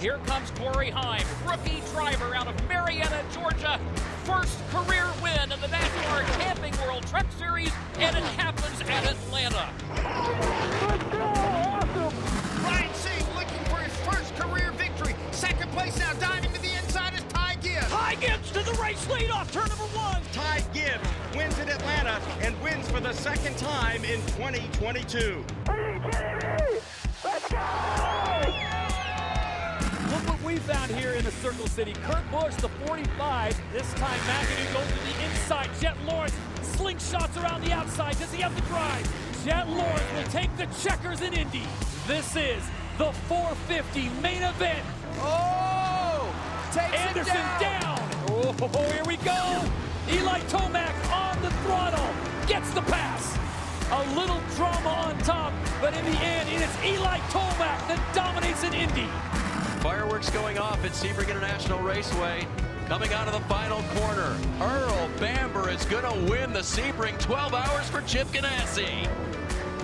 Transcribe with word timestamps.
Here 0.00 0.18
comes 0.26 0.52
Corey 0.52 0.90
Heim, 0.90 1.26
rookie 1.44 1.82
driver 1.92 2.32
out 2.32 2.46
of 2.46 2.68
Marietta, 2.68 3.24
Georgia. 3.32 3.80
First 4.22 4.56
career 4.70 5.10
win 5.20 5.50
in 5.50 5.60
the 5.60 5.66
NASCAR 5.66 6.22
Camping 6.38 6.72
World 6.86 7.04
Truck 7.08 7.26
Series, 7.36 7.72
and 7.98 8.16
it 8.16 8.22
happens 8.38 8.80
at 8.82 9.10
Atlanta. 9.10 9.68
Ryan 12.62 12.94
Sieg 12.94 13.26
looking 13.34 13.64
for 13.64 13.78
his 13.78 13.92
first 14.06 14.36
career 14.36 14.70
victory. 14.72 15.16
Second 15.32 15.68
place 15.72 15.98
now, 15.98 16.12
diving 16.14 16.52
to 16.52 16.62
the 16.62 16.74
inside 16.76 17.14
is 17.14 17.24
Ty 17.24 17.56
Gibbs. 17.56 17.88
Ty 17.88 18.14
Gibbs 18.20 18.52
to 18.52 18.60
the 18.60 18.78
race 18.80 19.04
lead 19.10 19.30
off 19.32 19.50
turn 19.50 19.68
number 19.68 19.82
one. 19.98 20.22
Ty 20.32 20.60
Gibbs 20.72 21.08
wins 21.34 21.58
at 21.58 21.68
Atlanta 21.68 22.20
and 22.42 22.54
wins 22.62 22.88
for 22.88 23.00
the 23.00 23.12
second 23.14 23.58
time 23.58 24.04
in 24.04 24.20
2022. 24.26 25.44
Look 27.24 27.50
what 27.50 28.77
we 30.48 30.56
found 30.56 30.90
here 30.92 31.12
in 31.12 31.22
the 31.24 31.30
Circle 31.30 31.66
City. 31.66 31.92
Kurt 32.04 32.24
Busch, 32.32 32.54
the 32.54 32.70
45. 32.86 33.60
This 33.70 33.92
time 33.94 34.18
McAdoo 34.20 34.72
goes 34.72 34.86
to 34.86 35.04
the 35.04 35.24
inside. 35.26 35.68
Jett 35.78 35.94
Lawrence 36.06 36.34
slingshots 36.62 37.36
around 37.42 37.62
the 37.62 37.70
outside. 37.70 38.18
Does 38.18 38.32
he 38.32 38.40
have 38.40 38.54
the 38.54 38.62
drive? 38.62 39.44
Jett 39.44 39.68
Lawrence 39.68 40.10
will 40.16 40.30
take 40.32 40.48
the 40.56 40.64
checkers 40.80 41.20
in 41.20 41.34
Indy. 41.34 41.64
This 42.06 42.34
is 42.34 42.62
the 42.96 43.12
450 43.28 44.08
main 44.22 44.42
event. 44.42 44.82
Oh! 45.18 46.34
Takes 46.72 46.96
Anderson 46.96 47.36
it 47.36 47.60
down. 47.60 47.98
Oh, 48.30 48.92
here 48.94 49.04
we 49.04 49.18
go. 49.18 49.62
Eli 50.10 50.40
Tomac 50.48 50.94
on 51.12 51.42
the 51.42 51.50
throttle. 51.60 52.08
Gets 52.46 52.70
the 52.72 52.82
pass. 52.82 53.36
A 53.92 54.16
little 54.16 54.40
drama 54.56 54.88
on 54.88 55.18
top, 55.18 55.52
but 55.82 55.94
in 55.94 56.04
the 56.06 56.18
end, 56.20 56.48
it 56.48 56.62
is 56.62 56.96
Eli 56.96 57.18
Tomac 57.28 57.86
that 57.88 58.00
dominates 58.14 58.64
in 58.64 58.72
Indy. 58.72 59.08
Fireworks 59.80 60.28
going 60.30 60.58
off 60.58 60.84
at 60.84 60.90
Sebring 60.90 61.30
International 61.30 61.78
Raceway. 61.80 62.46
Coming 62.88 63.12
out 63.12 63.28
of 63.28 63.34
the 63.34 63.48
final 63.48 63.82
corner, 63.94 64.36
Earl 64.60 65.08
Bamber 65.20 65.68
is 65.68 65.84
going 65.84 66.04
to 66.04 66.30
win 66.30 66.52
the 66.52 66.60
Sebring 66.60 67.18
12 67.20 67.54
hours 67.54 67.88
for 67.88 68.00
Chip 68.02 68.26
Ganassi. 68.28 69.08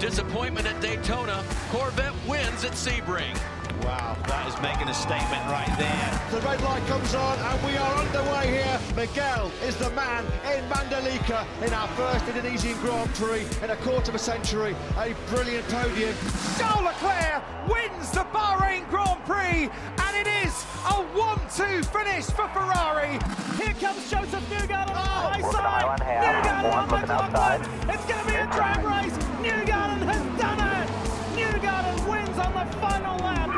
Disappointment 0.00 0.66
at 0.66 0.80
Daytona, 0.80 1.44
Corvette 1.70 2.14
wins 2.26 2.64
at 2.64 2.72
Sebring. 2.72 3.38
Wow, 3.84 4.16
that 4.28 4.48
is 4.48 4.58
making 4.62 4.88
a 4.88 4.94
statement 4.94 5.44
right 5.52 5.68
there. 5.76 6.08
The 6.32 6.40
red 6.46 6.58
light 6.62 6.82
comes 6.86 7.14
on 7.14 7.38
and 7.38 7.66
we 7.66 7.76
are 7.76 7.94
underway 8.00 8.48
here. 8.48 8.80
Miguel 8.96 9.52
is 9.62 9.76
the 9.76 9.90
man 9.90 10.24
in 10.56 10.64
Mandalika 10.70 11.44
in 11.62 11.74
our 11.74 11.88
first 11.88 12.26
Indonesian 12.26 12.80
Grand 12.80 13.12
Prix 13.14 13.44
in 13.62 13.68
a 13.68 13.76
quarter 13.76 14.10
of 14.10 14.14
a 14.14 14.18
century. 14.18 14.74
A 14.96 15.14
brilliant 15.28 15.68
podium. 15.68 16.14
Charles 16.56 16.80
Leclerc 16.80 17.42
wins 17.68 18.10
the 18.10 18.24
Bahrain 18.32 18.88
Grand 18.88 19.22
Prix, 19.26 19.68
and 19.68 20.16
it 20.16 20.28
is 20.46 20.64
a 20.88 21.04
1-2 21.12 21.84
finish 21.84 22.24
for 22.24 22.48
Ferrari. 22.56 23.20
Here 23.60 23.74
comes 23.74 24.10
Josef 24.10 24.42
Newgarden 24.48 24.96
on 24.96 24.96
the 24.96 25.44
high 25.44 25.52
side. 25.52 26.00
Newgarden 26.00 26.72
on 26.72 26.88
the 26.88 27.06
top 27.06 27.32
line. 27.34 27.60
It's 27.90 28.06
going 28.06 28.24
to 28.24 28.26
be 28.32 28.36
a 28.36 28.46
drag 28.46 28.82
race. 28.82 29.16
Newgarden 29.44 30.08
has 30.08 30.40
done 30.40 30.58
it. 30.58 30.63
Newgarden 32.44 32.54
wins 32.54 32.54
on 32.56 32.66
the 32.66 32.76
final 32.76 33.16
lap. 33.18 33.48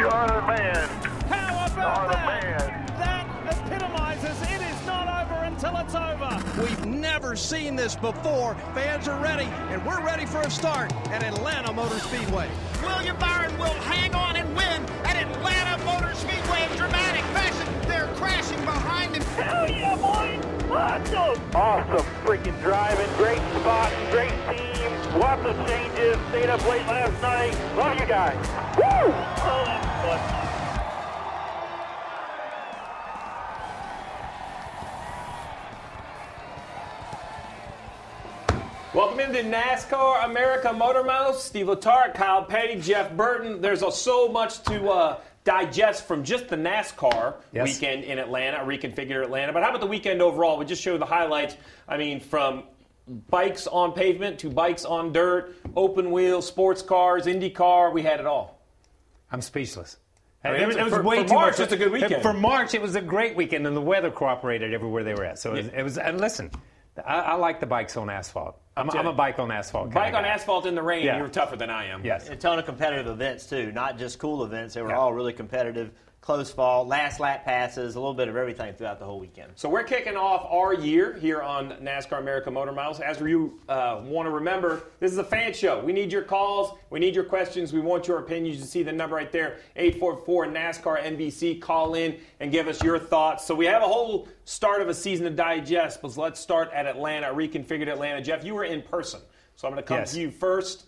You're 0.00 0.40
the 0.40 0.46
man. 0.46 0.88
How 1.28 1.66
about 1.66 2.04
You're 2.04 2.12
that? 2.12 2.98
That 2.98 3.26
epitomizes 3.66 4.42
it 4.42 4.60
is 4.60 4.86
not 4.86 5.08
over 5.08 5.44
until 5.44 5.76
it's 5.76 5.94
over. 5.94 6.60
We've 6.60 6.86
never 6.86 7.36
seen 7.36 7.76
this 7.76 7.96
before. 7.96 8.54
Fans 8.74 9.08
are 9.08 9.20
ready, 9.22 9.48
and 9.70 9.84
we're 9.86 10.04
ready 10.04 10.26
for 10.26 10.40
a 10.40 10.50
start 10.50 10.92
at 11.06 11.22
Atlanta 11.22 11.72
Motor 11.72 11.98
Speedway. 12.00 12.48
William 12.82 13.16
Byron 13.18 13.56
will 13.58 13.66
hang 13.66 14.14
on 14.14 14.36
and 14.36 14.48
win 14.56 14.84
at 15.04 15.16
Atlanta 15.16 15.84
Motor 15.84 16.14
Speedway 16.14 16.68
in 16.70 16.76
dramatic 16.76 17.24
fashion. 17.26 17.88
They're 17.88 18.08
crashing 18.16 18.60
behind 18.64 19.16
him. 19.16 19.22
Hell 19.22 19.70
yeah, 19.70 19.96
boy. 19.96 20.63
Awesome. 20.74 21.40
Awesome 21.54 22.06
freaking 22.24 22.60
driving. 22.60 23.06
Great 23.16 23.38
spot. 23.60 23.92
Great 24.10 24.32
team. 24.48 25.20
Lots 25.20 25.46
of 25.46 25.56
changes. 25.68 26.18
Stayed 26.30 26.50
up 26.50 26.68
late 26.68 26.84
last 26.88 27.22
night. 27.22 27.56
Love 27.76 28.00
you 28.00 28.06
guys. 28.06 28.34
Woo! 28.76 28.82
Oh, 28.82 29.64
fun. 30.02 30.20
Welcome 38.92 39.20
into 39.20 39.42
NASCAR 39.42 40.24
America 40.24 40.72
Motor 40.72 41.04
Mouth. 41.04 41.38
Steve 41.38 41.66
Letarte, 41.66 42.14
Kyle 42.14 42.44
Petty, 42.44 42.80
Jeff 42.80 43.12
Burton. 43.16 43.60
There's 43.60 43.84
so 43.94 44.28
much 44.28 44.62
to 44.64 44.88
uh, 44.88 45.20
digest 45.44 46.06
from 46.08 46.24
just 46.24 46.48
the 46.48 46.56
NASCAR 46.56 47.34
Yes. 47.52 47.66
weekend 47.80 48.04
in 48.04 48.18
Atlanta, 48.18 48.58
reconfigured 48.58 49.22
Atlanta. 49.22 49.52
But 49.52 49.62
how 49.62 49.68
about 49.68 49.80
the 49.80 49.86
weekend 49.86 50.20
overall? 50.22 50.58
We 50.58 50.64
just 50.64 50.82
show 50.82 50.96
the 50.98 51.04
highlights. 51.06 51.56
I 51.86 51.96
mean, 51.98 52.20
from 52.20 52.64
bikes 53.30 53.66
on 53.66 53.92
pavement 53.92 54.38
to 54.40 54.50
bikes 54.50 54.84
on 54.86 55.12
dirt, 55.12 55.54
open 55.76 56.10
wheel, 56.10 56.40
sports 56.40 56.80
cars, 56.80 57.26
Indy 57.26 57.50
car. 57.50 57.90
We 57.90 58.02
had 58.02 58.20
it 58.20 58.26
all. 58.26 58.62
I'm 59.30 59.42
speechless. 59.42 59.98
I 60.42 60.50
mean, 60.50 60.58
There 60.58 60.66
was- 60.66 60.76
for- 60.76 60.82
there 60.90 60.98
was 60.98 61.06
way 61.06 61.22
for 61.22 61.28
too 61.28 61.34
March, 61.34 61.52
much. 61.52 61.60
it's 61.60 61.72
a 61.72 61.76
good 61.76 61.92
weekend. 61.92 62.22
For 62.22 62.32
March, 62.34 62.74
it 62.74 62.82
was 62.82 62.94
a 62.96 63.00
great 63.00 63.34
weekend, 63.36 63.66
and 63.66 63.74
the 63.76 63.80
weather 63.80 64.10
cooperated 64.10 64.72
everywhere 64.74 65.02
they 65.02 65.14
were 65.14 65.24
at. 65.24 65.38
So 65.38 65.52
it 65.54 65.56
was. 65.56 65.66
It 65.68 65.82
was 65.82 65.98
and 65.98 66.20
listen, 66.20 66.50
I, 67.04 67.20
I 67.20 67.34
like 67.34 67.60
the 67.60 67.66
bikes 67.66 67.96
on 67.96 68.08
asphalt. 68.10 68.56
I'm, 68.76 68.90
I'm 68.90 69.06
a 69.06 69.12
bike 69.12 69.38
on 69.38 69.50
asphalt. 69.50 69.90
Bike 69.92 70.06
kinda 70.12 70.18
on 70.18 70.24
asphalt 70.24 70.66
in 70.66 70.74
the 70.74 70.82
rain, 70.82 71.04
Yeah. 71.04 71.18
you're 71.18 71.28
tougher 71.28 71.56
than 71.56 71.70
I 71.70 71.86
am. 71.86 72.04
Yes. 72.04 72.28
A 72.28 72.36
ton 72.36 72.58
of 72.58 72.64
competitive 72.66 73.06
events 73.06 73.46
too, 73.46 73.72
not 73.72 73.98
just 73.98 74.18
cool 74.18 74.44
events. 74.44 74.74
They 74.74 74.82
were 74.82 74.90
Yeah. 74.90 74.98
all 74.98 75.12
really 75.12 75.32
competitive. 75.32 75.92
Close 76.24 76.50
fall, 76.50 76.86
last 76.86 77.20
lap 77.20 77.44
passes, 77.44 77.96
a 77.96 78.00
little 78.00 78.14
bit 78.14 78.28
of 78.28 78.36
everything 78.36 78.72
throughout 78.72 78.98
the 78.98 79.04
whole 79.04 79.20
weekend. 79.20 79.52
So 79.56 79.68
we're 79.68 79.82
kicking 79.82 80.16
off 80.16 80.46
our 80.50 80.72
year 80.72 81.18
here 81.18 81.42
on 81.42 81.72
NASCAR 81.82 82.18
America 82.18 82.50
Motor 82.50 82.72
Mouth. 82.72 82.98
As 83.02 83.20
you 83.20 83.60
uh, 83.68 84.00
want 84.02 84.24
to 84.24 84.30
remember, 84.30 84.84
this 85.00 85.12
is 85.12 85.18
a 85.18 85.24
fan 85.24 85.52
show. 85.52 85.84
We 85.84 85.92
need 85.92 86.10
your 86.10 86.22
calls. 86.22 86.78
We 86.88 86.98
need 86.98 87.14
your 87.14 87.24
questions. 87.24 87.74
We 87.74 87.80
want 87.80 88.08
your 88.08 88.20
opinions. 88.20 88.56
You 88.56 88.64
see 88.64 88.82
the 88.82 88.90
number 88.90 89.16
right 89.16 89.30
there, 89.30 89.58
844 89.76 90.46
NASCAR 90.46 91.02
NBC. 91.02 91.60
Call 91.60 91.94
in 91.94 92.16
and 92.40 92.50
give 92.50 92.68
us 92.68 92.82
your 92.82 92.98
thoughts. 92.98 93.44
So 93.46 93.54
we 93.54 93.66
have 93.66 93.82
a 93.82 93.86
whole 93.86 94.26
start 94.46 94.80
of 94.80 94.88
a 94.88 94.94
season 94.94 95.26
to 95.26 95.30
digest, 95.30 96.00
but 96.00 96.16
let's 96.16 96.40
start 96.40 96.70
at 96.72 96.86
Atlanta, 96.86 97.26
reconfigured 97.34 97.88
Atlanta. 97.88 98.22
Jeff, 98.22 98.42
you 98.46 98.54
were 98.54 98.64
in 98.64 98.80
person. 98.80 99.20
So 99.56 99.68
I'm 99.68 99.74
going 99.74 99.84
to 99.84 99.86
come 99.86 99.98
Yes. 99.98 100.14
to 100.14 100.20
you 100.22 100.30
first. 100.30 100.86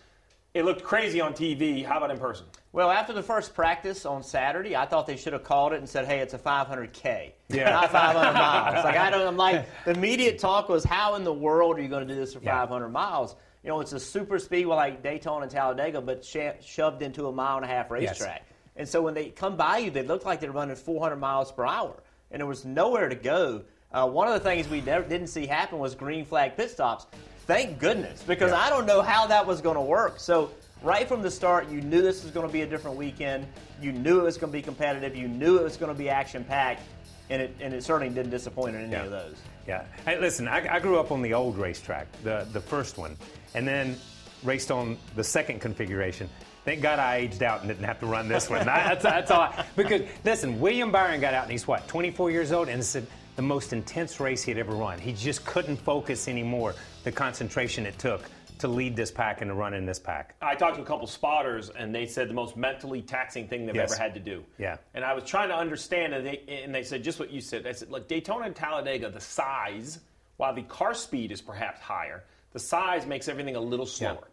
It 0.57 0.65
looked 0.65 0.83
crazy 0.83 1.21
on 1.21 1.35
TV. 1.35 1.85
How 1.85 1.99
about 1.99 2.11
in 2.11 2.17
person? 2.17 2.47
Well, 2.73 2.91
after 2.91 3.13
the 3.13 3.23
first 3.23 3.53
practice 3.55 4.07
on 4.07 4.23
Saturday, 4.23 4.75
I 4.75 4.87
thought 4.87 5.07
they 5.07 5.19
should 5.19 5.35
have 5.35 5.45
called 5.45 5.75
it 5.75 5.81
and 5.81 5.87
said, 5.89 6.07
"Hey, 6.07 6.21
it's 6.21 6.33
a 6.33 6.39
500k, 6.39 7.33
Yeah. 7.49 7.69
not 7.69 7.91
500 7.93 8.33
miles." 8.33 8.83
Like 8.83 8.97
I 8.97 9.11
don't, 9.11 9.27
I'm 9.27 9.37
like 9.37 9.67
the 9.85 9.91
immediate 9.91 10.39
talk 10.39 10.71
was, 10.71 10.83
"How 10.83 11.15
in 11.17 11.25
the 11.25 11.33
world 11.33 11.79
are 11.79 11.83
you 11.83 11.89
going 11.89 12.09
to 12.09 12.15
do 12.15 12.19
this 12.19 12.33
for 12.33 12.41
500 12.41 12.89
miles?" 12.89 13.37
You 13.65 13.69
know, 13.69 13.81
it's 13.81 13.93
a 13.93 14.01
super 14.01 14.39
speedway 14.39 14.77
like 14.77 15.03
Daytona 15.03 15.43
and 15.43 15.51
Talladega, 15.51 16.01
but 16.01 16.25
sho- 16.25 16.55
shoved 16.63 17.03
into 17.03 17.27
a 17.27 17.33
mile 17.33 17.57
and 17.57 17.65
a 17.67 17.69
half 17.69 17.89
Yes. 17.91 18.19
racetrack. 18.19 18.47
And 18.77 18.89
so 18.89 19.03
when 19.03 19.13
they 19.13 19.27
come 19.29 19.57
by 19.59 19.77
you, 19.79 19.91
they 19.91 20.05
look 20.05 20.25
like 20.25 20.41
they're 20.41 20.53
running 20.53 20.75
400 20.77 21.17
miles 21.17 21.53
per 21.53 21.67
hour, 21.67 22.03
and 22.31 22.41
there 22.41 22.47
was 22.47 22.65
nowhere 22.65 23.11
to 23.11 23.15
go. 23.15 23.63
Uh, 23.93 24.09
one 24.09 24.27
of 24.27 24.33
the 24.33 24.41
things 24.41 24.69
we 24.71 24.81
never 24.81 25.07
didn't 25.07 25.27
see 25.27 25.47
happen 25.47 25.79
was 25.79 25.95
green 25.95 26.25
flag 26.25 26.57
pit 26.57 26.71
stops. 26.71 27.07
Thank 27.47 27.79
goodness, 27.79 28.23
because 28.23 28.51
yeah. 28.51 28.61
I 28.61 28.71
don't 28.71 28.87
know 28.87 29.03
how 29.03 29.27
that 29.27 29.47
was 29.47 29.61
going 29.61 29.77
to 29.77 29.83
work. 29.83 30.19
So 30.19 30.51
right 30.83 31.07
from 31.09 31.23
the 31.23 31.31
start, 31.31 31.69
you 31.69 31.81
knew 31.81 32.03
this 32.03 32.23
was 32.23 32.33
going 32.33 32.47
to 32.47 32.53
be 32.53 32.63
a 32.63 32.67
different 32.67 32.97
weekend. 32.97 33.47
You 33.81 33.93
knew 33.93 34.21
it 34.21 34.25
was 34.25 34.37
going 34.37 34.53
to 34.53 34.57
be 34.57 34.63
competitive. 34.63 35.17
You 35.17 35.29
knew 35.29 35.59
it 35.59 35.63
was 35.63 35.77
going 35.77 35.93
to 35.93 35.99
be 35.99 36.09
action 36.09 36.45
packed, 36.45 36.83
and 37.31 37.43
it 37.43 37.57
and 37.61 37.75
it 37.75 37.83
certainly 37.83 38.13
didn't 38.13 38.31
disappoint 38.31 38.77
in 38.77 38.83
any 38.83 38.93
yeah. 38.93 39.05
of 39.05 39.11
those. 39.11 39.37
Yeah. 39.67 39.85
Hey, 40.05 40.21
listen, 40.21 40.49
I, 40.49 40.77
I 40.77 40.81
grew 40.81 40.99
up 40.99 41.11
on 41.11 41.23
the 41.23 41.35
old 41.35 41.59
racetrack, 41.59 42.07
the 42.23 42.47
the 42.53 42.61
first 42.61 42.99
one, 42.99 43.17
and 43.55 43.67
then 43.67 43.97
raced 44.45 44.71
on 44.71 44.97
the 45.15 45.25
second 45.25 45.61
configuration. 45.61 46.29
Thank 46.65 46.83
God 46.83 46.99
I 46.99 47.19
aged 47.19 47.45
out 47.45 47.61
and 47.61 47.69
didn't 47.69 47.85
have 47.85 48.01
to 48.01 48.07
run 48.07 48.29
this 48.29 48.51
one. 48.51 48.67
that's, 48.67 49.03
that's 49.03 49.31
all. 49.31 49.43
I, 49.43 49.65
because 49.77 50.03
listen, 50.25 50.59
William 50.59 50.91
Byron 50.91 51.21
got 51.21 51.33
out 51.33 51.45
and 51.45 51.53
he's 51.53 51.67
what, 51.67 51.87
24 51.87 52.33
years 52.33 52.51
old, 52.51 52.69
and 52.69 52.85
said 52.85 53.07
the 53.37 53.43
most 53.43 53.73
intense 53.73 54.19
race 54.19 54.43
he 54.43 54.51
had 54.51 54.59
ever 54.59 54.75
run. 54.75 54.99
He 54.99 55.13
just 55.13 55.45
couldn't 55.45 55.77
focus 55.77 56.27
anymore. 56.27 56.75
The 57.05 57.13
concentration 57.13 57.87
it 57.87 57.99
took 57.99 58.23
to 58.59 58.69
lead 58.69 58.97
this 58.97 59.11
pack 59.11 59.43
and 59.43 59.51
to 59.51 59.55
run 59.55 59.75
in 59.75 59.85
this 59.85 59.99
pack. 59.99 60.35
I 60.41 60.55
talked 60.55 60.77
to 60.77 60.83
a 60.83 60.85
couple 60.87 61.07
spotters, 61.07 61.69
and 61.69 61.95
they 61.95 62.07
said 62.07 62.31
the 62.31 62.35
most 62.35 62.57
mentally 62.57 63.03
taxing 63.03 63.47
thing 63.47 63.67
they've 63.67 63.77
yes. 63.77 63.93
ever 63.93 64.03
had 64.03 64.15
to 64.15 64.21
do. 64.21 64.43
Yeah. 64.57 64.79
And 64.95 65.05
I 65.05 65.13
was 65.13 65.25
trying 65.25 65.51
to 65.51 65.55
understand, 65.55 66.15
and 66.15 66.27
they, 66.27 66.43
and 66.49 66.75
they 66.75 66.83
said 66.83 67.05
just 67.05 67.21
what 67.21 67.31
you 67.31 67.43
said. 67.43 67.67
I 67.67 67.73
said, 67.73 67.91
look, 67.91 68.09
Daytona 68.09 68.47
and 68.47 68.57
Talladega, 68.57 69.11
the 69.11 69.21
size, 69.21 70.01
while 70.39 70.55
the 70.55 70.63
car 70.63 70.95
speed 70.95 71.33
is 71.33 71.43
perhaps 71.43 71.81
higher, 71.83 72.25
the 72.53 72.59
size 72.59 73.05
makes 73.05 73.29
everything 73.29 73.57
a 73.57 73.61
little 73.61 73.85
slower. 73.85 74.19
Yeah. 74.23 74.29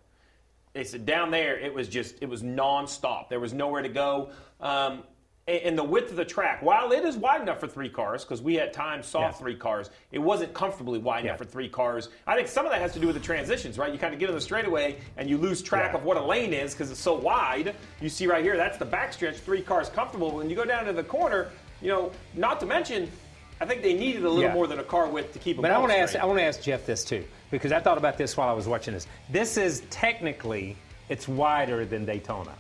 They 0.72 0.84
said 0.86 1.06
down 1.06 1.30
there, 1.30 1.60
it 1.60 1.74
was 1.74 1.90
just, 1.90 2.16
it 2.22 2.30
was 2.30 2.42
nonstop. 2.42 3.28
There 3.28 3.42
was 3.42 3.54
nowhere 3.54 3.82
to 3.82 3.90
go. 3.90 4.32
Um, 4.62 5.04
and 5.46 5.78
the 5.78 5.84
width 5.84 6.10
of 6.10 6.16
the 6.16 6.24
track, 6.24 6.62
while 6.62 6.94
it 6.94 7.04
is 7.04 7.18
wide 7.18 7.42
enough 7.42 7.60
for 7.60 7.68
three 7.68 7.90
cars, 7.90 8.24
because 8.24 8.42
we 8.42 8.60
at 8.60 8.72
times 8.72 9.06
saw 9.06 9.22
yeah. 9.22 9.32
three 9.32 9.56
cars, 9.56 9.90
it 10.14 10.20
wasn't 10.20 10.54
comfortably 10.54 11.00
wide 11.00 11.26
yeah. 11.26 11.32
enough 11.32 11.40
for 11.40 11.46
three 11.46 11.68
cars. 11.68 12.10
I 12.26 12.36
think 12.36 12.48
some 12.48 12.66
of 12.66 12.72
that 12.72 12.80
has 12.80 12.94
to 12.94 13.00
do 13.00 13.08
with 13.08 13.18
the 13.18 13.22
transitions, 13.22 13.78
right? 13.78 13.92
You 13.92 14.00
kind 14.00 14.14
of 14.14 14.22
get 14.22 14.30
in 14.30 14.36
the 14.36 14.42
straightaway 14.42 14.98
and 15.18 15.30
you 15.30 15.38
lose 15.38 15.62
track 15.62 15.92
yeah. 15.92 15.98
of 15.98 16.06
what 16.06 16.16
a 16.16 16.24
lane 16.24 16.54
is 16.54 16.74
because 16.74 16.90
it's 16.92 17.00
so 17.00 17.14
wide. 17.14 17.76
You 18.00 18.08
see 18.08 18.26
right 18.26 18.42
here, 18.42 18.56
that's 18.56 18.78
the 18.78 18.86
backstretch, 18.86 19.36
three 19.36 19.62
cars 19.62 19.90
comfortable. 19.90 20.32
When 20.32 20.50
you 20.50 20.56
go 20.56 20.64
down 20.64 20.86
to 20.86 20.94
the 20.94 21.04
corner, 21.04 21.50
you 21.82 21.90
know, 21.90 22.12
not 22.36 22.62
to 22.62 22.66
mention, 22.66 23.12
I 23.60 23.66
think 23.66 23.82
they 23.82 23.94
needed 23.94 24.24
a 24.24 24.30
little 24.30 24.52
more 24.52 24.68
than 24.68 24.80
a 24.80 24.84
car 24.84 25.10
width 25.10 25.34
to 25.34 25.40
keep 25.40 25.58
them. 25.58 25.64
But 25.64 25.72
I 25.72 25.78
want 25.78 25.92
to 25.92 25.98
ask, 25.98 26.16
I 26.16 26.24
want 26.24 26.40
to 26.40 26.44
ask 26.44 26.62
Jeff 26.62 26.86
this 26.86 27.04
too, 27.04 27.26
because 27.52 27.74
I 27.74 27.82
thought 27.82 27.98
about 27.98 28.18
this 28.18 28.38
while 28.38 28.48
I 28.48 28.54
was 28.54 28.68
watching 28.68 28.94
this. 28.94 29.08
This 29.30 29.58
is 29.58 29.84
technically 29.90 30.78
it's 31.10 31.28
wider 31.28 31.84
than 31.84 32.06
Daytona. 32.06 32.54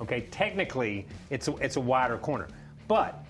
Okay, 0.00 0.22
technically 0.30 1.06
it's 1.28 1.48
a, 1.48 1.56
it's 1.56 1.76
a 1.76 1.80
wider 1.80 2.18
corner. 2.18 2.48
But 2.88 3.24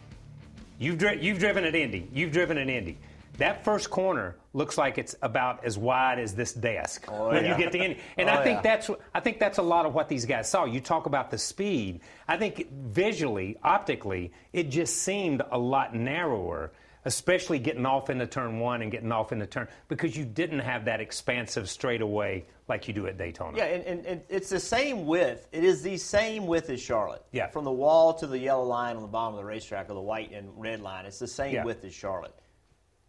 you've, 0.78 0.98
dri- 0.98 1.20
you've 1.20 1.38
driven 1.38 1.64
at 1.64 1.74
Indy. 1.74 2.08
You've 2.12 2.32
driven 2.32 2.58
at 2.58 2.68
Indy. 2.68 2.98
That 3.38 3.64
first 3.64 3.90
corner 3.90 4.36
looks 4.52 4.76
like 4.76 4.98
it's 4.98 5.14
about 5.22 5.64
as 5.64 5.78
wide 5.78 6.18
as 6.18 6.34
this 6.34 6.52
desk 6.52 7.06
oh, 7.08 7.28
when 7.30 7.44
yeah. 7.44 7.56
you 7.56 7.62
get 7.62 7.72
to 7.72 7.78
Indy. 7.78 7.98
And 8.18 8.28
oh, 8.28 8.34
I 8.34 8.44
think 8.44 8.58
yeah. 8.58 8.62
that's 8.76 8.90
I 9.14 9.20
think 9.20 9.38
that's 9.38 9.58
a 9.58 9.62
lot 9.62 9.86
of 9.86 9.94
what 9.94 10.08
these 10.08 10.26
guys 10.26 10.50
saw. 10.50 10.64
You 10.66 10.80
talk 10.80 11.06
about 11.06 11.30
the 11.30 11.38
speed. 11.38 12.00
I 12.28 12.36
think 12.36 12.70
visually, 12.70 13.56
optically, 13.62 14.32
it 14.52 14.68
just 14.68 14.98
seemed 14.98 15.42
a 15.50 15.58
lot 15.58 15.94
narrower 15.94 16.72
especially 17.04 17.58
getting 17.58 17.86
off 17.86 18.10
into 18.10 18.26
turn 18.26 18.58
one 18.58 18.82
and 18.82 18.90
getting 18.90 19.10
off 19.10 19.32
into 19.32 19.46
turn 19.46 19.68
because 19.88 20.16
you 20.16 20.24
didn't 20.24 20.58
have 20.58 20.84
that 20.84 21.00
expansive 21.00 21.68
straightaway 21.68 22.44
like 22.70 22.88
you 22.88 22.94
do 22.94 23.06
at 23.06 23.18
Daytona. 23.18 23.58
Yeah, 23.58 23.64
and, 23.64 23.84
and, 23.84 24.06
and, 24.06 24.22
it's 24.30 24.48
the 24.48 24.60
same 24.60 25.04
width. 25.04 25.46
It 25.52 25.64
is 25.64 25.82
the 25.82 25.98
same 25.98 26.46
width 26.46 26.70
as 26.70 26.80
Charlotte. 26.80 27.22
Yeah. 27.32 27.48
From 27.48 27.64
the 27.64 27.72
wall 27.72 28.14
to 28.14 28.26
the 28.26 28.38
yellow 28.38 28.64
line 28.64 28.96
on 28.96 29.02
the 29.02 29.08
bottom 29.08 29.34
of 29.34 29.40
the 29.40 29.44
racetrack 29.44 29.90
or 29.90 29.94
the 29.94 30.00
white 30.00 30.32
and 30.32 30.48
red 30.56 30.80
line, 30.80 31.04
it's 31.04 31.18
the 31.18 31.26
same 31.26 31.54
yeah. 31.54 31.64
width 31.64 31.84
as 31.84 31.92
Charlotte. 31.92 32.34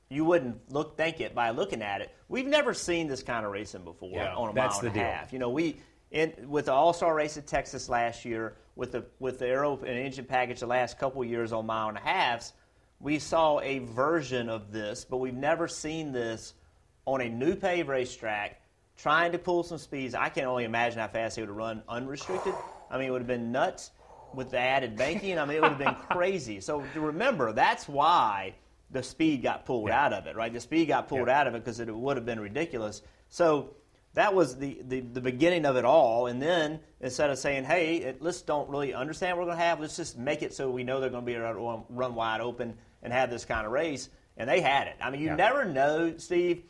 You 0.09 0.25
wouldn't 0.25 0.73
look 0.73 0.97
think 0.97 1.21
it 1.21 1.33
by 1.33 1.51
looking 1.51 1.81
at 1.81 2.01
it. 2.01 2.13
We've 2.27 2.45
never 2.45 2.73
seen 2.73 3.07
this 3.07 3.23
kind 3.23 3.45
of 3.45 3.53
racing 3.53 3.85
before 3.85 4.11
yeah, 4.11 4.35
on 4.35 4.49
a 4.49 4.53
mile 4.53 4.77
and 4.79 4.87
a 4.89 4.91
deal. 4.91 5.03
half. 5.03 5.31
You 5.31 5.39
know, 5.39 5.49
we 5.49 5.77
in, 6.09 6.33
with 6.49 6.65
the 6.65 6.73
All 6.73 6.91
Star 6.91 7.15
race 7.15 7.37
at 7.37 7.47
Texas 7.47 7.87
last 7.87 8.25
year, 8.25 8.57
with 8.75 8.91
the 8.91 9.05
with 9.19 9.39
the 9.39 9.47
aero 9.47 9.77
and 9.77 9.97
engine 9.97 10.25
package 10.25 10.59
the 10.59 10.67
last 10.67 10.99
couple 10.99 11.23
years 11.23 11.53
on 11.53 11.65
mile 11.65 11.87
and 11.87 11.97
a 11.97 12.01
halves, 12.01 12.51
we 12.99 13.19
saw 13.19 13.61
a 13.61 13.79
version 13.79 14.49
of 14.49 14.73
this, 14.73 15.05
but 15.05 15.17
we've 15.17 15.33
never 15.33 15.67
seen 15.67 16.11
this 16.11 16.55
on 17.05 17.21
a 17.21 17.29
new 17.29 17.55
paved 17.55 17.87
racetrack 17.87 18.60
trying 19.01 19.31
to 19.31 19.39
pull 19.39 19.63
some 19.63 19.79
speeds. 19.79 20.13
I 20.13 20.29
can 20.29 20.45
only 20.45 20.63
imagine 20.63 20.99
how 20.99 21.07
fast 21.07 21.35
he 21.35 21.41
would 21.41 21.49
have 21.49 21.57
run 21.57 21.81
unrestricted. 21.89 22.53
I 22.89 22.97
mean, 22.97 23.07
it 23.07 23.11
would 23.11 23.21
have 23.21 23.27
been 23.27 23.51
nuts 23.51 23.91
with 24.33 24.51
the 24.51 24.59
added 24.59 24.95
banking. 24.95 25.39
I 25.39 25.45
mean, 25.45 25.57
it 25.57 25.61
would 25.61 25.71
have 25.71 25.79
been 25.79 25.95
crazy. 26.09 26.61
So 26.61 26.83
remember, 26.95 27.51
that's 27.51 27.89
why 27.89 28.53
the 28.91 29.01
speed 29.01 29.41
got 29.41 29.65
pulled 29.65 29.87
yeah. 29.87 30.05
out 30.05 30.13
of 30.13 30.27
it, 30.27 30.35
right? 30.35 30.53
The 30.53 30.59
speed 30.59 30.89
got 30.89 31.07
pulled 31.07 31.27
yeah. 31.27 31.39
out 31.39 31.47
of 31.47 31.55
it 31.55 31.63
because 31.63 31.79
it 31.79 31.93
would 31.93 32.15
have 32.15 32.25
been 32.25 32.39
ridiculous. 32.39 33.01
So 33.29 33.73
that 34.13 34.35
was 34.35 34.57
the, 34.57 34.79
the, 34.87 34.99
the, 34.99 35.21
beginning 35.21 35.65
of 35.65 35.77
it 35.77 35.85
all. 35.85 36.27
And 36.27 36.41
then 36.41 36.79
instead 36.99 37.29
of 37.31 37.39
saying, 37.39 37.63
hey, 37.63 37.97
it, 37.97 38.21
let's 38.21 38.41
don't 38.41 38.69
really 38.69 38.93
understand 38.93 39.37
what 39.37 39.45
we're 39.45 39.51
going 39.53 39.59
to 39.59 39.65
have, 39.65 39.79
let's 39.79 39.95
just 39.95 40.17
make 40.17 40.43
it 40.43 40.53
so 40.53 40.69
we 40.69 40.83
know 40.83 40.99
they're 40.99 41.09
going 41.09 41.25
to 41.25 41.31
be 41.31 41.37
run, 41.37 41.83
run 41.89 42.13
wide 42.13 42.41
open 42.41 42.77
and 43.01 43.11
have 43.11 43.31
this 43.31 43.45
kind 43.45 43.65
of 43.65 43.71
race. 43.71 44.09
And 44.37 44.47
they 44.47 44.61
had 44.61 44.87
it. 44.87 44.95
I 45.01 45.09
mean, 45.09 45.21
you 45.21 45.27
yeah. 45.27 45.35
never 45.35 45.65
know, 45.65 46.17
Steve. 46.17 46.63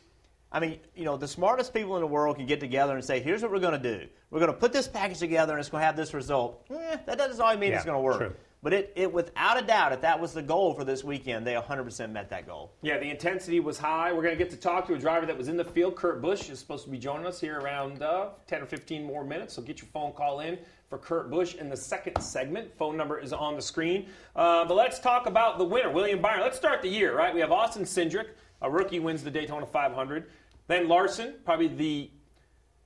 I 0.51 0.59
mean, 0.59 0.79
you 0.95 1.05
know, 1.05 1.15
the 1.15 1.27
smartest 1.27 1.73
people 1.73 1.95
in 1.95 2.01
the 2.01 2.07
world 2.07 2.35
can 2.35 2.45
get 2.45 2.59
together 2.59 2.95
and 2.95 3.03
say, 3.03 3.21
here's 3.21 3.41
what 3.41 3.51
we're 3.51 3.59
going 3.59 3.81
to 3.81 3.97
do. 3.97 4.07
We're 4.31 4.39
going 4.39 4.51
to 4.51 4.57
put 4.57 4.73
this 4.73 4.87
package 4.87 5.19
together 5.19 5.53
and 5.53 5.59
it's 5.59 5.69
going 5.69 5.81
to 5.81 5.85
have 5.85 5.95
this 5.95 6.13
result. 6.13 6.65
Eh, 6.69 6.97
that 7.05 7.17
doesn't 7.17 7.41
always 7.41 7.57
mean 7.57 7.71
yeah, 7.71 7.77
it's 7.77 7.85
going 7.85 7.97
to 7.97 8.01
work. 8.01 8.17
True. 8.17 8.33
But 8.63 8.73
it, 8.73 8.93
it, 8.95 9.11
without 9.11 9.61
a 9.61 9.65
doubt, 9.65 9.91
if 9.91 10.01
that 10.01 10.19
was 10.19 10.33
the 10.33 10.41
goal 10.41 10.75
for 10.75 10.83
this 10.83 11.03
weekend, 11.03 11.47
they 11.47 11.53
100% 11.53 12.11
met 12.11 12.29
that 12.29 12.45
goal. 12.45 12.71
Yeah, 12.83 12.99
the 12.99 13.09
intensity 13.09 13.59
was 13.59 13.79
high. 13.79 14.13
We're 14.13 14.21
going 14.21 14.37
to 14.37 14.43
get 14.43 14.51
to 14.51 14.57
talk 14.57 14.85
to 14.87 14.93
a 14.93 14.99
driver 14.99 15.25
that 15.25 15.35
was 15.35 15.47
in 15.47 15.57
the 15.57 15.65
field. 15.65 15.95
Kurt 15.95 16.21
Busch 16.21 16.47
is 16.49 16.59
supposed 16.59 16.83
to 16.83 16.91
be 16.91 16.99
joining 16.99 17.25
us 17.25 17.39
here 17.39 17.59
around 17.59 18.03
uh, 18.03 18.29
10 18.45 18.61
or 18.61 18.67
15 18.67 19.03
more 19.03 19.23
minutes. 19.23 19.55
So 19.55 19.63
get 19.63 19.79
your 19.79 19.87
phone 19.87 20.11
call 20.11 20.41
in 20.41 20.59
for 20.89 20.99
Kurt 20.99 21.31
Busch 21.31 21.55
in 21.55 21.69
the 21.69 21.77
second 21.77 22.21
segment. 22.21 22.71
Phone 22.77 22.95
number 22.95 23.17
is 23.17 23.33
on 23.33 23.55
the 23.55 23.61
screen. 23.63 24.07
Uh, 24.35 24.63
but 24.65 24.75
let's 24.75 24.99
talk 24.99 25.25
about 25.25 25.57
the 25.57 25.65
winner, 25.65 25.89
William 25.89 26.21
Byron. 26.21 26.41
Let's 26.41 26.57
start 26.57 26.83
the 26.83 26.89
year, 26.89 27.17
right? 27.17 27.33
We 27.33 27.39
have 27.39 27.51
Austin 27.51 27.83
Cindric, 27.83 28.27
a 28.61 28.69
rookie, 28.69 28.99
wins 28.99 29.23
the 29.23 29.31
Daytona 29.31 29.65
500. 29.65 30.25
Then 30.71 30.87
Larson, 30.87 31.35
probably 31.43 31.67
the 31.67 32.11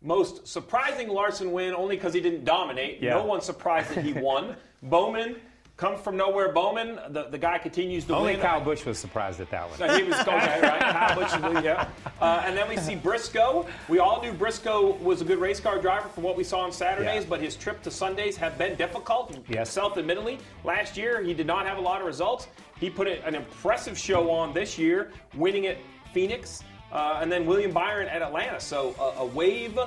most 0.02 0.48
surprising 0.48 1.08
Larson 1.08 1.52
win, 1.52 1.74
only 1.74 1.96
because 1.96 2.14
he 2.14 2.22
didn't 2.22 2.44
dominate. 2.46 3.02
Yeah. 3.02 3.16
No 3.16 3.26
one 3.26 3.42
surprised 3.42 3.94
that 3.94 4.04
he 4.04 4.14
won. 4.28 4.56
Bowman 4.84 5.36
Come 5.78 5.98
from 5.98 6.16
nowhere, 6.16 6.54
Bowman. 6.54 6.98
The, 7.10 7.24
the 7.24 7.38
guy 7.38 7.58
continues 7.58 8.06
to 8.06 8.16
Only 8.16 8.28
win. 8.28 8.36
Only 8.36 8.48
Kyle 8.48 8.62
Busch 8.62 8.86
was 8.86 8.98
surprised 8.98 9.42
at 9.42 9.50
that 9.52 9.68
one. 9.68 9.78
So 9.78 9.98
he 9.98 10.04
was 10.04 10.16
okay, 10.22 10.62
right? 10.62 10.80
Kyle 10.80 11.16
Busch, 11.20 11.64
yeah. 11.66 11.90
Uh, 12.22 12.44
and 12.46 12.56
then 12.56 12.70
we 12.70 12.78
see 12.78 12.96
Briscoe. 12.96 13.68
We 13.90 14.00
all 14.00 14.22
knew 14.22 14.32
Briscoe 14.32 14.94
was 14.96 15.20
a 15.20 15.26
good 15.26 15.38
race 15.38 15.60
car 15.60 15.78
driver 15.82 16.08
from 16.08 16.24
what 16.24 16.38
we 16.38 16.46
saw 16.46 16.60
on 16.60 16.72
Saturdays, 16.72 17.24
yeah. 17.24 17.30
but 17.30 17.42
his 17.42 17.58
trip 17.58 17.82
to 17.84 17.92
Sundays 17.92 18.38
have 18.38 18.58
been 18.58 18.78
difficult. 18.78 19.38
Yes. 19.50 19.70
Self-admittedly, 19.70 20.40
last 20.64 20.96
year 20.96 21.22
he 21.22 21.34
did 21.34 21.46
not 21.46 21.66
have 21.66 21.78
a 21.78 21.82
lot 21.82 22.00
of 22.00 22.08
results. 22.08 22.48
He 22.80 22.90
put 22.90 23.10
an 23.10 23.36
impressive 23.36 23.98
show 23.98 24.32
on 24.32 24.54
this 24.54 24.78
year, 24.78 25.12
winning 25.34 25.68
at 25.68 25.78
Phoenix, 26.14 26.64
uh, 26.96 27.20
and 27.22 27.30
then 27.30 27.46
William 27.46 27.72
Byron 27.72 28.08
at 28.08 28.22
Atlanta. 28.22 28.60
So 28.60 28.96
a, 28.98 29.22
a 29.22 29.26
wave 29.26 29.78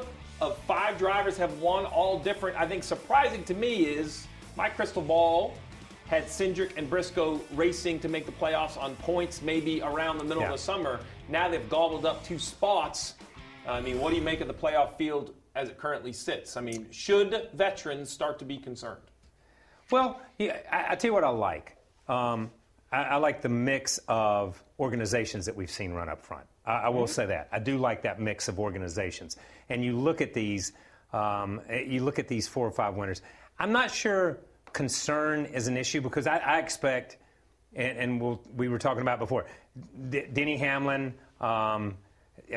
of 0.41 0.59
five 0.67 0.99
drivers 0.99 1.39
have 1.39 1.59
won, 1.59 1.87
all 1.87 2.19
different. 2.19 2.59
I 2.61 2.67
think 2.67 2.85
surprising 2.85 3.43
to 3.45 3.55
me 3.55 3.87
is 3.87 4.27
my 4.57 4.69
crystal 4.69 5.01
ball 5.01 5.55
had 6.07 6.27
Cindric 6.27 6.77
and 6.77 6.89
Briscoe 6.89 7.41
racing 7.55 7.99
to 8.01 8.09
make 8.09 8.27
the 8.27 8.33
playoffs 8.33 8.81
on 8.81 8.95
points 8.97 9.41
maybe 9.41 9.81
around 9.81 10.19
the 10.19 10.25
middle 10.25 10.43
yeah. 10.43 10.51
of 10.51 10.57
the 10.57 10.63
summer. 10.63 11.01
Now 11.31 11.49
they've 11.49 11.69
gobbled 11.69 12.05
up 12.05 12.25
two 12.25 12.39
spots. 12.39 13.15
I 13.67 13.81
mean, 13.81 14.01
what 14.01 14.11
do 14.11 14.17
you 14.17 14.23
make 14.23 14.41
of 14.43 14.49
the 14.49 14.55
playoff 14.55 14.97
field 14.97 15.35
as 15.55 15.71
it 15.71 15.79
currently 15.79 16.13
sits? 16.13 16.59
I 16.59 16.61
mean, 16.61 16.89
should 16.91 17.49
veterans 17.55 18.11
start 18.11 18.39
to 18.41 18.45
be 18.45 18.59
concerned? 18.59 19.03
Well, 19.91 20.21
yeah, 20.39 20.59
I, 20.71 20.93
I 20.93 20.95
tell 20.95 21.09
you 21.09 21.15
what 21.15 21.25
I 21.25 21.31
like. 21.31 21.77
Um, 22.07 22.51
I, 22.93 23.03
I, 23.03 23.17
like 23.17 23.43
the 23.43 23.51
mix 23.51 23.99
of 24.09 24.63
organizations 24.79 25.45
that 25.47 25.57
we've 25.57 25.71
seen 25.71 25.93
run 25.93 26.09
up 26.09 26.23
front. 26.23 26.47
I, 26.69 26.83
I 26.83 26.89
will 26.91 27.07
say 27.07 27.27
that. 27.27 27.49
I 27.51 27.59
do 27.59 27.79
like 27.79 28.03
that 28.03 28.21
mix 28.21 28.49
of 28.49 28.61
organizations. 28.61 29.37
And 29.71 29.83
you 29.83 29.97
look 29.97 30.21
at 30.21 30.35
these, 30.35 30.73
um, 31.13 31.61
you 31.71 32.05
look 32.05 32.19
at 32.19 32.29
these 32.29 32.47
four 32.47 32.67
or 32.67 32.71
five 32.71 32.95
winners. 32.95 33.23
I'm 33.59 33.73
not 33.73 33.91
sure 33.91 34.39
concern 34.73 35.47
is 35.47 35.67
an 35.67 35.77
issue 35.77 36.01
because 36.01 36.27
I, 36.27 36.37
I 36.37 36.59
expect, 36.59 37.17
and, 37.75 37.99
and 37.99 38.21
we'll, 38.21 38.41
we 38.55 38.69
were 38.69 38.79
talking 38.79 39.03
about 39.03 39.19
before, 39.19 39.47
D- 40.11 40.27
Denny 40.33 40.59
Hamlin. 40.59 41.15
Um, 41.41 41.97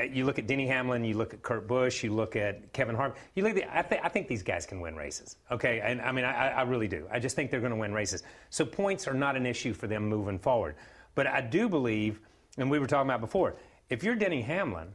you 0.10 0.26
look 0.26 0.40
at 0.40 0.48
Denny 0.48 0.68
Hamlin, 0.68 1.04
you 1.04 1.16
look 1.16 1.34
at 1.34 1.42
Kurt 1.42 1.68
Busch, 1.68 2.04
you 2.04 2.14
look 2.14 2.36
at 2.36 2.72
Kevin 2.74 2.96
Harvick. 2.96 3.16
You 3.36 3.44
look 3.44 3.52
at 3.52 3.56
the, 3.56 3.78
I, 3.78 3.82
th- 3.82 4.02
I 4.04 4.10
think 4.10 4.28
these 4.28 4.44
guys 4.44 4.66
can 4.66 4.80
win 4.80 4.96
races. 4.96 5.38
Okay, 5.50 5.82
and 5.82 6.02
I 6.02 6.12
mean 6.12 6.24
I, 6.26 6.50
I 6.50 6.62
really 6.64 6.88
do. 6.88 7.08
I 7.12 7.20
just 7.20 7.36
think 7.36 7.52
they're 7.52 7.60
going 7.60 7.74
to 7.74 7.80
win 7.80 7.94
races. 7.94 8.24
So 8.50 8.66
points 8.66 9.08
are 9.08 9.14
not 9.14 9.36
an 9.36 9.46
issue 9.46 9.74
for 9.74 9.88
them 9.88 10.08
moving 10.08 10.40
forward. 10.40 10.76
But 11.14 11.28
I 11.28 11.42
do 11.42 11.68
believe, 11.68 12.22
and 12.58 12.72
we 12.72 12.80
were 12.80 12.88
talking 12.88 13.10
about 13.10 13.20
before, 13.20 13.56
if 13.92 14.04
you're 14.04 14.16
Denny 14.16 14.42
Hamlin 14.42 14.88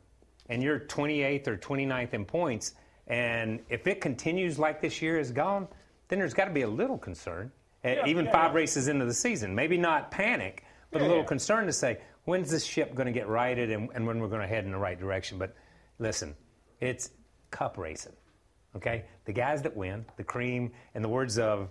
and 0.49 0.63
you're 0.63 0.81
28th 0.81 1.47
or 1.47 1.57
29th 1.59 2.15
in 2.15 2.25
points, 2.25 2.73
and 3.07 3.61
if 3.69 3.87
it 3.87 4.01
continues 4.01 4.59
like 4.59 4.81
this 4.81 5.01
year 5.01 5.19
has 5.19 5.31
gone, 5.31 5.69
then 6.09 6.19
there's 6.19 6.35
got 6.35 6.47
to 6.47 6.51
be 6.51 6.63
a 6.63 6.69
little 6.69 6.97
concern, 6.97 7.53
eh, 7.85 7.97
yeah, 7.97 8.07
even 8.07 8.25
yeah, 8.25 8.33
five 8.33 8.53
yeah. 8.53 8.57
races 8.57 8.89
into 8.89 9.05
the 9.05 9.15
season. 9.15 9.55
Maybe 9.55 9.77
not 9.77 10.11
panic, 10.11 10.65
but 10.91 11.03
a 11.03 11.07
little 11.07 11.25
concern 11.25 11.67
to 11.67 11.73
say, 11.73 11.99
when's 12.25 12.51
this 12.51 12.65
ship 12.65 12.95
going 12.95 13.07
to 13.07 13.13
get 13.13 13.29
righted 13.29 13.71
and, 13.71 13.91
and 13.95 14.07
when 14.07 14.19
we're 14.19 14.29
going 14.29 14.41
to 14.41 14.47
head 14.47 14.65
in 14.65 14.73
the 14.73 14.79
right 14.79 14.99
direction? 14.99 15.39
But 15.39 15.55
listen, 15.99 16.35
It's 16.81 17.11
cup 17.51 17.77
racing. 17.77 18.15
Okay? 18.77 19.05
The 19.27 19.33
guys 19.33 19.61
that 19.63 19.77
win, 19.77 20.07
the 20.17 20.25
cream, 20.25 20.73
in 20.95 21.03
the 21.03 21.09
words 21.09 21.39
of 21.39 21.69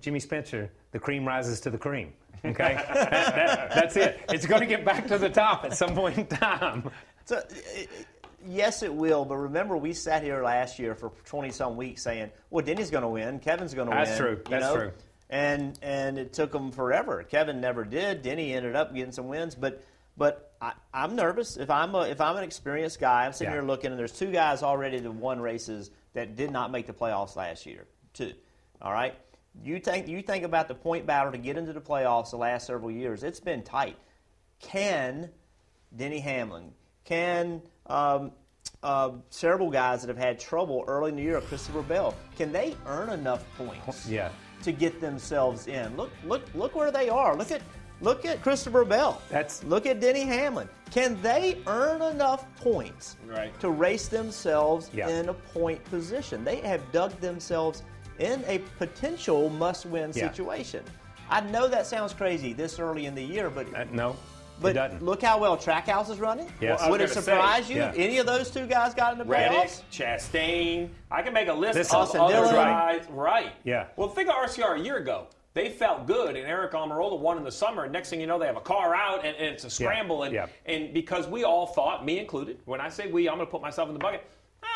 Jimmy 0.00 0.18
Spencer, 0.20 0.72
the 0.90 0.98
cream 0.98 1.26
rises 1.26 1.60
to 1.60 1.70
the 1.70 1.78
cream. 1.78 2.12
Okay? 2.44 2.74
that, 2.74 3.10
that, 3.10 3.70
that's 3.74 3.96
it. 3.96 4.20
It's 4.28 4.46
going 4.46 4.60
to 4.60 4.66
get 4.66 4.84
back 4.84 5.06
to 5.08 5.18
the 5.18 5.28
top 5.28 5.64
at 5.64 5.76
some 5.76 5.94
point 5.94 6.18
in 6.18 6.26
time. 6.26 6.90
So, 7.24 7.42
yes, 8.46 8.82
it 8.82 8.94
will. 8.94 9.24
But 9.24 9.36
remember, 9.36 9.76
we 9.76 9.92
sat 9.92 10.22
here 10.22 10.42
last 10.42 10.78
year 10.78 10.94
for 10.94 11.12
20 11.26 11.50
some 11.50 11.76
weeks 11.76 12.02
saying, 12.02 12.30
well, 12.50 12.64
Denny's 12.64 12.90
going 12.90 13.02
to 13.02 13.08
win, 13.08 13.38
Kevin's 13.40 13.74
going 13.74 13.88
to 13.88 13.94
win. 13.94 14.04
That's 14.04 14.18
true. 14.18 14.40
That's 14.48 14.64
know? 14.64 14.76
true. 14.76 14.92
And, 15.30 15.78
and 15.82 16.18
it 16.18 16.32
took 16.32 16.52
them 16.52 16.72
forever. 16.72 17.22
Kevin 17.22 17.60
never 17.60 17.84
did. 17.84 18.22
Denny 18.22 18.54
ended 18.54 18.74
up 18.74 18.94
getting 18.94 19.12
some 19.12 19.28
wins. 19.28 19.54
But 19.54 19.84
but 20.18 20.52
I, 20.60 20.72
am 20.92 21.14
nervous. 21.14 21.56
If 21.56 21.70
I'm 21.70 21.94
a, 21.94 22.00
if 22.02 22.20
I'm 22.20 22.36
an 22.36 22.42
experienced 22.42 22.98
guy, 22.98 23.24
I'm 23.24 23.32
sitting 23.32 23.52
yeah. 23.52 23.60
here 23.60 23.66
looking, 23.66 23.92
and 23.92 23.98
there's 23.98 24.12
two 24.12 24.32
guys 24.32 24.62
already 24.62 24.98
that 24.98 25.10
won 25.10 25.40
races 25.40 25.90
that 26.12 26.34
did 26.34 26.50
not 26.50 26.72
make 26.72 26.86
the 26.86 26.92
playoffs 26.92 27.36
last 27.36 27.64
year. 27.64 27.86
Two. 28.12 28.32
All 28.82 28.92
right. 28.92 29.14
You 29.62 29.80
think 29.80 30.08
you 30.08 30.22
think 30.22 30.44
about 30.44 30.68
the 30.68 30.74
point 30.74 31.06
battle 31.06 31.32
to 31.32 31.38
get 31.38 31.56
into 31.56 31.72
the 31.72 31.80
playoffs 31.80 32.30
the 32.30 32.36
last 32.36 32.66
several 32.66 32.90
years. 32.90 33.22
It's 33.22 33.40
been 33.40 33.62
tight. 33.62 33.96
Can 34.60 35.30
Denny 35.96 36.20
Hamlin? 36.20 36.72
Can 37.04 37.62
um, 37.86 38.32
uh, 38.82 39.10
several 39.30 39.70
guys 39.70 40.02
that 40.02 40.08
have 40.08 40.18
had 40.18 40.38
trouble 40.38 40.84
early 40.86 41.10
in 41.10 41.16
the 41.16 41.22
year, 41.22 41.40
Christopher 41.40 41.82
Bell, 41.82 42.14
can 42.36 42.52
they 42.52 42.76
earn 42.86 43.10
enough 43.10 43.44
points? 43.56 44.06
Yeah. 44.08 44.30
To 44.64 44.72
get 44.72 45.00
themselves 45.00 45.68
in. 45.68 45.96
Look, 45.96 46.10
look, 46.24 46.42
look 46.54 46.74
where 46.74 46.90
they 46.90 47.08
are. 47.08 47.36
Look 47.36 47.52
at 47.52 47.62
Look 48.00 48.24
at 48.24 48.42
Christopher 48.42 48.84
Bell. 48.84 49.20
That's 49.28 49.64
look 49.64 49.84
at 49.84 50.00
Denny 50.00 50.22
Hamlin. 50.22 50.68
Can 50.90 51.20
they 51.20 51.58
earn 51.66 52.00
enough 52.00 52.46
points 52.56 53.16
right. 53.26 53.58
to 53.60 53.70
race 53.70 54.08
themselves 54.08 54.88
yeah. 54.94 55.08
in 55.08 55.28
a 55.28 55.34
point 55.34 55.84
position? 55.86 56.44
They 56.44 56.56
have 56.56 56.80
dug 56.92 57.10
themselves 57.20 57.82
in 58.18 58.44
a 58.46 58.58
potential 58.78 59.50
must-win 59.50 60.12
yeah. 60.14 60.28
situation. 60.30 60.84
I 61.30 61.40
know 61.40 61.68
that 61.68 61.86
sounds 61.86 62.12
crazy 62.12 62.52
this 62.52 62.78
early 62.78 63.06
in 63.06 63.14
the 63.14 63.22
year, 63.22 63.50
but 63.50 63.72
uh, 63.74 63.84
no. 63.92 64.16
But 64.60 65.00
look 65.00 65.22
how 65.22 65.38
well 65.38 65.56
Trackhouse 65.56 66.10
is 66.10 66.18
running. 66.18 66.50
Yes. 66.60 66.82
Would 66.88 67.00
it 67.00 67.10
surprise 67.10 67.66
say, 67.66 67.74
you 67.74 67.78
yeah. 67.78 67.92
any 67.94 68.18
of 68.18 68.26
those 68.26 68.50
two 68.50 68.66
guys 68.66 68.92
got 68.92 69.12
in 69.12 69.18
the 69.18 69.24
Reddick, 69.24 69.56
playoffs? 69.56 69.82
Chastain. 69.92 70.88
I 71.12 71.22
can 71.22 71.32
make 71.32 71.46
a 71.46 71.52
list 71.52 71.74
this 71.74 71.90
of 71.90 72.00
Austin 72.00 72.20
other 72.20 72.34
Dillon. 72.34 72.54
guys. 72.54 73.04
Right. 73.08 73.52
Yeah. 73.62 73.86
Well, 73.94 74.08
think 74.08 74.28
of 74.28 74.34
RCR 74.34 74.80
a 74.80 74.82
year 74.82 74.96
ago 74.96 75.28
they 75.58 75.70
felt 75.70 76.06
good, 76.06 76.36
and 76.36 76.46
Aric 76.46 76.70
Almirola 76.70 77.18
won 77.18 77.36
in 77.36 77.42
the 77.42 77.50
summer. 77.50 77.82
And 77.82 77.92
next 77.92 78.10
thing 78.10 78.20
you 78.20 78.28
know, 78.28 78.38
they 78.38 78.46
have 78.46 78.56
a 78.56 78.60
car 78.60 78.94
out, 78.94 79.24
and, 79.24 79.36
and 79.36 79.46
it's 79.46 79.64
a 79.64 79.70
scramble. 79.70 80.20
Yeah. 80.20 80.24
And, 80.24 80.34
yeah. 80.34 80.46
and 80.72 80.94
because 80.94 81.26
we 81.26 81.42
all 81.42 81.66
thought, 81.66 82.04
me 82.04 82.20
included, 82.20 82.58
when 82.64 82.80
I 82.80 82.88
say 82.88 83.10
we, 83.10 83.28
I'm 83.28 83.36
going 83.36 83.46
to 83.46 83.50
put 83.50 83.60
myself 83.60 83.88
in 83.88 83.94
the 83.94 83.98
bucket. 83.98 84.24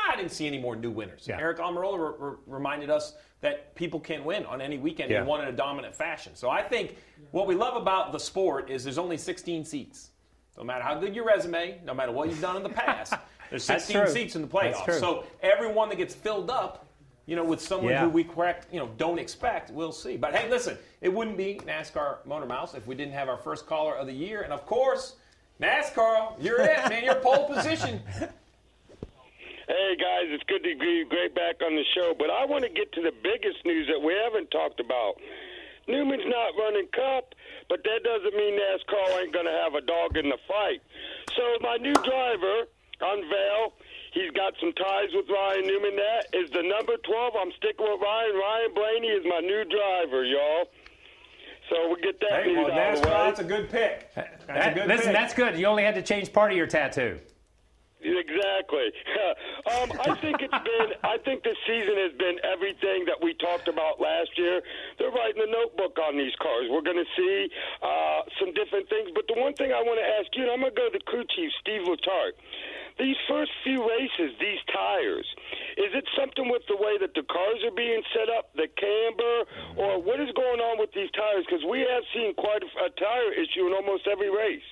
I 0.09 0.17
didn't 0.17 0.33
see 0.33 0.47
any 0.47 0.59
more 0.59 0.77
new 0.77 0.91
winners. 0.91 1.27
Yeah. 1.29 1.41
Aric 1.41 1.59
Almirola 1.59 1.99
re- 1.99 2.29
re- 2.31 2.37
reminded 2.47 2.91
us 2.91 3.15
that 3.41 3.75
people 3.75 4.01
can 4.01 4.25
win 4.25 4.47
on 4.47 4.61
any 4.61 4.79
weekend 4.79 5.11
yeah. 5.11 5.19
and 5.19 5.27
won 5.27 5.41
in 5.43 5.49
a 5.49 5.57
dominant 5.57 5.95
fashion. 5.95 6.35
So 6.35 6.49
I 6.49 6.63
think 6.63 6.97
what 7.33 7.47
we 7.47 7.55
love 7.55 7.81
about 7.81 8.13
the 8.13 8.19
sport 8.19 8.71
is 8.71 8.85
there's 8.85 8.99
only 8.99 9.17
16 9.17 9.65
seats. 9.65 10.11
No 10.57 10.65
matter 10.65 10.83
how 10.83 10.95
good 10.99 11.15
your 11.15 11.25
resume, 11.25 11.81
no 11.85 11.95
matter 11.95 12.13
what 12.13 12.29
you've 12.29 12.41
done 12.41 12.57
in 12.57 12.63
the 12.63 12.69
past, 12.69 13.15
there's 13.51 13.65
16 13.65 14.09
seats 14.09 14.37
in 14.37 14.43
the 14.43 14.49
playoffs. 14.49 15.01
So 15.01 15.25
everyone 15.43 15.89
that 15.89 15.97
gets 15.97 16.15
filled 16.15 16.51
up 16.51 16.87
you 17.27 17.37
know, 17.37 17.45
with 17.45 17.61
someone 17.61 17.93
yeah. 17.93 18.03
who 18.03 18.09
we 18.09 18.25
correct, 18.25 18.67
you 18.73 18.81
know, 18.81 18.91
don't 18.97 19.19
expect, 19.19 19.71
we'll 19.71 19.93
see. 19.93 20.17
But 20.17 20.35
hey, 20.35 20.51
listen, 20.51 20.77
it 21.01 21.09
wouldn't 21.09 21.37
be 21.37 21.61
NASCAR 21.65 22.27
Motor 22.27 22.47
Mouth 22.47 22.75
if 22.75 22.87
we 22.87 22.95
didn't 22.95 23.15
have 23.15 23.29
our 23.29 23.37
first 23.37 23.67
caller 23.67 23.95
of 23.95 24.07
the 24.07 24.13
year. 24.13 24.43
And 24.43 24.53
of 24.53 24.67
course, 24.67 25.17
NASCAR, 25.61 26.35
you're 26.41 26.61
it, 26.61 26.89
man. 26.89 27.05
You're 27.05 27.15
pole 27.17 27.47
position. 27.47 28.01
Hey 29.69 29.95
guys, 29.95 30.27
it's 30.35 30.43
good 30.51 30.63
to 30.65 30.75
be 30.79 31.05
great 31.09 31.35
back 31.35 31.63
on 31.65 31.77
the 31.77 31.85
show, 31.95 32.15
but 32.19 32.31
I 32.31 32.45
want 32.45 32.65
to 32.65 32.71
get 32.71 32.93
to 32.93 33.03
the 33.03 33.13
biggest 33.23 33.65
news 33.65 33.87
that 33.87 34.01
we 34.01 34.13
haven't 34.13 34.51
talked 34.51 34.81
about. 34.81 35.15
Newman's 35.87 36.27
not 36.27 36.55
running 36.59 36.87
Cup, 36.91 37.35
but 37.69 37.83
that 37.85 38.03
doesn't 38.03 38.35
mean 38.35 38.59
NASCAR 38.59 39.23
ain't 39.23 39.33
going 39.33 39.47
to 39.47 39.59
have 39.63 39.75
a 39.75 39.83
dog 39.83 40.17
in 40.17 40.29
the 40.29 40.39
fight. 40.47 40.83
So 41.35 41.43
my 41.61 41.77
new 41.77 41.95
driver, 41.95 42.67
Unveil, 43.01 43.75
He's 44.13 44.31
got 44.33 44.53
some 44.61 44.73
ties 44.75 45.09
with 45.15 45.25
Ryan 45.29 45.67
Newman. 45.67 45.97
That 45.97 46.27
is 46.37 46.51
the 46.51 46.63
number 46.63 46.97
12. 46.99 47.33
I'm 47.35 47.51
sticking 47.57 47.87
with 47.89 48.01
Ryan. 48.01 48.35
Ryan 48.37 48.75
Blaney 48.75 49.09
is 49.09 49.25
my 49.25 49.41
new 49.41 49.65
driver, 49.65 50.25
y'all. 50.25 50.69
So 51.71 51.89
we 51.89 52.03
get 52.03 52.21
that 52.21 52.45
hey, 52.45 52.53
news 52.53 52.67
well, 52.69 52.79
out 52.79 52.95
of 52.95 53.01
the 53.01 53.09
way. 53.09 53.15
That's 53.15 53.41
a 53.41 53.45
good 53.45 53.71
pick. 53.71 54.15
That's 54.15 54.45
that, 54.47 54.73
a 54.73 54.75
good 54.75 54.89
listen, 54.89 55.07
pick. 55.07 55.15
that's 55.15 55.35
good. 55.35 55.59
You 55.59 55.65
only 55.65 55.83
had 55.83 55.95
to 55.95 56.03
change 56.03 56.31
part 56.31 56.51
of 56.51 56.59
your 56.59 56.67
tattoo. 56.67 57.21
Exactly. 58.03 58.89
um, 59.71 59.89
I 60.03 60.19
think 60.21 60.43
it's 60.43 60.63
been. 60.63 60.89
I 61.03 61.19
think 61.25 61.43
this 61.43 61.57
season 61.67 61.97
has 62.03 62.13
been 62.19 62.37
everything 62.43 63.07
that 63.07 63.19
we 63.23 63.35
talked 63.39 63.69
about 63.69 64.01
last 64.01 64.31
year. 64.37 64.61
They're 64.99 65.15
writing 65.15 65.43
a 65.47 65.51
notebook 65.51 65.99
on 66.03 66.19
these 66.19 66.35
cars. 66.43 66.67
We're 66.71 66.83
going 66.83 66.99
to 66.99 67.11
see 67.17 67.49
uh, 67.83 68.27
some 68.41 68.53
different 68.55 68.89
things. 68.89 69.11
But 69.15 69.27
the 69.31 69.39
one 69.39 69.55
thing 69.55 69.73
I 69.73 69.83
want 69.83 70.03
to 70.03 70.09
ask 70.19 70.29
you, 70.35 70.43
and 70.45 70.53
I'm 70.53 70.61
going 70.61 70.75
to 70.75 70.79
go 70.79 70.87
to 70.91 70.95
the 70.99 71.05
crew 71.07 71.25
chief, 71.35 71.51
Steve 71.63 71.87
Letarte 71.87 72.39
these 72.99 73.17
first 73.29 73.51
few 73.65 73.81
races, 73.89 74.37
these 74.41 74.61
tires, 74.73 75.27
is 75.77 75.93
it 75.97 76.05
something 76.19 76.51
with 76.51 76.63
the 76.69 76.77
way 76.77 76.99
that 77.01 77.15
the 77.15 77.23
cars 77.25 77.61
are 77.65 77.75
being 77.75 78.03
set 78.13 78.29
up, 78.29 78.53
the 78.55 78.69
camber, 78.77 79.37
or 79.81 80.03
what 80.03 80.21
is 80.21 80.29
going 80.37 80.61
on 80.61 80.79
with 80.79 80.93
these 80.93 81.11
tires? 81.17 81.45
Because 81.49 81.65
we 81.65 81.81
have 81.81 82.05
seen 82.13 82.35
quite 82.35 82.63
a, 82.63 82.71
a 82.85 82.91
tire 82.91 83.33
issue 83.33 83.67
in 83.67 83.73
almost 83.73 84.07
every 84.07 84.31
race. 84.31 84.67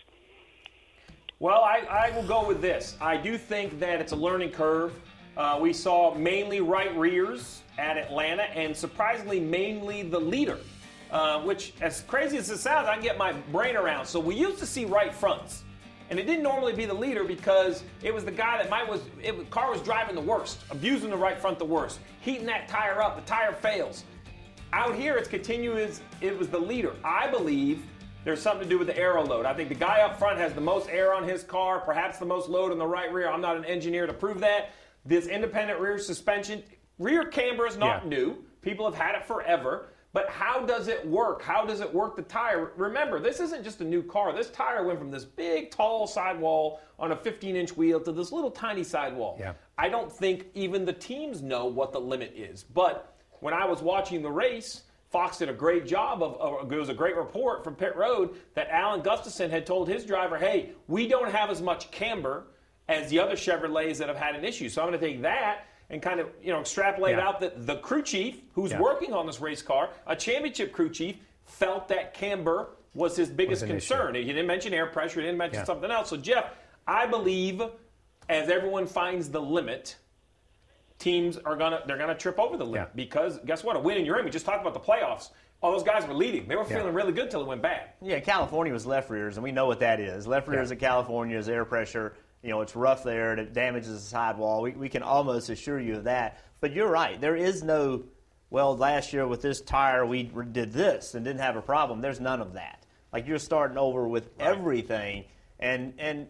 Well, 1.40 1.62
I, 1.62 1.78
I 1.90 2.10
will 2.14 2.22
go 2.22 2.46
with 2.46 2.60
this. 2.60 2.98
I 3.00 3.16
do 3.16 3.38
think 3.38 3.80
that 3.80 3.98
it's 3.98 4.12
a 4.12 4.16
learning 4.16 4.50
curve. 4.50 4.92
Uh, 5.38 5.58
we 5.58 5.72
saw 5.72 6.14
mainly 6.14 6.60
right 6.60 6.94
rears 6.94 7.62
at 7.78 7.96
Atlanta, 7.96 8.42
and 8.42 8.76
surprisingly, 8.76 9.40
mainly 9.40 10.02
the 10.02 10.20
leader. 10.20 10.58
Uh, 11.10 11.40
which, 11.40 11.72
as 11.80 12.02
crazy 12.02 12.36
as 12.36 12.50
it 12.50 12.58
sounds, 12.58 12.86
I 12.86 12.94
can 12.94 13.02
get 13.02 13.16
my 13.16 13.32
brain 13.32 13.74
around. 13.74 14.04
So 14.04 14.20
we 14.20 14.34
used 14.34 14.58
to 14.58 14.66
see 14.66 14.84
right 14.84 15.12
fronts 15.12 15.64
and 16.10 16.18
it 16.18 16.26
didn't 16.26 16.42
normally 16.42 16.72
be 16.72 16.84
the 16.84 16.94
leader 16.94 17.24
because 17.24 17.84
it 18.02 18.12
was 18.12 18.24
the 18.24 18.30
guy 18.30 18.58
that 18.58 18.68
might 18.68 18.88
was 18.88 19.00
it 19.22 19.48
car 19.50 19.70
was 19.72 19.80
driving 19.80 20.14
the 20.14 20.20
worst, 20.20 20.60
abusing 20.70 21.10
the 21.10 21.16
right 21.16 21.38
front 21.38 21.58
the 21.58 21.64
worst, 21.64 22.00
heating 22.20 22.46
that 22.46 22.68
tire 22.68 23.02
up, 23.02 23.16
the 23.16 23.22
tire 23.22 23.52
fails. 23.52 24.04
Out 24.72 24.94
here, 24.94 25.16
it's 25.16 25.28
continuous. 25.28 26.00
It 26.20 26.38
was 26.38 26.48
the 26.48 26.58
leader. 26.58 26.94
I 27.02 27.28
believe 27.28 27.82
there's 28.24 28.40
something 28.40 28.64
to 28.64 28.68
do 28.68 28.78
with 28.78 28.88
the 28.88 28.96
aero 28.96 29.24
load. 29.24 29.46
I 29.46 29.54
think 29.54 29.68
the 29.68 29.74
guy 29.74 30.00
up 30.00 30.18
front 30.18 30.38
has 30.38 30.52
the 30.52 30.60
most 30.60 30.88
air 30.88 31.14
on 31.14 31.26
his 31.26 31.42
car, 31.42 31.80
perhaps 31.80 32.18
the 32.18 32.26
most 32.26 32.48
load 32.48 32.72
on 32.72 32.78
the 32.78 32.86
right 32.86 33.12
rear. 33.12 33.30
I'm 33.30 33.40
not 33.40 33.56
an 33.56 33.64
engineer 33.64 34.06
to 34.06 34.12
prove 34.12 34.40
that. 34.40 34.70
This 35.04 35.26
independent 35.26 35.80
rear 35.80 35.98
suspension, 35.98 36.62
rear 36.98 37.24
camber 37.24 37.66
is 37.66 37.76
not 37.76 38.04
yeah. 38.04 38.10
new. 38.10 38.44
People 38.62 38.84
have 38.84 38.94
had 38.94 39.14
it 39.14 39.24
forever. 39.24 39.88
But 40.12 40.28
how 40.28 40.66
does 40.66 40.88
it 40.88 41.06
work? 41.06 41.40
How 41.40 41.64
does 41.64 41.80
it 41.80 41.94
work 41.94 42.16
the 42.16 42.22
tire? 42.22 42.72
Remember, 42.76 43.20
this 43.20 43.38
isn't 43.38 43.62
just 43.62 43.80
a 43.80 43.84
new 43.84 44.02
car. 44.02 44.32
This 44.32 44.50
tire 44.50 44.84
went 44.84 44.98
from 44.98 45.10
this 45.10 45.24
big, 45.24 45.70
tall 45.70 46.08
sidewall 46.08 46.80
on 46.98 47.12
a 47.12 47.16
15 47.16 47.54
inch 47.54 47.76
wheel 47.76 48.00
to 48.00 48.10
this 48.10 48.32
little 48.32 48.50
tiny 48.50 48.82
sidewall. 48.82 49.36
Yeah. 49.38 49.52
I 49.78 49.88
don't 49.88 50.10
think 50.10 50.46
even 50.54 50.84
the 50.84 50.92
teams 50.92 51.42
know 51.42 51.66
what 51.66 51.92
the 51.92 52.00
limit 52.00 52.34
is. 52.36 52.64
But 52.64 53.14
when 53.38 53.54
I 53.54 53.64
was 53.66 53.82
watching 53.82 54.20
the 54.20 54.30
race, 54.30 54.82
Fox 55.10 55.38
did 55.38 55.48
a 55.48 55.52
great 55.52 55.86
job 55.86 56.22
of, 56.22 56.40
of, 56.40 56.72
it 56.72 56.76
was 56.76 56.88
a 56.88 56.94
great 56.94 57.16
report 57.16 57.64
from 57.64 57.74
pit 57.74 57.96
road 57.96 58.36
that 58.54 58.68
Alan 58.70 59.00
Gustafson 59.00 59.50
had 59.50 59.66
told 59.66 59.88
his 59.88 60.04
driver, 60.04 60.38
hey, 60.38 60.70
we 60.86 61.08
don't 61.08 61.30
have 61.30 61.50
as 61.50 61.60
much 61.60 61.90
camber 61.90 62.44
as 62.88 63.10
the 63.10 63.18
other 63.18 63.34
Chevrolets 63.34 63.98
that 63.98 64.08
have 64.08 64.16
had 64.16 64.36
an 64.36 64.44
issue. 64.44 64.68
So 64.68 64.82
I'm 64.82 64.88
going 64.88 65.00
to 65.00 65.06
take 65.06 65.22
that 65.22 65.66
and 65.90 66.00
kind 66.00 66.20
of 66.20 66.28
you 66.40 66.52
know 66.52 66.60
extrapolate 66.60 67.16
yeah. 67.16 67.26
out 67.26 67.40
that 67.40 67.66
the 67.66 67.76
crew 67.78 68.02
chief 68.02 68.40
who's 68.54 68.70
yeah. 68.70 68.80
working 68.80 69.12
on 69.12 69.26
this 69.26 69.40
race 69.40 69.62
car, 69.62 69.90
a 70.06 70.14
championship 70.14 70.72
crew 70.72 70.88
chief, 70.88 71.16
felt 71.44 71.88
that 71.88 72.14
camber 72.14 72.70
was 72.94 73.16
his 73.16 73.28
biggest 73.28 73.62
was 73.62 73.70
concern. 73.70 74.14
Issue. 74.14 74.26
He 74.26 74.32
didn't 74.32 74.46
mention 74.46 74.72
air 74.72 74.86
pressure. 74.86 75.20
He 75.20 75.26
didn't 75.26 75.38
mention 75.38 75.60
yeah. 75.60 75.64
something 75.64 75.90
else. 75.90 76.10
So 76.10 76.16
Jeff, 76.16 76.52
I 76.86 77.06
believe 77.06 77.60
as 78.28 78.48
everyone 78.48 78.86
finds 78.86 79.28
the 79.28 79.40
limit, 79.40 79.96
teams 81.00 81.36
are 81.38 81.56
gonna 81.56 81.80
they're 81.86 81.98
gonna 81.98 82.14
trip 82.14 82.38
over 82.38 82.56
the 82.56 82.64
limit 82.64 82.94
because 82.94 83.40
guess 83.44 83.64
what? 83.64 83.74
A 83.74 83.80
win 83.80 83.96
and 83.96 84.06
you're 84.06 84.18
in. 84.18 84.24
We 84.24 84.30
just 84.30 84.46
talked 84.46 84.60
about 84.60 84.74
the 84.74 84.80
playoffs. 84.80 85.30
All 85.62 85.72
those 85.72 85.82
guys 85.82 86.06
were 86.06 86.14
leading. 86.14 86.46
They 86.48 86.56
were 86.56 86.64
feeling 86.64 86.94
really 86.94 87.12
good 87.12 87.30
till 87.30 87.42
it 87.42 87.46
went 87.46 87.60
bad. 87.60 87.90
Yeah, 88.00 88.20
California 88.20 88.72
was 88.72 88.86
left 88.86 89.10
rears, 89.10 89.36
and 89.36 89.44
we 89.44 89.52
know 89.52 89.66
what 89.66 89.80
that 89.80 90.00
is. 90.00 90.26
Left 90.26 90.48
rears 90.48 90.70
in 90.70 90.78
California 90.78 91.36
is 91.36 91.50
air 91.50 91.66
pressure 91.66 92.14
you 92.42 92.50
know, 92.50 92.60
it's 92.62 92.74
rough 92.74 93.04
there 93.04 93.32
and 93.32 93.40
it 93.40 93.52
damages 93.52 93.92
the 93.92 94.08
sidewall. 94.08 94.62
We, 94.62 94.72
we 94.72 94.88
can 94.88 95.02
almost 95.02 95.50
assure 95.50 95.78
you 95.78 95.96
of 95.96 96.04
that. 96.04 96.40
But 96.60 96.72
you're 96.72 96.90
right. 96.90 97.20
There 97.20 97.36
is 97.36 97.62
no, 97.62 98.04
well, 98.48 98.76
last 98.76 99.12
year 99.12 99.26
with 99.26 99.42
this 99.42 99.60
tire 99.60 100.06
we 100.06 100.22
did 100.22 100.72
this 100.72 101.14
and 101.14 101.24
didn't 101.24 101.40
have 101.40 101.56
a 101.56 101.62
problem. 101.62 102.00
There's 102.00 102.20
none 102.20 102.40
of 102.40 102.54
that. 102.54 102.84
Like 103.12 103.26
you're 103.26 103.38
starting 103.38 103.76
over 103.76 104.08
with 104.08 104.30
right. 104.38 104.48
everything. 104.48 105.24
And, 105.58 105.94
and 105.98 106.28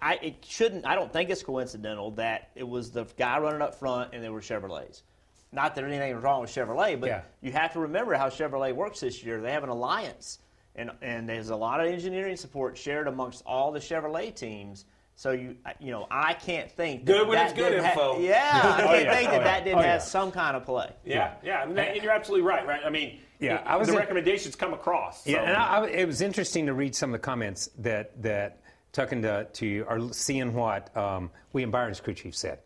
I, 0.00 0.14
it 0.22 0.44
shouldn't, 0.46 0.86
I 0.86 0.94
don't 0.94 1.12
think 1.12 1.30
it's 1.30 1.42
coincidental 1.42 2.12
that 2.12 2.50
it 2.54 2.68
was 2.68 2.90
the 2.90 3.04
guy 3.16 3.38
running 3.38 3.62
up 3.62 3.74
front 3.74 4.14
and 4.14 4.22
there 4.22 4.32
were 4.32 4.40
Chevrolets. 4.40 5.02
Not 5.50 5.74
that 5.74 5.84
anything 5.84 6.14
was 6.14 6.22
wrong 6.22 6.42
with 6.42 6.50
Chevrolet, 6.50 7.00
but 7.00 7.08
yeah. 7.08 7.22
you 7.40 7.52
have 7.52 7.72
to 7.72 7.80
remember 7.80 8.14
how 8.14 8.28
Chevrolet 8.28 8.74
works 8.74 9.00
this 9.00 9.24
year. 9.24 9.40
They 9.40 9.52
have 9.52 9.64
an 9.64 9.70
alliance, 9.70 10.40
and, 10.76 10.90
and 11.00 11.26
there's 11.28 11.50
a 11.50 11.56
lot 11.56 11.80
of 11.80 11.86
engineering 11.86 12.36
support 12.36 12.76
shared 12.76 13.08
amongst 13.08 13.42
all 13.46 13.72
the 13.72 13.80
Chevrolet 13.80 14.34
teams 14.34 14.84
So 15.18 15.32
you 15.32 15.56
you 15.80 15.90
know 15.90 16.06
I 16.12 16.34
can't 16.34 16.70
think 16.70 17.04
good 17.04 17.26
when 17.26 17.44
it's 17.44 17.52
good 17.52 17.72
info. 17.72 18.14
Ha- 18.14 18.20
yeah, 18.20 18.50
I 18.62 18.80
can't 18.80 18.88
oh, 18.88 18.94
yeah. 18.94 19.16
think 19.16 19.30
that 19.30 19.40
oh, 19.40 19.44
that 19.44 19.64
didn't 19.64 19.80
oh, 19.80 19.82
have 19.82 20.00
some 20.00 20.30
kind 20.30 20.56
of 20.56 20.64
play. 20.64 20.92
Yeah, 21.04 21.34
yeah, 21.42 21.64
and, 21.64 21.76
and 21.76 22.00
you're 22.04 22.12
absolutely 22.12 22.46
right. 22.46 22.64
Right, 22.64 22.82
I 22.86 22.88
mean, 22.88 23.18
yeah, 23.40 23.60
I 23.66 23.74
was 23.74 23.88
the 23.88 23.94
in, 23.94 23.98
recommendations 23.98 24.54
come 24.54 24.74
across. 24.74 25.24
So. 25.24 25.30
Yeah, 25.30 25.42
and 25.42 25.56
I, 25.56 25.78
I, 25.80 25.86
it 25.88 26.06
was 26.06 26.20
interesting 26.20 26.66
to 26.66 26.72
read 26.72 26.94
some 26.94 27.10
of 27.10 27.20
the 27.20 27.24
comments 27.24 27.68
that 27.78 28.22
that 28.22 28.60
talking 28.98 29.22
to 29.22 29.44
to 29.44 29.66
you 29.66 29.84
are 29.88 30.12
seeing 30.12 30.54
what 30.54 30.96
um, 30.96 31.30
William 31.52 31.70
Byron's 31.70 32.00
crew 32.00 32.14
chief 32.14 32.34
said. 32.34 32.58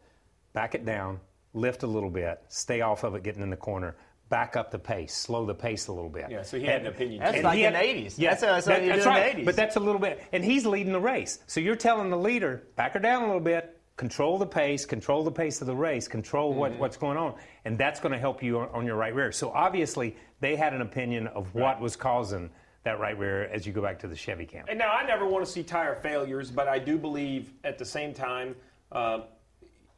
Back 0.52 0.74
it 0.74 0.84
down, 0.84 1.20
lift 1.54 1.82
a 1.82 1.86
little 1.86 2.10
bit, 2.10 2.42
stay 2.48 2.80
off 2.80 3.04
of 3.04 3.14
it, 3.14 3.22
getting 3.22 3.42
in 3.42 3.50
the 3.50 3.56
corner 3.56 3.96
back 4.32 4.56
up 4.56 4.70
the 4.70 4.78
pace, 4.78 5.14
slow 5.14 5.44
the 5.44 5.54
pace 5.54 5.88
a 5.88 5.92
little 5.92 6.08
bit. 6.08 6.30
Yeah, 6.30 6.40
so 6.40 6.58
he 6.58 6.64
had 6.64 6.76
and, 6.76 6.86
an 6.86 6.94
opinion. 6.94 7.20
That's 7.20 7.42
like 7.42 7.58
in 7.58 7.74
the 7.74 7.78
80s. 7.78 8.14
Yeah, 8.16 8.30
that's, 8.30 8.40
that's, 8.40 8.66
that, 8.66 8.86
that's 8.86 9.04
right. 9.04 9.44
But 9.44 9.56
that's 9.56 9.76
a 9.76 9.80
little 9.80 10.00
bit, 10.00 10.26
and 10.32 10.42
he's 10.42 10.64
leading 10.64 10.94
the 10.94 11.00
race. 11.00 11.40
So 11.46 11.60
you're 11.60 11.76
telling 11.76 12.08
the 12.08 12.16
leader, 12.16 12.62
back 12.74 12.94
her 12.94 12.98
down 12.98 13.24
a 13.24 13.26
little 13.26 13.42
bit, 13.42 13.78
control 13.98 14.38
the 14.38 14.46
pace, 14.46 14.86
control 14.86 15.22
the 15.22 15.30
pace 15.30 15.60
of 15.60 15.66
the 15.66 15.76
race, 15.76 16.08
control 16.08 16.52
mm-hmm. 16.52 16.60
what, 16.60 16.78
what's 16.78 16.96
going 16.96 17.18
on, 17.18 17.34
and 17.66 17.76
that's 17.76 18.00
going 18.00 18.12
to 18.12 18.18
help 18.18 18.42
you 18.42 18.58
on, 18.58 18.86
your 18.86 18.96
right 18.96 19.14
rear. 19.14 19.32
So 19.32 19.50
obviously 19.50 20.16
they 20.40 20.56
had 20.56 20.72
an 20.72 20.80
opinion 20.80 21.26
of 21.26 21.54
what 21.54 21.62
right. 21.62 21.80
was 21.80 21.94
causing 21.94 22.48
that 22.84 22.98
right 22.98 23.18
rear 23.18 23.44
as 23.44 23.66
you 23.66 23.72
go 23.72 23.82
back 23.82 23.98
to 24.00 24.08
the 24.08 24.16
Chevy 24.16 24.46
camp. 24.46 24.68
And 24.68 24.78
now 24.78 24.92
I 24.92 25.06
never 25.06 25.26
want 25.26 25.44
to 25.44 25.50
see 25.50 25.62
tire 25.62 25.94
failures, 25.94 26.50
but 26.50 26.68
I 26.68 26.78
do 26.78 26.98
believe 26.98 27.52
at 27.64 27.78
the 27.78 27.84
same 27.84 28.12
time, 28.12 28.56
uh, 28.90 29.20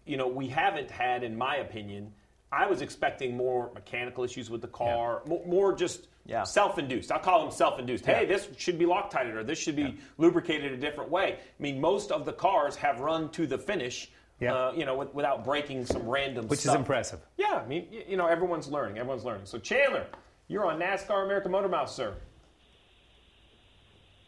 you 0.04 0.16
know, 0.16 0.28
we 0.28 0.48
haven't 0.48 0.90
had, 0.90 1.22
in 1.22 1.36
my 1.36 1.56
opinion 1.56 2.12
I 2.54 2.66
was 2.66 2.82
expecting 2.82 3.36
more 3.36 3.70
mechanical 3.74 4.22
issues 4.22 4.48
with 4.48 4.60
the 4.60 4.68
car, 4.68 5.22
yeah. 5.24 5.28
more, 5.28 5.46
more, 5.46 5.74
just 5.74 6.06
yeah. 6.24 6.44
self-induced. 6.44 7.10
I'll 7.10 7.18
call 7.18 7.42
them 7.42 7.50
self-induced. 7.50 8.06
Hey, 8.06 8.26
this 8.26 8.48
should 8.56 8.78
be 8.78 8.86
Loctited 8.86 9.34
or 9.34 9.42
this 9.42 9.58
should 9.58 9.74
be 9.74 9.96
lubricated 10.18 10.72
a 10.72 10.76
different 10.76 11.10
way. 11.10 11.38
I 11.40 11.62
mean, 11.62 11.80
most 11.80 12.12
of 12.12 12.24
the 12.24 12.32
cars 12.32 12.76
have 12.76 13.00
run 13.00 13.28
to 13.30 13.46
the 13.46 13.58
finish. 13.58 14.10
Uh, 14.42 14.72
you 14.76 14.84
know, 14.84 14.94
with, 14.94 15.14
without 15.14 15.42
breaking 15.42 15.86
some 15.86 16.06
random 16.06 16.46
Which 16.48 16.60
stuff. 16.60 16.74
is 16.74 16.78
impressive. 16.78 17.18
Yeah, 17.38 17.62
I 17.64 17.66
mean, 17.66 17.86
you 18.06 18.18
know, 18.18 18.26
everyone's 18.26 18.68
learning. 18.68 18.98
Everyone's 18.98 19.24
learning. 19.24 19.46
So, 19.46 19.58
Chandler, 19.58 20.06
you're 20.48 20.66
on 20.66 20.78
NASCAR 20.78 21.24
American 21.24 21.50
Motor 21.50 21.68
Mouth, 21.68 21.88
sir. 21.88 22.14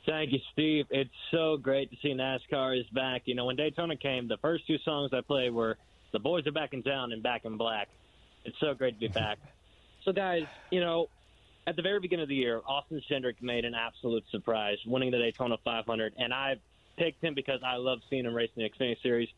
Thank 0.07 0.33
you, 0.33 0.39
Steve. 0.53 0.87
It's 0.91 1.11
so 1.33 1.57
great 1.57 1.91
to 1.91 1.97
see 2.01 2.15
NASCAR 2.15 2.79
is 2.79 2.87
back. 2.91 3.23
You 3.25 3.35
know, 3.35 3.47
when 3.47 3.57
Daytona 3.57 3.97
came, 3.97 4.29
the 4.29 4.37
first 4.37 4.65
two 4.65 4.79
songs 4.85 5.11
I 5.13 5.21
played 5.21 5.53
were 5.53 5.77
"The 6.13 6.21
Boys 6.21 6.47
Are 6.47 6.53
Back 6.53 6.75
in 6.75 6.85
Town" 6.85 7.13
and 7.13 7.25
"Back 7.25 7.45
in 7.45 7.57
Black." 7.57 7.89
It's 8.45 8.59
so 8.61 8.73
great 8.73 8.95
to 8.95 9.01
be 9.01 9.09
back. 9.09 9.39
so, 10.05 10.13
guys, 10.13 10.47
you 10.71 10.81
know, 10.81 11.09
at 11.67 11.75
the 11.75 11.83
very 11.83 11.99
beginning 11.99 12.23
of 12.23 12.29
the 12.29 12.37
year, 12.37 12.61
Austin 12.65 13.03
Cindric 13.11 13.43
made 13.43 13.65
an 13.65 13.75
absolute 13.75 14.23
surprise, 14.31 14.79
winning 14.87 15.11
the 15.11 15.19
Daytona 15.19 15.57
500, 15.65 16.15
and 16.17 16.33
I 16.33 16.57
picked 16.97 17.23
him 17.23 17.35
because 17.35 17.61
I 17.65 17.75
love 17.75 17.99
seeing 18.09 18.27
him 18.27 18.35
race 18.35 18.51
in 18.55 18.63
the 18.63 18.71
Xfinity 18.71 19.03
Series. 19.03 19.29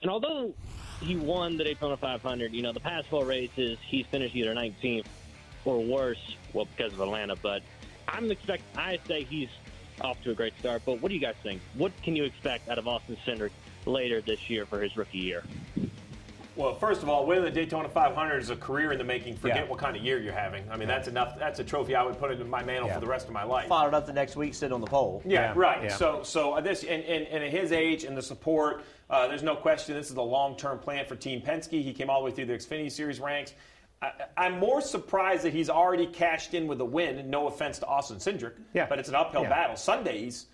And 0.00 0.10
although 0.10 0.54
he 1.02 1.16
won 1.16 1.58
the 1.58 1.64
Daytona 1.64 1.98
500, 1.98 2.54
you 2.54 2.62
know, 2.62 2.72
the 2.72 2.80
past 2.80 3.08
four 3.08 3.26
races 3.26 3.78
he's 3.86 4.06
finished 4.06 4.34
either 4.34 4.54
19th 4.54 5.04
or 5.66 5.84
worse, 5.84 6.36
well, 6.54 6.66
because 6.74 6.94
of 6.94 7.00
Atlanta. 7.00 7.36
But 7.36 7.62
I'm 8.08 8.30
expect 8.30 8.62
I 8.78 8.98
say 9.06 9.24
he's 9.24 9.50
off 10.00 10.22
to 10.22 10.30
a 10.30 10.34
great 10.34 10.52
start. 10.58 10.82
But 10.84 11.00
what 11.00 11.08
do 11.08 11.14
you 11.14 11.20
guys 11.20 11.36
think? 11.42 11.60
What 11.74 11.92
can 12.02 12.16
you 12.16 12.24
expect 12.24 12.68
out 12.68 12.78
of 12.78 12.88
Austin 12.88 13.16
Cindric 13.26 13.50
later 13.86 14.20
this 14.20 14.50
year 14.50 14.66
for 14.66 14.80
his 14.80 14.96
rookie 14.96 15.18
year? 15.18 15.42
Well, 16.56 16.74
first 16.74 17.02
of 17.02 17.08
all, 17.08 17.26
winning 17.26 17.44
the 17.44 17.50
Daytona 17.50 17.88
500 17.88 18.38
is 18.38 18.50
a 18.50 18.56
career 18.56 18.92
in 18.92 18.98
the 18.98 19.04
making. 19.04 19.36
Forget 19.36 19.56
yeah. 19.56 19.64
what 19.64 19.78
kind 19.78 19.96
of 19.96 20.02
year 20.02 20.18
you're 20.18 20.32
having. 20.32 20.68
I 20.70 20.76
mean, 20.76 20.88
yeah. 20.88 20.96
that's 20.96 21.08
enough. 21.08 21.38
That's 21.38 21.58
a 21.58 21.64
trophy 21.64 21.94
I 21.94 22.02
would 22.02 22.18
put 22.18 22.30
into 22.32 22.44
my 22.44 22.62
mantle 22.62 22.88
yeah. 22.88 22.94
for 22.94 23.00
the 23.00 23.06
rest 23.06 23.28
of 23.28 23.32
my 23.32 23.44
life. 23.44 23.68
Followed 23.68 23.94
up 23.94 24.06
the 24.06 24.12
next 24.12 24.36
week, 24.36 24.54
sit 24.54 24.72
on 24.72 24.80
the 24.80 24.86
pole. 24.86 25.22
Yeah, 25.24 25.54
right. 25.56 25.90
So, 25.92 26.22
so 26.22 26.60
this 26.62 26.82
and, 26.82 27.02
and, 27.04 27.26
and, 27.28 27.44
at 27.44 27.50
his 27.50 27.72
age 27.72 28.04
and 28.04 28.16
the 28.16 28.22
support, 28.22 28.84
uh, 29.08 29.28
there's 29.28 29.42
no 29.42 29.56
question 29.56 29.94
this 29.94 30.10
is 30.10 30.16
a 30.16 30.22
long-term 30.22 30.80
plan 30.80 31.06
for 31.06 31.16
Team 31.16 31.40
Penske. 31.40 31.82
He 31.82 31.92
came 31.92 32.10
all 32.10 32.20
the 32.20 32.26
way 32.26 32.30
through 32.32 32.46
the 32.46 32.54
Xfinity 32.54 32.90
Series 32.90 33.20
ranks. 33.20 33.54
I, 34.02 34.46
am 34.46 34.58
more 34.58 34.80
surprised 34.80 35.42
that 35.42 35.52
he's 35.52 35.68
already 35.68 36.06
cashed 36.06 36.54
in 36.54 36.66
with 36.66 36.80
a 36.80 36.84
win. 36.84 37.28
No 37.28 37.48
offense 37.48 37.78
to 37.80 37.86
Austin 37.86 38.16
Cindric, 38.16 38.54
yeah. 38.72 38.86
but 38.86 38.98
it's 38.98 39.10
an 39.10 39.14
uphill 39.14 39.42
battle. 39.42 39.76
Sundays 39.76 40.46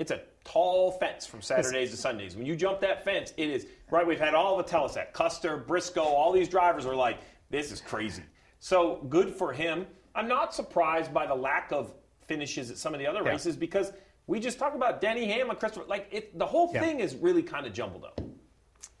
it's 0.00 0.10
a 0.10 0.22
tall 0.44 0.92
fence 0.92 1.26
from 1.26 1.42
Saturdays 1.42 1.90
to 1.90 1.96
Sundays. 1.98 2.34
When 2.34 2.46
you 2.46 2.56
jump 2.56 2.80
that 2.80 3.04
fence, 3.04 3.34
it 3.36 3.50
is 3.50 3.66
right. 3.90 4.04
We've 4.04 4.18
had 4.18 4.32
all 4.32 4.56
the 4.56 4.62
tell 4.62 4.86
us 4.86 4.94
that 4.94 5.12
Custer, 5.12 5.58
Briscoe, 5.58 6.00
all 6.00 6.32
these 6.32 6.48
drivers 6.48 6.86
are 6.86 6.96
like, 6.96 7.18
this 7.50 7.70
is 7.70 7.82
crazy. 7.82 8.22
So 8.60 9.06
good 9.10 9.28
for 9.28 9.52
him. 9.52 9.86
I'm 10.14 10.26
not 10.26 10.54
surprised 10.54 11.12
by 11.12 11.26
the 11.26 11.34
lack 11.34 11.70
of 11.70 11.92
finishes 12.26 12.70
at 12.70 12.78
some 12.78 12.94
of 12.94 12.98
the 12.98 13.06
other 13.06 13.20
yeah. 13.22 13.28
races 13.28 13.56
because 13.56 13.92
we 14.26 14.40
just 14.40 14.58
talked 14.58 14.74
about 14.74 15.02
Denny 15.02 15.26
Hamlin, 15.26 15.58
Christopher. 15.58 15.84
Like 15.86 16.08
it, 16.10 16.38
the 16.38 16.46
whole 16.46 16.70
yeah. 16.72 16.80
thing 16.80 17.00
is 17.00 17.14
really 17.16 17.42
kind 17.42 17.66
of 17.66 17.74
jumbled 17.74 18.04
up. 18.04 18.22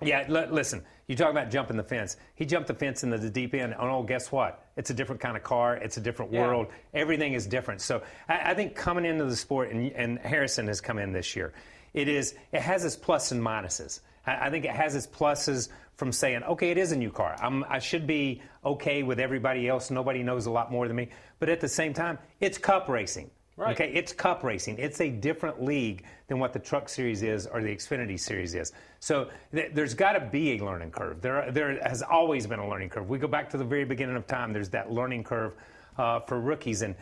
Yeah, 0.02 0.24
l- 0.28 0.48
listen, 0.50 0.82
you 1.06 1.16
talk 1.16 1.30
about 1.30 1.50
jumping 1.50 1.76
the 1.76 1.82
fence. 1.82 2.16
He 2.34 2.46
jumped 2.46 2.68
the 2.68 2.74
fence 2.74 3.02
into 3.04 3.18
the 3.18 3.30
deep 3.30 3.54
end. 3.54 3.72
And, 3.72 3.90
Oh, 3.90 4.02
guess 4.02 4.30
what? 4.30 4.64
It's 4.76 4.90
a 4.90 4.94
different 4.94 5.20
kind 5.20 5.36
of 5.36 5.42
car. 5.42 5.76
It's 5.76 5.96
a 5.96 6.00
different 6.00 6.32
yeah. 6.32 6.46
world. 6.46 6.68
Everything 6.94 7.34
is 7.34 7.46
different. 7.46 7.80
So 7.80 8.02
I, 8.28 8.52
I, 8.52 8.54
think 8.54 8.74
coming 8.74 9.04
into 9.04 9.24
the 9.24 9.36
sport, 9.36 9.70
and, 9.70 9.90
and, 9.92 10.18
Harrison 10.18 10.68
has 10.68 10.80
come 10.80 10.98
in 10.98 11.12
this 11.12 11.34
year, 11.36 11.52
it 11.92 12.08
is 12.08 12.34
it 12.52 12.62
has 12.62 12.84
its 12.84 12.96
plus 12.96 13.32
and 13.32 13.42
minuses. 13.42 14.00
I, 14.26 14.46
I 14.46 14.50
think 14.50 14.64
it 14.64 14.70
has 14.70 14.94
its 14.94 15.06
pluses 15.06 15.68
from 15.96 16.12
saying, 16.12 16.44
okay, 16.44 16.70
it 16.70 16.78
is 16.78 16.92
a 16.92 16.96
new 16.96 17.10
car. 17.10 17.36
I'm, 17.38 17.64
I 17.68 17.78
should 17.78 18.06
be 18.06 18.40
okay 18.64 19.02
with 19.02 19.20
everybody 19.20 19.68
else. 19.68 19.90
Nobody 19.90 20.22
knows 20.22 20.46
a 20.46 20.50
lot 20.50 20.72
more 20.72 20.86
than 20.86 20.96
me. 20.96 21.10
But 21.38 21.48
at 21.48 21.60
the 21.60 21.68
same 21.68 21.92
time, 21.92 22.18
it's 22.40 22.56
cup 22.56 22.88
racing. 22.88 23.30
Right. 23.60 23.78
Okay, 23.78 23.92
it's 23.92 24.14
cup 24.14 24.42
racing. 24.42 24.78
It's 24.78 25.02
a 25.02 25.10
different 25.10 25.62
league 25.62 26.04
than 26.28 26.38
what 26.38 26.54
the 26.54 26.58
Truck 26.58 26.88
Series 26.88 27.22
is 27.22 27.46
or 27.46 27.60
the 27.60 27.68
Xfinity 27.68 28.18
Series 28.18 28.54
is. 28.54 28.72
So 29.00 29.28
th- 29.52 29.72
there's 29.74 29.92
got 29.92 30.12
to 30.12 30.20
be 30.20 30.52
a 30.52 30.64
learning 30.64 30.92
curve. 30.92 31.20
There, 31.20 31.52
there 31.52 31.78
has 31.86 32.00
always 32.00 32.46
been 32.46 32.58
a 32.58 32.66
learning 32.66 32.88
curve. 32.88 33.10
We 33.10 33.18
go 33.18 33.28
back 33.28 33.50
to 33.50 33.58
the 33.58 33.64
very 33.64 33.84
beginning 33.84 34.16
of 34.16 34.26
time. 34.26 34.54
There's 34.54 34.70
that 34.70 34.90
learning 34.90 35.24
curve 35.24 35.52
uh, 35.98 36.20
for 36.20 36.40
rookies, 36.40 36.80
and 36.80 36.94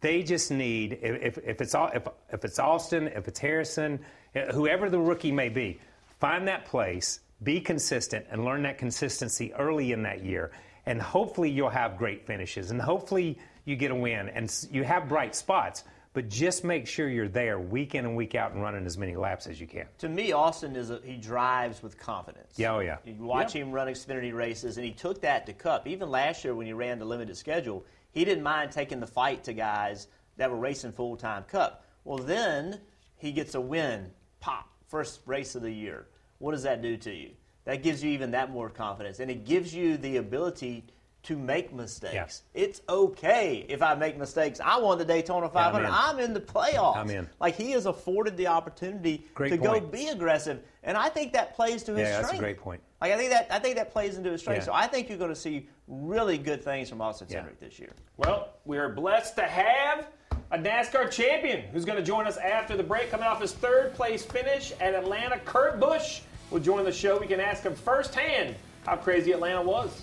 they 0.00 0.24
just 0.24 0.50
need 0.50 0.98
if, 1.02 1.38
if 1.38 1.60
it's 1.60 1.76
all, 1.76 1.92
if, 1.94 2.08
if 2.32 2.44
it's 2.44 2.58
Austin, 2.58 3.06
if 3.06 3.28
it's 3.28 3.38
Harrison, 3.38 4.00
uh, 4.34 4.52
whoever 4.52 4.90
the 4.90 4.98
rookie 4.98 5.30
may 5.30 5.50
be, 5.50 5.78
find 6.18 6.48
that 6.48 6.64
place, 6.64 7.20
be 7.44 7.60
consistent, 7.60 8.26
and 8.28 8.44
learn 8.44 8.64
that 8.64 8.76
consistency 8.76 9.54
early 9.54 9.92
in 9.92 10.02
that 10.02 10.24
year, 10.24 10.50
and 10.84 11.00
hopefully 11.00 11.48
you'll 11.48 11.70
have 11.70 11.96
great 11.96 12.26
finishes, 12.26 12.72
and 12.72 12.82
hopefully 12.82 13.38
you 13.64 13.76
get 13.76 13.90
a 13.90 13.94
win, 13.94 14.28
and 14.28 14.52
you 14.70 14.84
have 14.84 15.08
bright 15.08 15.34
spots 15.34 15.84
but 16.14 16.28
just 16.28 16.62
make 16.62 16.86
sure 16.86 17.08
you're 17.08 17.28
there 17.28 17.58
week 17.58 17.94
in 17.94 18.04
and 18.04 18.14
week 18.14 18.34
out 18.34 18.52
and 18.52 18.62
running 18.62 18.84
as 18.84 18.98
many 18.98 19.16
laps 19.16 19.46
as 19.46 19.60
you 19.60 19.66
can. 19.66 19.86
To 19.98 20.08
me, 20.08 20.32
Austin 20.32 20.76
is 20.76 20.90
a, 20.90 21.00
he 21.04 21.16
drives 21.16 21.82
with 21.82 21.98
confidence. 21.98 22.54
Yeah, 22.56 22.74
oh 22.74 22.80
yeah. 22.80 22.98
You 23.04 23.14
watch 23.18 23.52
him 23.52 23.72
run 23.72 23.88
Xfinity 23.88 24.34
races, 24.34 24.76
and 24.76 24.84
he 24.84 24.92
took 24.92 25.22
that 25.22 25.46
to 25.46 25.52
Cup. 25.52 25.86
Even 25.86 26.10
last 26.10 26.44
year 26.44 26.54
when 26.54 26.66
he 26.66 26.72
ran 26.72 26.98
the 26.98 27.04
limited 27.04 27.36
schedule, 27.36 27.84
he 28.10 28.24
didn't 28.24 28.44
mind 28.44 28.72
taking 28.72 29.00
the 29.00 29.06
fight 29.06 29.44
to 29.44 29.52
guys 29.54 30.08
that 30.36 30.50
were 30.50 30.58
racing 30.58 30.92
full 30.92 31.16
time 31.16 31.44
Cup. 31.44 31.86
Well, 32.04 32.18
then 32.18 32.80
he 33.16 33.32
gets 33.32 33.54
a 33.54 33.60
win, 33.60 34.10
pop, 34.40 34.68
first 34.88 35.20
race 35.24 35.54
of 35.54 35.62
the 35.62 35.72
year. 35.72 36.08
What 36.38 36.52
does 36.52 36.64
that 36.64 36.82
do 36.82 36.96
to 36.98 37.12
you? 37.12 37.30
That 37.64 37.82
gives 37.82 38.02
you 38.02 38.10
even 38.10 38.32
that 38.32 38.50
more 38.50 38.68
confidence, 38.68 39.20
and 39.20 39.30
it 39.30 39.46
gives 39.46 39.72
you 39.74 39.96
the 39.96 40.18
ability 40.18 40.84
to 41.24 41.36
make 41.36 41.72
mistakes. 41.72 42.42
Yeah. 42.54 42.62
It's 42.62 42.82
okay 42.88 43.64
if 43.68 43.80
I 43.80 43.94
make 43.94 44.18
mistakes. 44.18 44.60
I 44.62 44.78
won 44.78 44.98
the 44.98 45.04
Daytona 45.04 45.48
500. 45.48 45.86
Yeah, 45.86 45.94
I'm, 45.94 46.18
in. 46.18 46.24
I'm, 46.24 46.30
in. 46.30 46.34
the 46.34 46.40
playoffs. 46.40 46.96
I'm 46.96 47.10
in. 47.10 47.28
Like 47.40 47.54
he 47.54 47.70
has 47.72 47.86
afforded 47.86 48.36
the 48.36 48.48
opportunity 48.48 49.26
great 49.34 49.50
to 49.50 49.58
point. 49.58 49.84
go 49.84 49.88
be 49.88 50.08
aggressive, 50.08 50.62
and 50.82 50.96
I 50.96 51.08
think 51.08 51.32
that 51.34 51.54
plays 51.54 51.84
to 51.84 51.92
his 51.92 52.08
yeah, 52.08 52.14
strength. 52.14 52.22
that's 52.22 52.38
a 52.38 52.40
great 52.40 52.58
point. 52.58 52.80
Like 53.00 53.12
I 53.12 53.16
think 53.16 53.30
that 53.30 53.46
I 53.50 53.58
think 53.58 53.76
that 53.76 53.92
plays 53.92 54.16
into 54.16 54.30
his 54.30 54.40
strength. 54.40 54.64
So 54.64 54.72
I 54.72 54.86
think 54.86 55.08
you're 55.08 55.18
going 55.18 55.30
to 55.30 55.36
see 55.36 55.68
really 55.86 56.38
good 56.38 56.62
things 56.62 56.88
from 56.88 57.00
Austin 57.00 57.28
Cindric 57.28 57.58
this 57.58 57.78
year. 57.78 57.92
Well, 58.16 58.48
we 58.64 58.78
are 58.78 58.88
blessed 58.88 59.36
to 59.36 59.42
have 59.42 60.08
a 60.50 60.58
NASCAR 60.58 61.10
champion 61.10 61.62
who's 61.72 61.84
going 61.84 61.98
to 61.98 62.04
join 62.04 62.26
us 62.26 62.36
after 62.36 62.76
the 62.76 62.82
break, 62.82 63.10
coming 63.10 63.26
off 63.26 63.40
his 63.40 63.52
third 63.52 63.94
place 63.94 64.24
finish 64.24 64.72
at 64.80 64.94
Atlanta. 64.94 65.38
Kurt 65.38 65.78
Busch 65.78 66.20
will 66.50 66.60
join 66.60 66.84
the 66.84 66.92
show. 66.92 67.18
We 67.18 67.26
can 67.26 67.40
ask 67.40 67.62
him 67.62 67.74
firsthand 67.74 68.54
how 68.84 68.96
crazy 68.96 69.32
Atlanta 69.32 69.62
was. 69.62 70.02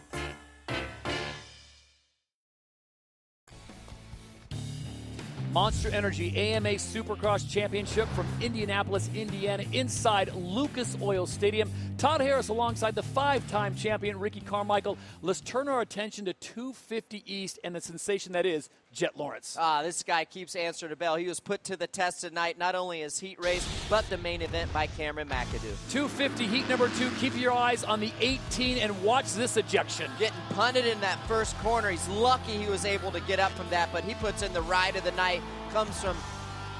Monster 5.51 5.89
Energy 5.89 6.33
AMA 6.37 6.69
Supercross 6.75 7.49
Championship 7.49 8.07
from 8.09 8.25
Indianapolis, 8.39 9.09
Indiana, 9.13 9.65
inside 9.73 10.33
Lucas 10.33 10.97
Oil 11.01 11.27
Stadium. 11.27 11.69
Todd 11.97 12.21
Harris, 12.21 12.47
alongside 12.47 12.95
the 12.95 13.03
five 13.03 13.45
time 13.51 13.75
champion 13.75 14.17
Ricky 14.17 14.39
Carmichael, 14.39 14.97
let's 15.21 15.41
turn 15.41 15.67
our 15.67 15.81
attention 15.81 16.23
to 16.23 16.33
250 16.33 17.23
East 17.25 17.59
and 17.65 17.75
the 17.75 17.81
sensation 17.81 18.31
that 18.31 18.45
is 18.45 18.69
Jett 18.93 19.17
Lawrence. 19.17 19.55
Ah, 19.59 19.81
this 19.83 20.03
guy 20.03 20.25
keeps 20.25 20.55
answering 20.55 20.89
the 20.89 20.95
bell. 20.95 21.15
He 21.15 21.27
was 21.27 21.39
put 21.39 21.63
to 21.65 21.77
the 21.77 21.87
test 21.87 22.21
tonight, 22.21 22.57
not 22.57 22.75
only 22.75 23.01
his 23.01 23.17
heat 23.19 23.39
race, 23.39 23.67
but 23.89 24.07
the 24.09 24.17
main 24.17 24.41
event 24.41 24.71
by 24.73 24.87
Cameron 24.87 25.29
McAdoo. 25.29 25.75
250 25.89 26.45
heat 26.45 26.67
number 26.67 26.89
two. 26.89 27.09
Keep 27.19 27.39
your 27.39 27.53
eyes 27.53 27.83
on 27.83 27.99
the 27.99 28.11
18 28.19 28.77
and 28.77 29.01
watch 29.03 29.33
this 29.33 29.55
ejection. 29.55 30.11
Getting 30.19 30.37
punted 30.49 30.85
in 30.85 30.99
that 31.01 31.25
first 31.27 31.57
corner. 31.59 31.89
He's 31.89 32.07
lucky 32.09 32.51
he 32.51 32.67
was 32.67 32.83
able 32.83 33.11
to 33.11 33.21
get 33.21 33.39
up 33.39 33.51
from 33.53 33.69
that, 33.69 33.89
but 33.93 34.03
he 34.03 34.13
puts 34.15 34.41
in 34.41 34.51
the 34.51 34.61
ride 34.61 34.95
of 34.97 35.03
the 35.03 35.11
night. 35.11 35.41
Comes 35.71 36.01
from 36.01 36.17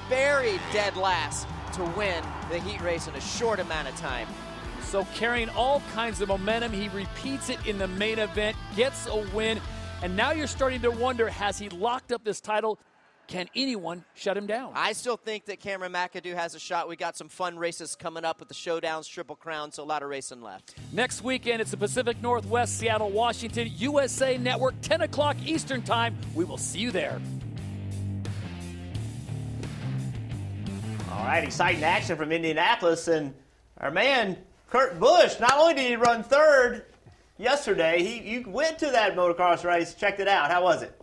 very 0.08 0.60
dead 0.72 0.96
last 0.96 1.48
to 1.74 1.84
win 1.96 2.22
the 2.50 2.60
heat 2.60 2.80
race 2.82 3.08
in 3.08 3.14
a 3.14 3.20
short 3.20 3.58
amount 3.58 3.88
of 3.88 3.96
time. 3.96 4.28
So 4.82 5.06
carrying 5.14 5.48
all 5.50 5.80
kinds 5.94 6.20
of 6.20 6.28
momentum, 6.28 6.72
he 6.72 6.88
repeats 6.90 7.48
it 7.48 7.66
in 7.66 7.78
the 7.78 7.88
main 7.88 8.18
event, 8.18 8.56
gets 8.76 9.06
a 9.06 9.16
win, 9.34 9.58
and 10.02 10.16
now 10.16 10.32
you're 10.32 10.48
starting 10.48 10.82
to 10.82 10.90
wonder, 10.90 11.28
has 11.28 11.58
he 11.58 11.68
locked 11.68 12.12
up 12.12 12.24
this 12.24 12.40
title? 12.40 12.78
Can 13.28 13.48
anyone 13.54 14.04
shut 14.14 14.36
him 14.36 14.46
down? 14.46 14.72
I 14.74 14.92
still 14.92 15.16
think 15.16 15.46
that 15.46 15.60
Cameron 15.60 15.92
McAdoo 15.92 16.34
has 16.34 16.56
a 16.56 16.58
shot. 16.58 16.88
We 16.88 16.96
got 16.96 17.16
some 17.16 17.28
fun 17.28 17.56
races 17.56 17.94
coming 17.94 18.24
up 18.24 18.40
with 18.40 18.48
the 18.48 18.54
showdowns, 18.54 19.08
Triple 19.08 19.36
Crown, 19.36 19.70
so 19.70 19.82
a 19.82 19.86
lot 19.86 20.02
of 20.02 20.08
racing 20.08 20.42
left. 20.42 20.74
Next 20.92 21.22
weekend, 21.22 21.62
it's 21.62 21.70
the 21.70 21.76
Pacific 21.76 22.20
Northwest, 22.20 22.78
Seattle, 22.78 23.10
Washington, 23.10 23.70
USA 23.76 24.36
Network, 24.36 24.74
10 24.82 25.02
o'clock 25.02 25.36
Eastern 25.46 25.82
Time. 25.82 26.16
We 26.34 26.44
will 26.44 26.58
see 26.58 26.80
you 26.80 26.90
there. 26.90 27.20
All 31.12 31.24
right, 31.24 31.44
exciting 31.44 31.84
action 31.84 32.16
from 32.16 32.32
Indianapolis, 32.32 33.06
and 33.06 33.32
our 33.78 33.92
man 33.92 34.36
Kurt 34.68 34.98
Busch. 34.98 35.38
Not 35.38 35.56
only 35.58 35.74
did 35.74 35.86
he 35.86 35.96
run 35.96 36.24
third 36.24 36.86
yesterday, 37.42 38.02
he 38.02 38.20
you 38.20 38.44
went 38.48 38.78
to 38.78 38.86
that 38.86 39.16
motocross 39.16 39.64
race, 39.64 39.94
checked 39.94 40.20
it 40.20 40.28
out. 40.28 40.50
How 40.50 40.62
was 40.62 40.82
it? 40.82 40.98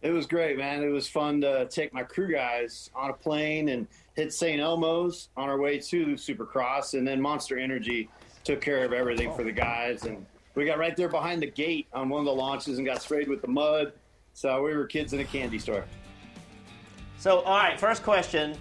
It 0.00 0.10
was 0.10 0.26
great, 0.26 0.56
man. 0.56 0.82
It 0.82 0.88
was 0.88 1.08
fun 1.08 1.40
to 1.40 1.66
take 1.66 1.92
my 1.92 2.04
crew 2.04 2.32
guys 2.32 2.88
on 2.94 3.10
a 3.10 3.12
plane 3.12 3.68
and 3.70 3.86
hit 4.14 4.32
St. 4.32 4.60
Elmo's 4.60 5.28
on 5.36 5.48
our 5.48 5.58
way 5.58 5.78
to 5.78 6.06
Supercross, 6.14 6.94
and 6.94 7.06
then 7.06 7.20
Monster 7.20 7.58
Energy 7.58 8.08
took 8.44 8.60
care 8.60 8.84
of 8.84 8.92
everything 8.92 9.32
for 9.34 9.42
the 9.42 9.52
guys, 9.52 10.04
and 10.04 10.24
we 10.54 10.64
got 10.64 10.78
right 10.78 10.96
there 10.96 11.08
behind 11.08 11.42
the 11.42 11.50
gate 11.50 11.88
on 11.92 12.08
one 12.08 12.20
of 12.20 12.26
the 12.26 12.32
launches 12.32 12.78
and 12.78 12.86
got 12.86 13.02
sprayed 13.02 13.28
with 13.28 13.42
the 13.42 13.48
mud. 13.48 13.92
So 14.34 14.62
we 14.62 14.74
were 14.74 14.86
kids 14.86 15.12
in 15.12 15.20
a 15.20 15.24
candy 15.24 15.58
store. 15.58 15.84
So, 17.18 17.40
all 17.40 17.58
right, 17.58 17.78
first 17.78 18.04
question. 18.04 18.56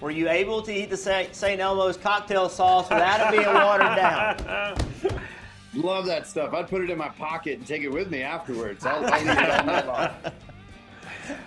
Were 0.00 0.10
you 0.10 0.28
able 0.28 0.60
to 0.62 0.72
eat 0.72 0.90
the 0.90 0.96
St. 0.96 1.60
Elmo's 1.60 1.96
cocktail 1.96 2.48
sauce 2.48 2.90
without 2.90 3.32
it 3.32 3.38
being 3.38 3.54
watered 3.54 3.96
down? 3.96 4.76
Love 5.74 6.06
that 6.06 6.26
stuff. 6.26 6.52
I'd 6.52 6.68
put 6.68 6.82
it 6.82 6.90
in 6.90 6.98
my 6.98 7.08
pocket 7.08 7.58
and 7.58 7.66
take 7.66 7.82
it 7.82 7.88
with 7.88 8.10
me 8.10 8.22
afterwards. 8.22 8.84
I'll, 8.84 9.04
I'll 9.06 9.22
eat 9.22 9.28
it 9.28 9.50
all 9.50 9.66
night. 9.66 10.12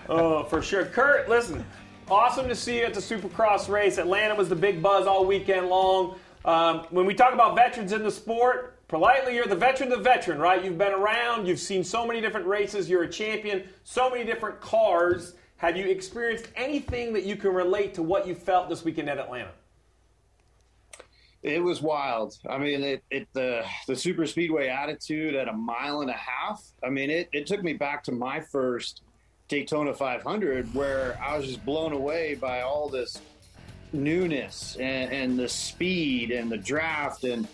Oh, 0.07 0.43
for 0.45 0.61
sure. 0.61 0.85
Kurt, 0.85 1.27
listen, 1.27 1.63
awesome 2.09 2.47
to 2.47 2.55
see 2.55 2.79
you 2.79 2.85
at 2.85 2.93
the 2.93 3.01
Supercross 3.01 3.67
race. 3.67 3.97
Atlanta 3.97 4.33
was 4.33 4.47
the 4.47 4.55
big 4.55 4.81
buzz 4.81 5.05
all 5.05 5.25
weekend 5.25 5.67
long. 5.67 6.17
Um, 6.45 6.85
when 6.91 7.05
we 7.05 7.13
talk 7.13 7.33
about 7.33 7.55
veterans 7.55 7.91
in 7.91 8.01
the 8.01 8.09
sport, 8.09 8.79
politely, 8.87 9.35
you're 9.35 9.47
the 9.47 9.55
veteran, 9.55 9.89
the 9.89 9.97
veteran, 9.97 10.39
right? 10.39 10.63
You've 10.63 10.77
been 10.77 10.93
around, 10.93 11.45
you've 11.45 11.59
seen 11.59 11.83
so 11.83 12.07
many 12.07 12.21
different 12.21 12.47
races, 12.47 12.89
you're 12.89 13.03
a 13.03 13.09
champion, 13.09 13.67
so 13.83 14.09
many 14.09 14.23
different 14.23 14.61
cars. 14.61 15.33
Have 15.57 15.75
you 15.75 15.87
experienced 15.87 16.47
anything 16.55 17.11
that 17.13 17.23
you 17.23 17.35
can 17.35 17.53
relate 17.53 17.93
to 17.95 18.01
what 18.03 18.25
you 18.25 18.33
felt 18.33 18.69
this 18.69 18.85
weekend 18.85 19.09
at 19.09 19.17
Atlanta? 19.17 19.51
It 21.45 21.63
was 21.63 21.79
wild. 21.79 22.39
I 22.49 22.57
mean, 22.57 22.81
it, 22.81 23.03
it 23.11 23.27
the 23.33 23.63
the 23.85 23.95
super 23.95 24.25
speedway 24.25 24.67
attitude 24.67 25.35
at 25.35 25.47
a 25.47 25.53
mile 25.53 26.01
and 26.01 26.09
a 26.09 26.13
half. 26.13 26.63
I 26.83 26.89
mean, 26.89 27.11
it, 27.11 27.29
it 27.33 27.45
took 27.45 27.61
me 27.61 27.73
back 27.73 28.03
to 28.05 28.11
my 28.11 28.41
first 28.41 29.03
Daytona 29.47 29.93
500 29.93 30.73
where 30.73 31.19
I 31.21 31.37
was 31.37 31.45
just 31.45 31.63
blown 31.63 31.93
away 31.93 32.33
by 32.33 32.61
all 32.61 32.89
this 32.89 33.21
newness 33.93 34.75
and, 34.77 35.13
and 35.13 35.37
the 35.37 35.47
speed 35.47 36.31
and 36.31 36.51
the 36.51 36.57
draft 36.57 37.25
and 37.25 37.47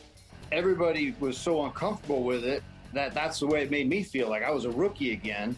everybody 0.54 1.13
was 1.19 1.38
so 1.38 1.65
uncomfortable 1.65 2.23
with 2.23 2.45
it 2.45 2.63
that 2.93 3.13
that's 3.13 3.41
the 3.41 3.47
way 3.47 3.63
it 3.63 3.71
made 3.71 3.89
me 3.89 4.04
feel 4.04 4.30
like 4.30 4.41
I 4.41 4.51
was 4.51 4.63
a 4.63 4.71
rookie 4.71 5.12
again. 5.12 5.58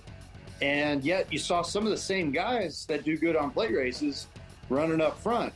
And 0.60 1.04
yet 1.04 1.32
you 1.32 1.38
saw 1.38 1.62
some 1.62 1.86
of 1.86 1.92
the 1.92 1.98
same 1.98 2.32
guys 2.32 2.88
that 2.88 3.04
do 3.04 3.16
good 3.16 3.36
on 3.36 3.52
plate 3.52 3.76
races 3.76 4.28
running 4.70 5.02
up 5.02 5.20
front. 5.20 5.54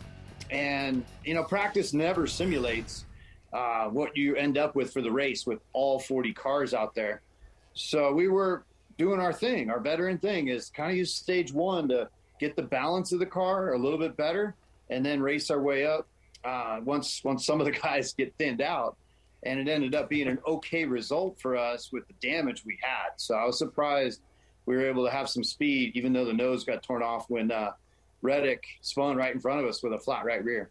And, 0.49 1.03
you 1.25 1.33
know, 1.33 1.43
practice 1.43 1.93
never 1.93 2.27
simulates 2.27 3.05
uh, 3.53 3.85
what 3.85 4.15
you 4.15 4.35
end 4.35 4.57
up 4.57 4.75
with 4.75 4.91
for 4.91 5.01
the 5.01 5.11
race 5.11 5.45
with 5.45 5.59
all 5.73 5.99
40 5.99 6.33
cars 6.33 6.73
out 6.73 6.95
there. 6.95 7.21
So 7.73 8.13
we 8.13 8.27
were 8.27 8.65
doing 8.97 9.19
our 9.19 9.33
thing. 9.33 9.69
Our 9.69 9.79
veteran 9.79 10.17
thing 10.17 10.47
is 10.47 10.69
kind 10.69 10.91
of 10.91 10.97
use 10.97 11.13
stage 11.13 11.51
one 11.53 11.87
to 11.89 12.09
get 12.39 12.55
the 12.55 12.63
balance 12.63 13.11
of 13.11 13.19
the 13.19 13.25
car 13.25 13.73
a 13.73 13.77
little 13.77 13.99
bit 13.99 14.17
better 14.17 14.55
and 14.89 15.05
then 15.05 15.21
race 15.21 15.49
our 15.49 15.61
way 15.61 15.85
up 15.85 16.07
uh, 16.43 16.79
once 16.83 17.21
once 17.23 17.45
some 17.45 17.59
of 17.59 17.65
the 17.65 17.71
guys 17.83 18.13
get 18.13 18.33
thinned 18.37 18.61
out. 18.61 18.97
And 19.43 19.59
it 19.59 19.67
ended 19.67 19.93
up 19.93 20.09
being 20.09 20.27
an 20.27 20.39
okay 20.47 20.85
result 20.85 21.39
for 21.39 21.55
us 21.55 21.91
with 21.91 22.07
the 22.07 22.13
damage 22.27 22.65
we 22.65 22.77
had. 22.81 23.11
So 23.17 23.35
I 23.35 23.45
was 23.45 23.57
surprised 23.57 24.21
we 24.65 24.75
were 24.75 24.87
able 24.87 25.05
to 25.05 25.11
have 25.11 25.29
some 25.29 25.43
speed, 25.43 25.91
even 25.95 26.11
though 26.11 26.25
the 26.25 26.33
nose 26.33 26.63
got 26.63 26.83
torn 26.83 27.03
off 27.03 27.29
when 27.29 27.51
uh, 27.51 27.71
Reddick 28.27 28.65
spun 28.81 29.15
right 29.15 29.33
in 29.33 29.39
front 29.39 29.61
of 29.61 29.65
us 29.65 29.81
with 29.81 29.93
a 29.93 29.97
flat 29.97 30.25
right 30.25 30.43
rear. 30.43 30.69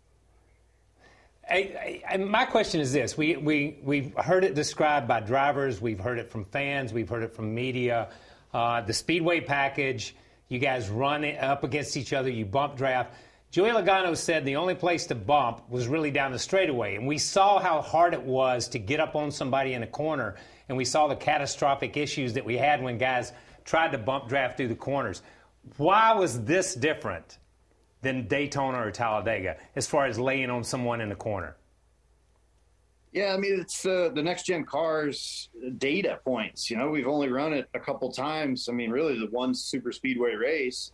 I, 1.49 2.03
I, 2.07 2.17
my 2.19 2.45
question 2.45 2.81
is 2.81 2.93
this: 2.93 3.17
we 3.17 3.37
we 3.37 3.79
we've 3.83 4.13
heard 4.15 4.45
it 4.45 4.55
described 4.55 5.09
by 5.09 5.21
drivers, 5.21 5.81
we've 5.81 6.01
heard 6.01 6.19
it 6.19 6.31
from 6.31 6.45
fans, 6.45 6.93
we've 6.93 7.09
heard 7.09 7.23
it 7.23 7.35
from 7.35 7.55
media. 7.55 8.09
Uh, 8.53 8.81
the 8.83 8.93
speedway 8.93 9.41
package, 9.41 10.15
you 10.49 10.59
guys 10.59 10.91
run 10.91 11.25
up 11.25 11.65
against 11.65 11.97
each 11.97 12.13
other, 12.13 12.29
you 12.29 12.45
bump 12.45 12.77
draft. 12.77 13.15
Joey 13.53 13.71
Logano 13.71 14.15
said 14.17 14.45
the 14.45 14.57
only 14.57 14.75
place 14.75 15.07
to 15.07 15.15
bump 15.15 15.71
was 15.71 15.89
really 15.89 16.11
down 16.11 16.33
the 16.33 16.39
straightaway, 16.39 16.97
and 16.97 17.07
we 17.07 17.17
saw 17.17 17.59
how 17.59 17.81
hard 17.81 18.13
it 18.13 18.23
was 18.23 18.69
to 18.69 18.79
get 18.79 19.01
up 19.01 19.15
on 19.17 19.31
somebody 19.31 19.73
in 19.73 19.83
a 19.83 19.87
corner, 19.87 20.35
and 20.69 20.77
we 20.77 20.85
saw 20.85 21.07
the 21.07 21.17
catastrophic 21.17 21.97
issues 21.97 22.35
that 22.35 22.45
we 22.45 22.57
had 22.57 22.83
when 22.83 22.99
guys 22.99 23.33
tried 23.65 23.93
to 23.93 23.99
bump 23.99 24.29
draft 24.29 24.57
through 24.57 24.69
the 24.69 24.75
corners. 24.75 25.23
Why 25.77 26.15
was 26.15 26.45
this 26.45 26.75
different 26.75 27.39
than 28.03 28.29
Daytona 28.29 28.79
or 28.79 28.91
Talladega 28.91 29.57
as 29.75 29.87
far 29.87 30.07
as 30.07 30.19
laying 30.19 30.51
on 30.51 30.65
someone 30.65 31.01
in 31.01 31.09
the 31.09 31.15
corner? 31.15 31.57
Yeah, 33.13 33.33
I 33.33 33.39
mean 33.39 33.61
it's 33.61 33.87
uh, 33.87 34.11
the 34.15 34.23
next 34.23 34.45
gen 34.45 34.65
cars 34.65 35.49
data 35.79 36.21
points. 36.23 36.71
You 36.71 36.77
know, 36.77 36.91
we've 36.91 37.09
only 37.09 37.29
run 37.29 37.55
it 37.55 37.69
a 37.73 37.81
couple 37.81 38.13
times. 38.13 38.69
I 38.69 38.73
mean, 38.73 38.91
really 38.91 39.19
the 39.19 39.29
one 39.29 39.55
super 39.55 39.91
speedway 39.91 40.35
race, 40.35 40.93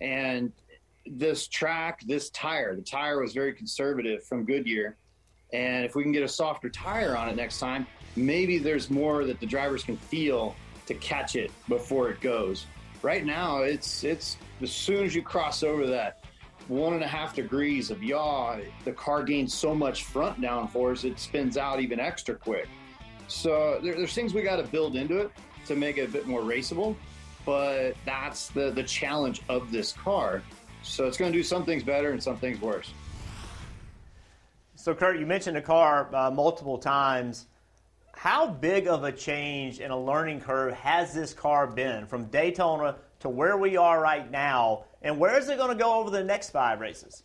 and 0.00 0.52
this 1.06 1.48
track, 1.48 2.02
this 2.06 2.28
tire, 2.30 2.76
the 2.76 2.82
tire 2.82 3.20
was 3.22 3.32
very 3.32 3.54
conservative 3.54 4.22
from 4.22 4.44
Goodyear, 4.44 4.96
and 5.52 5.84
if 5.84 5.94
we 5.94 6.02
can 6.02 6.12
get 6.12 6.22
a 6.22 6.28
softer 6.28 6.68
tire 6.68 7.16
on 7.16 7.30
it 7.30 7.36
next 7.36 7.58
time, 7.58 7.86
maybe 8.16 8.58
there's 8.58 8.90
more 8.90 9.24
that 9.24 9.40
the 9.40 9.46
drivers 9.46 9.82
can 9.82 9.96
feel 9.96 10.54
to 10.86 10.94
catch 10.94 11.36
it 11.36 11.50
before 11.68 12.10
it 12.10 12.20
goes. 12.20 12.66
Right 13.02 13.24
now, 13.24 13.62
it's 13.62 14.04
it's 14.04 14.36
as 14.60 14.70
soon 14.70 15.04
as 15.04 15.14
you 15.14 15.22
cross 15.22 15.62
over 15.62 15.86
that 15.86 16.21
one 16.72 16.94
and 16.94 17.02
a 17.02 17.06
half 17.06 17.34
degrees 17.34 17.90
of 17.90 18.02
yaw, 18.02 18.56
the 18.84 18.92
car 18.92 19.22
gains 19.22 19.52
so 19.52 19.74
much 19.74 20.04
front 20.04 20.40
downforce 20.40 21.04
it 21.04 21.18
spins 21.18 21.56
out 21.56 21.80
even 21.80 22.00
extra 22.00 22.34
quick. 22.34 22.68
So 23.28 23.78
there, 23.82 23.94
there's 23.94 24.14
things 24.14 24.32
we 24.32 24.42
got 24.42 24.56
to 24.56 24.64
build 24.64 24.96
into 24.96 25.18
it 25.18 25.30
to 25.66 25.76
make 25.76 25.98
it 25.98 26.08
a 26.08 26.10
bit 26.10 26.26
more 26.26 26.40
raceable, 26.40 26.96
but 27.44 27.92
that's 28.04 28.48
the 28.48 28.70
the 28.70 28.82
challenge 28.82 29.42
of 29.48 29.70
this 29.70 29.92
car. 29.92 30.42
So 30.82 31.06
it's 31.06 31.16
going 31.16 31.30
to 31.30 31.38
do 31.38 31.44
some 31.44 31.64
things 31.64 31.82
better 31.82 32.10
and 32.10 32.22
some 32.22 32.36
things 32.36 32.60
worse. 32.60 32.92
So 34.74 34.94
Kurt, 34.94 35.20
you 35.20 35.26
mentioned 35.26 35.56
the 35.56 35.62
car 35.62 36.12
uh, 36.12 36.30
multiple 36.30 36.78
times. 36.78 37.46
How 38.14 38.46
big 38.46 38.88
of 38.88 39.04
a 39.04 39.12
change 39.12 39.80
in 39.80 39.90
a 39.90 39.98
learning 39.98 40.40
curve 40.40 40.74
has 40.74 41.14
this 41.14 41.32
car 41.32 41.66
been 41.66 42.06
from 42.06 42.26
Daytona 42.26 42.96
to 43.22 43.28
where 43.28 43.56
we 43.56 43.76
are 43.76 44.00
right 44.00 44.28
now? 44.30 44.84
And 45.00 45.18
where 45.18 45.38
is 45.38 45.48
it 45.48 45.56
going 45.56 45.76
to 45.76 45.80
go 45.80 45.94
over 45.94 46.10
the 46.10 46.24
next 46.24 46.50
five 46.50 46.80
races? 46.80 47.22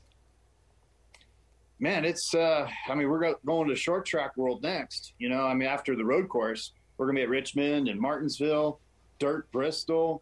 Man, 1.80 2.06
it's, 2.06 2.34
uh, 2.34 2.68
I 2.88 2.96
mean, 2.96 3.10
we're 3.10 3.36
going 3.46 3.68
to 3.68 3.76
short 3.76 4.06
track 4.06 4.38
world 4.38 4.62
next. 4.64 5.14
You 5.18 5.30
know, 5.30 5.42
I 5.42 5.54
mean, 5.56 5.68
after 5.68 5.96
the 5.96 6.06
road 6.06 6.30
course, 6.30 6.72
we're 6.98 7.08
going 7.08 7.16
to 7.16 7.20
be 7.20 7.24
at 7.24 7.30
Richmond 7.30 7.88
and 7.88 8.00
Martinsville, 8.00 8.80
Dirt, 9.20 9.52
Bristol. 9.52 10.22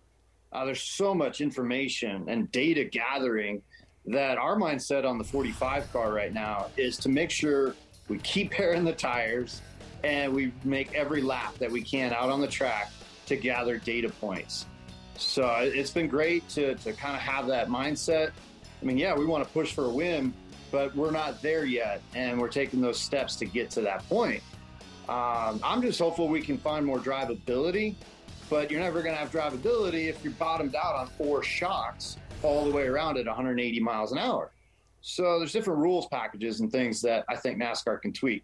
Uh, 0.51 0.63
there's 0.63 0.81
so 0.81 1.13
much 1.13 1.41
information 1.41 2.25
and 2.29 2.49
data 2.51 2.85
gathering 2.85 3.61
that 4.05 4.37
our 4.37 4.55
mindset 4.55 5.05
on 5.05 5.17
the 5.17 5.23
45 5.23 5.91
car 5.91 6.13
right 6.13 6.33
now 6.33 6.67
is 6.77 6.97
to 6.97 7.09
make 7.09 7.31
sure 7.31 7.75
we 8.07 8.17
keep 8.19 8.57
airing 8.59 8.85
the 8.85 8.93
tires 8.93 9.61
and 10.05 10.33
we 10.33 10.53
make 10.63 10.93
every 10.93 11.21
lap 11.21 11.57
that 11.57 11.69
we 11.69 11.81
can 11.81 12.13
out 12.13 12.29
on 12.29 12.39
the 12.39 12.47
track 12.47 12.91
to 13.25 13.35
gather 13.35 13.77
data 13.77 14.07
points. 14.07 14.67
So 15.17 15.47
it's 15.59 15.91
been 15.91 16.07
great 16.07 16.47
to, 16.49 16.75
to 16.75 16.93
kind 16.93 17.15
of 17.15 17.21
have 17.21 17.47
that 17.47 17.67
mindset. 17.67 18.31
I 18.81 18.85
mean, 18.85 18.97
yeah, 18.97 19.15
we 19.15 19.25
want 19.25 19.43
to 19.43 19.49
push 19.51 19.73
for 19.73 19.85
a 19.85 19.89
win, 19.89 20.33
but 20.71 20.95
we're 20.95 21.11
not 21.11 21.41
there 21.41 21.65
yet, 21.65 22.01
and 22.13 22.39
we're 22.39 22.49
taking 22.49 22.81
those 22.81 22.99
steps 22.99 23.35
to 23.37 23.45
get 23.45 23.69
to 23.71 23.81
that 23.81 24.07
point. 24.09 24.43
Um, 25.07 25.59
I'm 25.63 25.81
just 25.81 25.99
hopeful 25.99 26.27
we 26.27 26.41
can 26.41 26.57
find 26.57 26.85
more 26.85 26.99
drivability, 26.99 27.95
but 28.49 28.69
you're 28.69 28.81
never 28.81 29.01
going 29.01 29.13
to 29.13 29.19
have 29.19 29.31
drivability 29.31 30.07
if 30.07 30.23
you're 30.23 30.33
bottomed 30.33 30.75
out 30.75 30.95
on 30.95 31.07
four 31.07 31.43
shocks 31.43 32.17
all 32.43 32.65
the 32.65 32.71
way 32.71 32.83
around 32.83 33.17
at 33.17 33.25
180 33.25 33.79
miles 33.79 34.11
an 34.11 34.17
hour. 34.17 34.51
So 35.01 35.37
there's 35.37 35.53
different 35.53 35.79
rules 35.79 36.07
packages 36.07 36.61
and 36.61 36.71
things 36.71 37.01
that 37.01 37.25
I 37.29 37.35
think 37.35 37.61
NASCAR 37.61 38.01
can 38.01 38.11
tweak. 38.11 38.43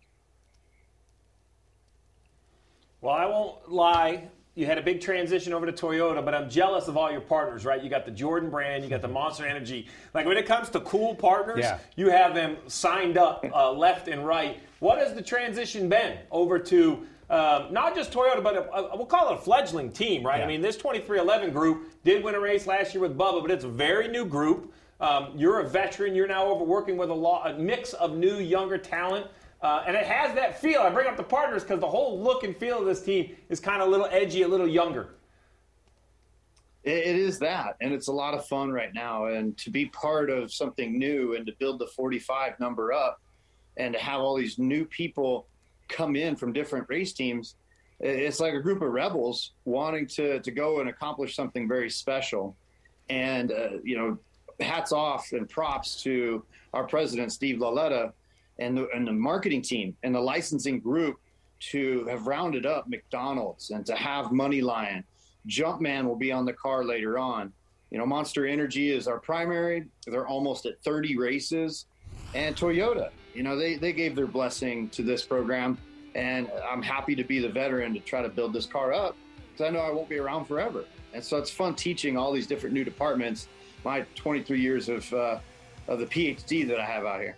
Well, 3.02 3.16
I 3.16 3.26
won't 3.26 3.70
lie. 3.70 4.30
You 4.54 4.66
had 4.66 4.78
a 4.78 4.82
big 4.82 5.00
transition 5.00 5.54
over 5.54 5.66
to 5.66 5.72
Toyota, 5.72 6.24
but 6.24 6.36
I'm 6.36 6.50
jealous 6.50 6.90
of 6.90 6.98
all 6.98 7.10
your 7.10 7.22
partners, 7.22 7.64
right? 7.64 7.82
You 7.82 7.90
got 7.90 8.04
the 8.04 8.12
Jordan 8.12 8.50
brand, 8.50 8.84
you 8.84 8.90
got 8.90 9.02
the 9.02 9.08
Monster 9.08 9.46
Energy. 9.46 9.88
Like 10.14 10.26
when 10.26 10.36
it 10.36 10.46
comes 10.46 10.70
to 10.72 10.82
cool 10.82 11.16
partners, 11.16 11.60
yeah. 11.60 11.80
you 11.96 12.10
have 12.10 12.36
them 12.36 12.58
signed 12.68 13.18
up 13.18 13.46
uh, 13.54 13.72
left 13.72 14.10
and 14.10 14.26
right. 14.26 14.60
What 14.80 15.00
has 15.00 15.14
the 15.14 15.22
transition 15.22 15.88
been 15.88 16.18
over 16.32 16.60
to 16.60 17.06
um, 17.30 17.72
not 17.72 17.96
just 17.96 18.12
Toyota, 18.12 18.44
but 18.44 18.58
a, 18.58 18.74
a, 18.74 18.98
we'll 18.98 19.06
call 19.06 19.30
it 19.30 19.36
a 19.36 19.42
fledgling 19.42 19.90
team, 19.90 20.22
right? 20.26 20.40
Yeah. 20.40 20.44
I 20.44 20.48
mean, 20.48 20.62
this 20.62 20.76
2311 20.76 21.52
group 21.52 21.90
did 22.04 22.22
win 22.22 22.36
a 22.36 22.40
race 22.42 22.68
last 22.68 22.94
year 22.94 23.02
with 23.02 23.18
Bubba, 23.18 23.42
but 23.42 23.52
it's 23.52 23.64
a 23.64 23.70
very 23.70 24.10
new 24.10 24.26
group. 24.26 24.74
Um, 25.00 25.30
you're 25.38 25.62
a 25.62 25.68
veteran. 25.68 26.14
You're 26.14 26.28
now 26.28 26.46
over 26.46 26.66
working 26.66 26.98
with 26.98 27.10
a, 27.10 27.14
law, 27.14 27.46
a 27.46 27.54
mix 27.58 27.94
of 27.94 28.18
new, 28.18 28.40
younger 28.40 28.78
talent. 28.78 29.28
Uh, 29.62 29.84
and 29.86 29.95
it 29.95 30.06
has 30.06 30.34
that 30.34 30.60
feel. 30.60 30.82
I 30.82 30.89
bring 30.89 31.08
up 31.08 31.17
the 31.17 31.24
partners 31.24 31.62
because 31.63 31.80
the 31.80 31.88
whole 31.88 32.19
look 32.19 32.43
and 32.43 32.56
feel 32.58 32.80
of 32.80 32.86
this 32.86 33.04
team 33.04 33.36
is 33.50 33.60
kind 33.60 33.82
of 33.82 33.88
a 33.88 33.91
little 33.91 34.08
edgy, 34.08 34.41
a 34.41 34.47
little 34.47 34.67
younger. 34.67 35.15
it 36.84 37.15
is 37.15 37.38
that, 37.38 37.76
and 37.80 37.93
it's 37.93 38.08
a 38.08 38.12
lot 38.12 38.34
of 38.34 38.43
fun 38.47 38.71
right 38.71 38.91
now. 38.93 39.26
And 39.26 39.56
to 39.60 39.69
be 39.69 39.86
part 39.88 40.32
of 40.32 40.52
something 40.52 40.97
new 40.97 41.36
and 41.36 41.45
to 41.45 41.54
build 41.60 41.78
the 41.78 41.86
45 41.86 42.60
number 42.60 42.91
up, 42.91 43.21
and 43.78 43.93
to 43.93 44.00
have 44.00 44.19
all 44.19 44.36
these 44.36 44.58
new 44.58 44.84
people 44.86 45.47
come 45.88 46.15
in 46.15 46.36
from 46.36 46.54
different 46.54 46.88
race 46.89 47.13
teams, 47.13 47.56
it's 48.00 48.39
like 48.39 48.54
a 48.54 48.60
group 48.60 48.82
of 48.82 48.91
rebels 48.91 49.52
wanting 49.65 50.08
to 50.08 50.39
to 50.39 50.52
go 50.52 50.80
and 50.80 50.89
accomplish 50.89 51.36
something 51.36 51.67
very 51.67 51.89
special. 51.89 52.56
And 53.10 53.52
uh, 53.52 53.78
you 53.84 53.95
know, 53.95 54.17
hats 54.60 54.91
off 54.91 55.34
and 55.34 55.47
props 55.47 56.02
to 56.04 56.43
our 56.74 56.86
president 56.86 57.32
Steve 57.32 57.60
Lauletta 57.60 58.13
and 58.60 58.78
the, 58.78 58.88
and 58.94 59.08
the 59.08 59.12
marketing 59.12 59.62
team 59.62 59.96
and 60.04 60.14
the 60.14 60.20
licensing 60.20 60.80
group 60.80 61.18
to 61.60 62.06
have 62.06 62.28
rounded 62.28 62.66
up 62.66 62.90
McDonald's 62.90 63.70
and 63.72 63.86
to 63.86 63.96
have 63.96 64.28
MoneyLion. 64.28 65.04
Jumpman 65.48 66.06
will 66.06 66.16
be 66.16 66.32
on 66.32 66.46
the 66.46 66.54
car 66.54 66.84
later 66.84 67.18
on. 67.18 67.52
You 67.92 67.98
know, 67.98 68.06
Monster 68.06 68.48
Energy 68.48 68.92
is 68.92 69.08
our 69.08 69.20
primary. 69.20 69.86
They're 70.08 70.28
almost 70.28 70.66
at 70.66 70.82
30 70.84 71.18
races. 71.18 71.86
And 72.34 72.56
Toyota, 72.56 73.10
you 73.34 73.44
know, 73.44 73.58
they, 73.58 73.76
they 73.76 73.94
gave 73.94 74.16
their 74.16 74.28
blessing 74.28 74.90
to 74.90 75.04
this 75.04 75.24
program. 75.24 75.78
And 76.16 76.50
I'm 76.70 76.82
happy 76.82 77.16
to 77.16 77.24
be 77.24 77.40
the 77.40 77.50
veteran 77.50 77.94
to 77.94 78.00
try 78.00 78.22
to 78.22 78.30
build 78.30 78.54
this 78.54 78.66
car 78.66 78.94
up 78.94 79.16
because 79.52 79.66
I 79.68 79.70
know 79.70 79.80
I 79.80 79.92
won't 79.92 80.10
be 80.10 80.18
around 80.18 80.46
forever. 80.46 80.86
And 81.14 81.24
so 81.24 81.38
it's 81.38 81.52
fun 81.52 81.76
teaching 81.76 82.18
all 82.18 82.32
these 82.32 82.48
different 82.48 82.74
new 82.74 82.84
departments 82.84 83.48
my 83.84 84.06
23 84.16 84.60
years 84.60 84.90
of, 84.90 85.12
uh, 85.14 85.40
of 85.88 86.00
the 86.00 86.06
PhD 86.06 86.68
that 86.68 86.80
I 86.80 86.86
have 86.86 87.06
out 87.06 87.20
here. 87.20 87.38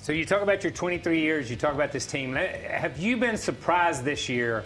So 0.00 0.12
you 0.12 0.24
talk 0.24 0.42
about 0.42 0.62
your 0.62 0.72
23 0.72 1.20
years. 1.20 1.50
You 1.50 1.56
talk 1.56 1.74
about 1.74 1.90
this 1.90 2.06
team. 2.06 2.34
Have 2.34 2.98
you 2.98 3.16
been 3.16 3.36
surprised 3.36 4.04
this 4.04 4.28
year? 4.28 4.64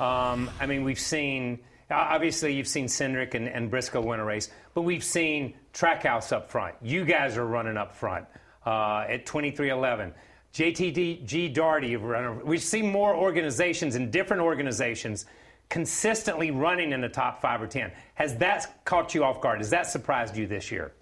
Um, 0.00 0.50
I 0.60 0.66
mean, 0.66 0.82
we've 0.82 0.98
seen 0.98 1.60
obviously 1.88 2.54
you've 2.54 2.68
seen 2.68 2.86
Cindric 2.86 3.34
and, 3.34 3.48
and, 3.48 3.70
Briscoe 3.70 4.00
win 4.00 4.18
a 4.18 4.24
race, 4.24 4.50
but 4.74 4.82
we've 4.82 5.04
seen 5.04 5.54
Trackhouse 5.72 6.32
up 6.32 6.50
front. 6.50 6.74
You 6.80 7.04
guys 7.04 7.36
are 7.36 7.46
running 7.46 7.76
up 7.76 7.94
front 7.94 8.26
uh, 8.66 9.04
at 9.08 9.26
2311. 9.26 10.12
JTG 10.54 11.54
Daugherty, 11.54 11.96
we've 11.96 12.62
seen 12.62 12.90
more 12.90 13.14
organizations 13.14 13.94
and 13.94 14.10
different 14.10 14.42
organizations 14.42 15.26
consistently 15.68 16.50
running 16.50 16.92
in 16.92 17.00
the 17.00 17.08
top 17.08 17.40
five 17.40 17.62
or 17.62 17.66
ten. 17.66 17.92
Has 18.14 18.36
that 18.38 18.84
caught 18.84 19.14
you 19.14 19.24
off 19.24 19.40
guard? 19.40 19.58
Has 19.58 19.70
that 19.70 19.86
surprised 19.86 20.36
you 20.36 20.46
this 20.46 20.70
year? 20.70 20.92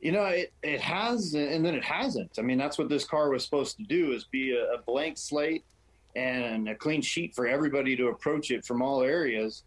You 0.00 0.12
know, 0.12 0.24
it, 0.26 0.52
it 0.62 0.80
has, 0.80 1.34
and 1.34 1.64
then 1.64 1.74
it 1.74 1.84
hasn't. 1.84 2.38
I 2.38 2.42
mean, 2.42 2.58
that's 2.58 2.78
what 2.78 2.88
this 2.88 3.04
car 3.04 3.30
was 3.30 3.44
supposed 3.44 3.76
to 3.78 3.82
do: 3.84 4.12
is 4.12 4.24
be 4.24 4.52
a, 4.52 4.74
a 4.74 4.78
blank 4.78 5.18
slate 5.18 5.64
and 6.16 6.68
a 6.68 6.74
clean 6.74 7.02
sheet 7.02 7.34
for 7.34 7.46
everybody 7.46 7.96
to 7.96 8.08
approach 8.08 8.50
it 8.50 8.64
from 8.64 8.82
all 8.82 9.02
areas. 9.02 9.64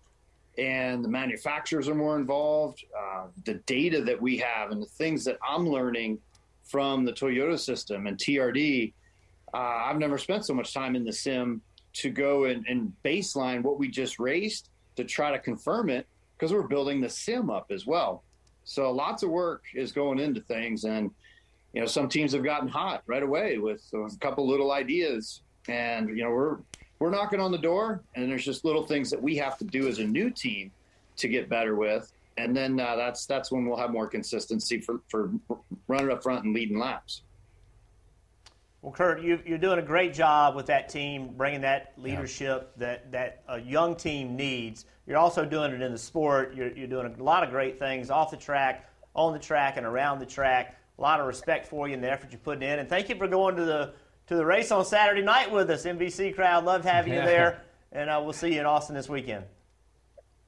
And 0.58 1.04
the 1.04 1.10
manufacturers 1.10 1.88
are 1.88 1.96
more 1.96 2.17
involved. 2.17 2.84
Uh, 2.98 3.28
the 3.46 3.56
data 3.65 4.04
that 4.04 4.22
we 4.22 4.38
have 4.38 4.72
and 4.72 4.82
the 4.82 4.88
things 4.88 5.24
that 5.26 5.38
I'm 5.48 5.67
learning 5.67 6.20
from 6.63 7.06
the 7.06 7.13
Toyota 7.13 7.58
system 7.58 8.08
and 8.08 8.17
TRD, 8.17 8.94
uh, 9.54 9.58
I've 9.58 9.98
never 9.98 10.17
spent 10.17 10.46
so 10.46 10.54
much 10.54 10.74
time 10.74 10.96
in 10.96 11.06
the 11.06 11.13
sim 11.13 11.62
to 11.94 12.10
go 12.10 12.46
and, 12.46 12.65
and 12.67 12.94
baseline 13.04 13.62
what 13.63 13.80
we 13.80 13.88
just 13.88 14.20
raced 14.20 14.70
to 14.96 15.04
try 15.04 15.32
to 15.32 15.39
confirm 15.39 15.89
it 15.89 16.06
because 16.38 16.54
we're 16.54 16.67
building 16.67 17.02
the 17.02 17.10
sim 17.10 17.50
up 17.50 17.67
as 17.72 17.86
well. 17.86 18.24
So 18.63 18.91
lots 18.91 19.24
of 19.24 19.30
work 19.30 19.63
is 19.74 19.91
going 19.91 20.19
into 20.19 20.41
things, 20.41 20.84
and 20.84 21.12
you 21.74 21.82
know 21.82 21.88
some 21.88 22.08
teams 22.08 22.34
have 22.34 22.43
gotten 22.43 22.67
hot 22.67 23.04
right 23.08 23.24
away 23.24 23.58
with 23.58 23.84
a 23.93 24.10
couple 24.19 24.47
little 24.47 24.71
ideas, 24.71 25.41
and 25.67 26.10
you 26.10 26.24
know 26.24 26.30
we're 26.30 26.58
we're 27.00 27.10
knocking 27.10 27.39
on 27.39 27.52
the 27.52 27.58
door, 27.58 28.04
and 28.15 28.30
there's 28.30 28.45
just 28.45 28.63
little 28.63 28.86
things 28.86 29.10
that 29.10 29.21
we 29.21 29.36
have 29.38 29.58
to 29.58 29.65
do 29.65 29.88
as 29.88 30.00
a 30.00 30.04
new 30.04 30.30
team 30.30 30.71
to 31.17 31.28
get 31.28 31.50
better 31.50 31.76
with, 31.76 32.12
and 32.38 32.56
then 32.56 32.80
uh, 32.80 32.95
that's 32.95 33.26
that's 33.26 33.52
when 33.52 33.65
we'll 33.65 33.78
have 33.78 33.91
more 33.91 34.08
consistency 34.08 34.80
for 34.80 35.02
for 35.10 35.32
running 35.88 36.12
up 36.12 36.24
front 36.24 36.45
and 36.45 36.54
leading 36.54 36.78
laps. 36.78 37.24
Well, 38.82 38.91
Kurt, 38.91 39.22
you, 39.22 39.39
are 39.52 39.58
doing 39.60 39.78
a 39.78 39.84
great 39.84 40.12
job 40.12 40.56
with 40.56 40.65
that 40.65 40.89
team, 40.89 41.34
bringing 41.38 41.62
that 41.62 41.94
leadership 41.98 42.72
yeah. 42.80 42.86
that, 42.86 43.12
that 43.12 43.44
a 43.48 43.62
young 43.62 43.96
team 43.96 44.36
needs. 44.36 44.86
You're 45.06 45.20
also 45.20 45.46
doing 45.46 45.72
it 45.72 45.82
in 45.84 45.91
the 45.91 45.98
sport. 46.00 46.56
You're, 46.56 46.72
you're 46.72 46.88
doing 46.88 47.15
a 47.20 47.24
lot 47.24 47.44
of 47.44 47.52
great 47.52 47.78
things 47.78 48.10
off 48.10 48.32
the 48.32 48.38
track, 48.38 48.89
on 49.13 49.34
the 49.34 49.39
track, 49.39 49.78
and 49.78 49.86
around 49.86 50.20
the 50.20 50.26
track. 50.26 50.80
A 50.98 51.02
lot 51.02 51.20
of 51.20 51.28
respect 51.28 51.67
for 51.67 51.88
you 51.88 51.94
and 51.94 52.04
the 52.04 52.12
effort 52.12 52.32
you're 52.32 52.39
putting 52.39 52.63
in. 52.63 52.80
And 52.80 52.89
thank 52.89 53.08
you 53.08 53.15
for 53.15 53.28
going 53.28 53.56
to 53.56 53.65
the 53.65 53.94
to 54.28 54.36
the 54.36 54.46
race 54.46 54.72
on 54.72 54.86
Saturday 54.86 55.22
night 55.22 55.52
with 55.52 55.70
us. 55.70 55.86
NBC 55.86 56.34
crowd 56.34 56.63
loved 56.63 56.86
having 56.86 57.13
you 57.13 57.20
there, 57.20 57.62
and 57.91 58.10
uh, 58.10 58.20
we'll 58.24 58.34
see 58.34 58.54
you 58.54 58.62
in 58.62 58.65
Austin 58.65 58.96
this 58.96 59.10
weekend. 59.10 59.44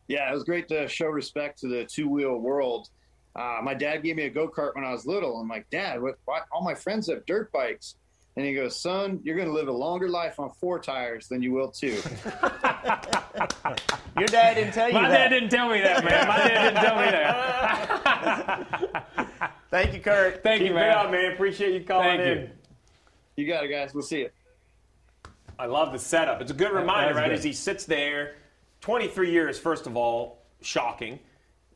Yeah, 0.08 0.30
it 0.30 0.34
was 0.34 0.44
great 0.44 0.68
to 0.70 0.88
show 0.88 1.08
respect 1.08 1.60
to 1.60 1.68
the 1.68 1.86
two 1.86 2.08
wheel 2.08 2.38
world. 2.38 2.90
Uh, 3.36 3.60
my 3.64 3.74
dad 3.74 4.04
gave 4.04 4.16
me 4.16 4.24
a 4.24 4.30
go 4.30 4.48
kart 4.48 4.76
when 4.76 4.84
I 4.84 4.92
was 4.92 5.06
little. 5.06 5.40
I'm 5.40 5.48
like, 5.48 5.70
Dad, 5.70 6.02
what, 6.02 6.20
what, 6.26 6.46
all 6.52 6.64
my 6.64 6.76
friends 6.76 7.10
have 7.10 7.26
dirt 7.26 7.52
bikes. 7.52 7.96
And 8.36 8.46
he 8.46 8.54
goes, 8.56 8.80
Son, 8.80 9.20
you're 9.24 9.36
going 9.36 9.48
to 9.48 9.54
live 9.54 9.68
a 9.68 9.72
longer 9.74 10.10
life 10.10 10.40
on 10.40 10.50
four 10.60 10.80
tires 10.80 11.28
than 11.28 11.44
you 11.44 11.52
will 11.52 11.70
two. 11.70 11.90
Your 14.18 14.28
dad 14.28 14.56
didn't 14.56 14.74
tell 14.74 14.88
you 14.88 14.94
that. 14.94 15.02
My 15.02 15.10
that. 15.10 15.18
dad 15.18 15.30
didn't 15.30 15.50
tell 15.50 15.70
me 15.70 15.82
that, 15.82 16.04
man. 16.04 16.28
My 16.28 16.38
dad 16.38 16.64
didn't 16.64 16.84
tell 16.84 16.96
me 16.96 17.06
that. 19.22 19.52
Thank 19.70 19.94
you, 19.94 20.00
Kurt. 20.00 20.42
Thank 20.42 20.62
Keep 20.62 20.70
you, 20.70 20.76
man. 20.76 21.12
man. 21.12 21.34
Appreciate 21.34 21.74
you 21.80 21.86
calling 21.86 22.18
Thank 22.18 22.22
in. 22.22 22.38
You. 22.38 22.50
you 23.36 23.48
got 23.48 23.66
it, 23.66 23.70
guys. 23.70 23.94
We'll 23.94 24.02
see 24.04 24.22
you. 24.22 24.30
I 25.60 25.68
love 25.68 25.92
the 25.92 26.00
setup. 26.00 26.42
It's 26.42 26.50
a 26.52 26.56
good 26.56 26.72
reminder, 26.72 27.14
right? 27.14 27.30
Good. 27.30 27.38
As 27.38 27.44
he 27.44 27.54
sits 27.54 27.86
there, 27.86 28.36
23 28.82 29.32
years, 29.32 29.60
first 29.60 29.86
of 29.86 29.96
all, 29.96 30.40
shocking 30.62 31.20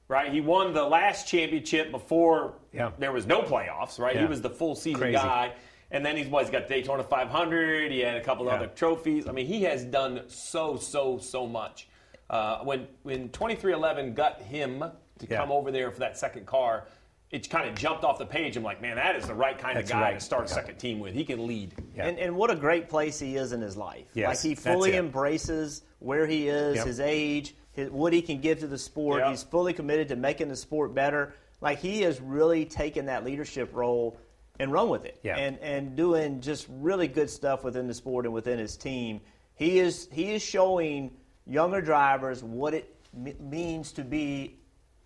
right? 0.08 0.32
He 0.32 0.41
won 0.41 0.74
the 0.74 0.84
last 0.84 1.28
championship 1.28 1.91
before 1.91 2.54
yeah. 2.72 2.91
there 2.98 3.12
was 3.12 3.26
no 3.26 3.41
playoffs, 3.41 4.00
right? 4.00 4.15
Yeah. 4.15 4.22
He 4.22 4.28
was 4.28 4.41
the 4.41 4.50
full 4.50 4.76
season 4.76 5.02
Crazy. 5.02 5.15
guy. 5.15 5.54
And 5.91 6.06
then 6.06 6.17
he's 6.17 6.28
what 6.28 6.43
he's 6.43 6.52
got 6.52 6.67
Daytona 6.67 7.04
500. 7.04 7.91
He 7.91 8.00
had 8.00 8.17
a 8.17 8.23
couple 8.23 8.45
yeah. 8.45 8.54
other 8.56 8.67
trophies. 8.67 9.28
I 9.28 9.32
mean, 9.32 9.45
he 9.45 9.63
has 9.63 9.84
done 9.86 10.23
so 10.28 10.78
so 10.78 11.17
so 11.17 11.47
much. 11.47 11.88
Uh, 12.30 12.60
when 12.60 12.88
when 13.04 13.30
2311 13.30 14.13
got 14.13 14.41
him 14.41 14.80
to 14.80 15.28
yeah. 15.30 15.38
come 15.38 15.52
over 15.52 15.71
there 15.71 15.91
for 15.91 16.00
that 16.00 16.17
second 16.17 16.45
car, 16.45 16.88
it 17.32 17.50
kind 17.50 17.69
of 17.69 17.76
jumped 17.76 18.04
off 18.04 18.19
the 18.19 18.26
page. 18.26 18.56
I'm 18.56 18.63
like, 18.63 18.82
man, 18.82 18.95
that 18.95 19.15
is 19.15 19.28
the 19.28 19.34
right 19.34 19.58
kind 19.58 19.78
That's 19.78 19.89
of 19.89 19.95
guy 19.95 20.02
right. 20.02 20.19
to 20.19 20.26
start 20.26 20.45
a 20.45 20.47
second 20.47 20.78
team 20.78 21.00
with. 21.00 21.13
He 21.13 21.26
can 21.26 21.45
lead. 21.45 21.73
Yeah. 21.95 22.08
And, 22.08 22.17
and 22.19 22.36
what 22.36 22.50
a 22.50 22.56
great 22.56 22.88
place 22.88 23.19
he 23.19 23.36
is 23.36 23.52
in 23.52 23.62
his 23.62 23.76
life. 23.76 24.06
Yes, 24.13 24.28
like 24.28 24.39
he 24.39 24.56
fully 24.56 24.95
embraces 24.95 25.84
where 26.00 26.26
he 26.26 26.47
is, 26.47 26.78
yep. 26.78 26.86
his 26.86 27.00
age, 27.00 27.56
his, 27.71 27.89
what 27.89 28.13
he 28.13 28.21
can 28.21 28.39
give 28.39 28.60
to 28.60 28.67
the 28.67 28.78
sport. 28.78 29.21
Yep. 29.21 29.32
He's 29.32 29.43
fully 29.43 29.73
committed 29.73 30.08
to 30.10 30.15
making 30.15 30.47
the 30.47 30.56
sport 30.56 30.93
better. 30.93 31.34
Like 31.60 31.80
he 31.80 32.02
has 32.02 32.21
really 32.21 32.65
taken 32.65 33.06
that 33.08 33.26
leadership 33.26 33.73
role 33.73 34.17
and 34.60 34.72
run 34.72 34.89
with 34.89 35.06
it. 35.06 35.20
Yeah. 35.24 35.38
And 35.38 35.58
and 35.60 35.96
doing 35.96 36.41
just 36.41 36.67
really 36.70 37.08
good 37.08 37.30
stuff 37.30 37.63
within 37.63 37.88
the 37.88 37.93
sport 37.93 38.26
and 38.26 38.34
within 38.34 38.60
his 38.60 38.78
team. 38.78 39.22
He 39.56 39.80
is 39.80 40.08
he 40.12 40.34
is 40.34 40.41
showing 40.43 41.12
younger 41.46 41.82
drivers 41.82 42.43
what 42.43 42.74
it 42.74 42.96
m- 43.15 43.36
means 43.39 43.91
to 43.93 44.04
be 44.04 44.60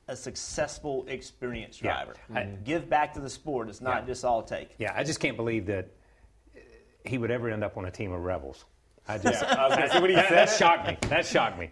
a 0.08 0.16
successful 0.16 1.06
experienced 1.08 1.82
driver. 1.82 2.14
Mm-hmm. 2.24 2.36
Yeah. 2.36 2.46
Give 2.66 2.90
back 2.90 3.14
to 3.14 3.20
the 3.20 3.30
sport. 3.30 3.70
It's 3.70 3.82
not 3.82 4.02
yeah. 4.02 4.08
just 4.08 4.26
all 4.26 4.44
take. 4.44 4.72
Yeah, 4.78 4.94
I 4.96 5.04
just 5.04 5.20
can't 5.20 5.38
believe 5.38 5.68
that 5.68 5.88
he 7.06 7.18
would 7.18 7.32
ever 7.32 7.50
end 7.50 7.64
up 7.64 7.78
on 7.78 7.86
a 7.86 7.92
team 7.92 8.12
of 8.12 8.22
rebels. 8.22 8.66
I 9.08 9.18
just, 9.18 9.42
Yeah, 9.42 9.54
I 9.56 9.68
was 9.68 9.78
gonna 9.78 9.90
say, 9.90 10.00
when 10.00 10.10
he 10.10 10.16
that, 10.18 10.30
said 10.30 10.38
that 10.48 10.58
shocked 10.58 10.88
me. 10.88 10.98
That 11.10 11.26
shocked 11.26 11.60
me. 11.60 11.70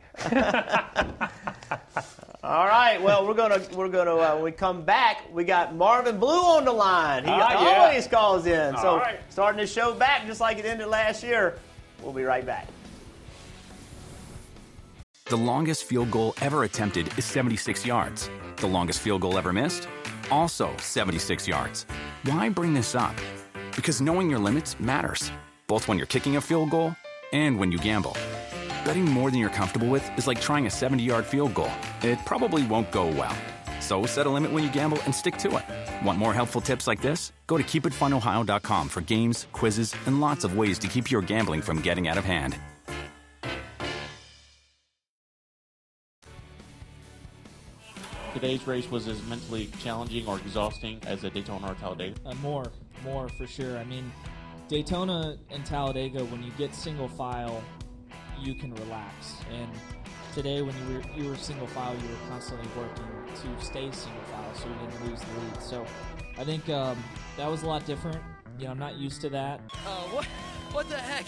All 2.49 2.65
right. 2.65 2.99
Well, 2.99 3.27
we're 3.27 3.35
gonna 3.35 3.61
we're 3.75 3.89
gonna 3.89 4.15
uh, 4.15 4.33
when 4.33 4.43
we 4.45 4.51
come 4.51 4.81
back. 4.81 5.17
We 5.31 5.43
got 5.43 5.75
Marvin 5.75 6.17
Blue 6.19 6.41
on 6.57 6.65
the 6.65 6.71
line. 6.71 7.23
He 7.23 7.29
Ah, 7.29 7.61
yeah. 7.61 7.77
always 7.83 8.07
calls 8.07 8.47
in. 8.47 8.73
All 8.73 8.81
so 8.81 8.97
right. 8.97 9.19
starting 9.29 9.61
the 9.61 9.67
show 9.67 9.93
back 9.93 10.25
just 10.25 10.41
like 10.41 10.57
it 10.57 10.65
ended 10.65 10.87
last 10.87 11.21
year. 11.21 11.59
We'll 12.01 12.11
be 12.11 12.23
right 12.23 12.43
back. 12.43 12.67
The 15.25 15.35
longest 15.37 15.83
field 15.83 16.09
goal 16.09 16.33
ever 16.41 16.63
attempted 16.63 17.15
is 17.19 17.25
76 17.25 17.85
yards. 17.85 18.31
The 18.55 18.65
longest 18.67 19.01
field 19.01 19.21
goal 19.21 19.37
ever 19.37 19.53
missed? 19.53 19.87
Also 20.31 20.75
76 20.77 21.47
yards. 21.47 21.85
Why 22.23 22.49
bring 22.49 22.73
this 22.73 22.95
up? 22.95 23.13
Because 23.75 24.01
knowing 24.01 24.27
your 24.27 24.39
limits 24.39 24.79
matters, 24.79 25.31
both 25.67 25.87
when 25.87 25.99
you're 25.99 26.07
kicking 26.07 26.37
a 26.37 26.41
field 26.41 26.71
goal 26.71 26.95
and 27.31 27.59
when 27.59 27.71
you 27.71 27.77
gamble. 27.77 28.17
Betting 28.85 29.05
more 29.05 29.29
than 29.29 29.39
you're 29.39 29.49
comfortable 29.49 29.87
with 29.87 30.09
is 30.17 30.27
like 30.27 30.39
trying 30.39 30.65
a 30.67 30.69
70 30.69 31.03
yard 31.03 31.25
field 31.25 31.53
goal. 31.53 31.71
It 32.01 32.19
probably 32.25 32.63
won't 32.63 32.91
go 32.91 33.07
well. 33.07 33.35
So 33.79 34.05
set 34.05 34.25
a 34.25 34.29
limit 34.29 34.51
when 34.51 34.63
you 34.63 34.71
gamble 34.71 35.01
and 35.03 35.15
stick 35.15 35.37
to 35.37 35.57
it. 35.57 36.05
Want 36.05 36.19
more 36.19 36.33
helpful 36.33 36.61
tips 36.61 36.85
like 36.85 37.01
this? 37.01 37.33
Go 37.47 37.57
to 37.57 37.63
keepitfunohio.com 37.63 38.89
for 38.89 39.01
games, 39.01 39.47
quizzes, 39.51 39.95
and 40.05 40.21
lots 40.21 40.43
of 40.43 40.57
ways 40.57 40.77
to 40.79 40.87
keep 40.87 41.09
your 41.09 41.21
gambling 41.21 41.61
from 41.61 41.81
getting 41.81 42.07
out 42.07 42.17
of 42.17 42.25
hand. 42.25 42.55
Today's 48.33 48.65
race 48.67 48.89
was 48.91 49.07
as 49.07 49.21
mentally 49.23 49.69
challenging 49.79 50.27
or 50.27 50.37
exhausting 50.37 51.01
as 51.07 51.23
a 51.23 51.29
Daytona 51.29 51.71
or 51.71 51.75
Talladega. 51.75 52.15
Uh, 52.25 52.35
more, 52.35 52.71
more 53.03 53.27
for 53.27 53.47
sure. 53.47 53.77
I 53.77 53.83
mean, 53.83 54.09
Daytona 54.67 55.35
and 55.49 55.65
Talladega, 55.65 56.23
when 56.25 56.43
you 56.43 56.51
get 56.51 56.75
single 56.75 57.07
file, 57.07 57.63
you 58.41 58.55
can 58.55 58.73
relax. 58.75 59.37
And 59.51 59.69
today, 60.33 60.61
when 60.61 60.75
you 60.77 60.95
were 60.95 61.03
you 61.15 61.29
were 61.29 61.35
single 61.35 61.67
file, 61.67 61.95
you 61.95 62.09
were 62.09 62.29
constantly 62.29 62.67
working 62.77 63.05
to 63.35 63.65
stay 63.65 63.91
single 63.91 64.21
file, 64.23 64.53
so 64.55 64.67
you 64.67 64.75
didn't 64.75 65.09
lose 65.09 65.19
the 65.19 65.39
lead. 65.39 65.61
So, 65.61 65.85
I 66.37 66.43
think 66.43 66.69
um, 66.69 67.01
that 67.37 67.49
was 67.49 67.63
a 67.63 67.67
lot 67.67 67.85
different. 67.85 68.19
You 68.57 68.65
know, 68.65 68.71
I'm 68.71 68.79
not 68.79 68.95
used 68.95 69.21
to 69.21 69.29
that. 69.29 69.61
Oh, 69.85 70.09
what, 70.13 70.25
what 70.73 70.89
the 70.89 70.97
heck? 70.97 71.25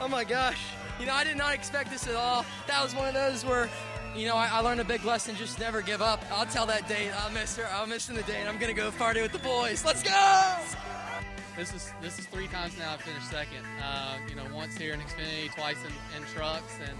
Oh 0.00 0.08
my 0.08 0.24
gosh. 0.24 0.60
You 1.00 1.06
know, 1.06 1.14
I 1.14 1.24
did 1.24 1.36
not 1.36 1.54
expect 1.54 1.90
this 1.90 2.06
at 2.06 2.14
all. 2.14 2.44
That 2.66 2.82
was 2.82 2.94
one 2.94 3.08
of 3.08 3.14
those 3.14 3.44
where, 3.44 3.68
you 4.16 4.26
know, 4.26 4.36
I, 4.36 4.48
I 4.50 4.60
learned 4.60 4.80
a 4.80 4.84
big 4.84 5.04
lesson 5.04 5.34
just 5.36 5.58
never 5.58 5.80
give 5.80 6.02
up. 6.02 6.22
I'll 6.30 6.46
tell 6.46 6.66
that 6.66 6.88
date. 6.88 7.10
I'll 7.20 7.30
miss 7.30 7.56
her. 7.56 7.66
I'm 7.72 7.88
missing 7.88 8.16
the 8.16 8.22
date. 8.22 8.46
I'm 8.46 8.58
to 8.58 8.72
go 8.72 8.90
party 8.92 9.22
with 9.22 9.32
the 9.32 9.38
boys. 9.38 9.84
Let's 9.84 10.02
go! 10.02 10.87
This 11.58 11.74
is 11.74 11.92
this 12.00 12.20
is 12.20 12.26
three 12.26 12.46
times 12.46 12.78
now 12.78 12.92
I've 12.92 13.02
finished 13.02 13.28
second. 13.30 13.64
Uh, 13.82 14.16
you 14.28 14.36
know, 14.36 14.44
once 14.54 14.78
here 14.78 14.94
in 14.94 15.00
Xfinity, 15.00 15.52
twice 15.52 15.76
in, 15.84 16.22
in 16.22 16.28
trucks, 16.28 16.78
and 16.80 16.96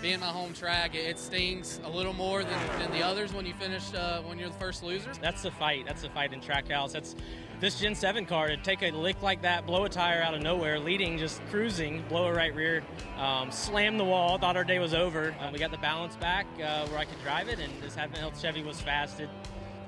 being 0.00 0.20
my 0.20 0.28
home 0.28 0.54
track, 0.54 0.94
it, 0.94 1.04
it 1.04 1.18
stings 1.18 1.82
a 1.84 1.90
little 1.90 2.14
more 2.14 2.42
than, 2.42 2.78
than 2.78 2.90
the 2.92 3.02
others 3.02 3.34
when 3.34 3.44
you 3.44 3.52
finish 3.52 3.92
uh, 3.92 4.22
when 4.22 4.38
you're 4.38 4.48
the 4.48 4.54
first 4.54 4.82
loser. 4.82 5.12
That's 5.20 5.42
the 5.42 5.50
fight. 5.50 5.84
That's 5.86 6.00
the 6.00 6.08
fight 6.08 6.32
in 6.32 6.40
Trackhouse. 6.40 6.92
That's 6.92 7.14
this 7.60 7.78
Gen 7.78 7.94
7 7.94 8.24
car 8.24 8.48
to 8.48 8.56
take 8.56 8.82
a 8.82 8.90
lick 8.90 9.20
like 9.20 9.42
that, 9.42 9.66
blow 9.66 9.84
a 9.84 9.90
tire 9.90 10.22
out 10.22 10.32
of 10.32 10.40
nowhere, 10.40 10.80
leading, 10.80 11.18
just 11.18 11.44
cruising, 11.50 12.02
blow 12.08 12.24
a 12.24 12.32
right 12.32 12.54
rear, 12.54 12.82
um, 13.18 13.52
slam 13.52 13.98
the 13.98 14.04
wall. 14.04 14.38
Thought 14.38 14.56
our 14.56 14.64
day 14.64 14.78
was 14.78 14.94
over. 14.94 15.36
Um, 15.40 15.52
we 15.52 15.58
got 15.58 15.70
the 15.70 15.76
balance 15.76 16.16
back 16.16 16.46
uh, 16.56 16.86
where 16.86 16.98
I 16.98 17.04
could 17.04 17.20
drive 17.22 17.48
it, 17.48 17.58
and 17.58 17.70
this 17.82 17.94
Heaven 17.94 18.18
Hill 18.18 18.32
Chevy 18.40 18.62
was 18.62 18.80
fast. 18.80 19.20
It, 19.20 19.28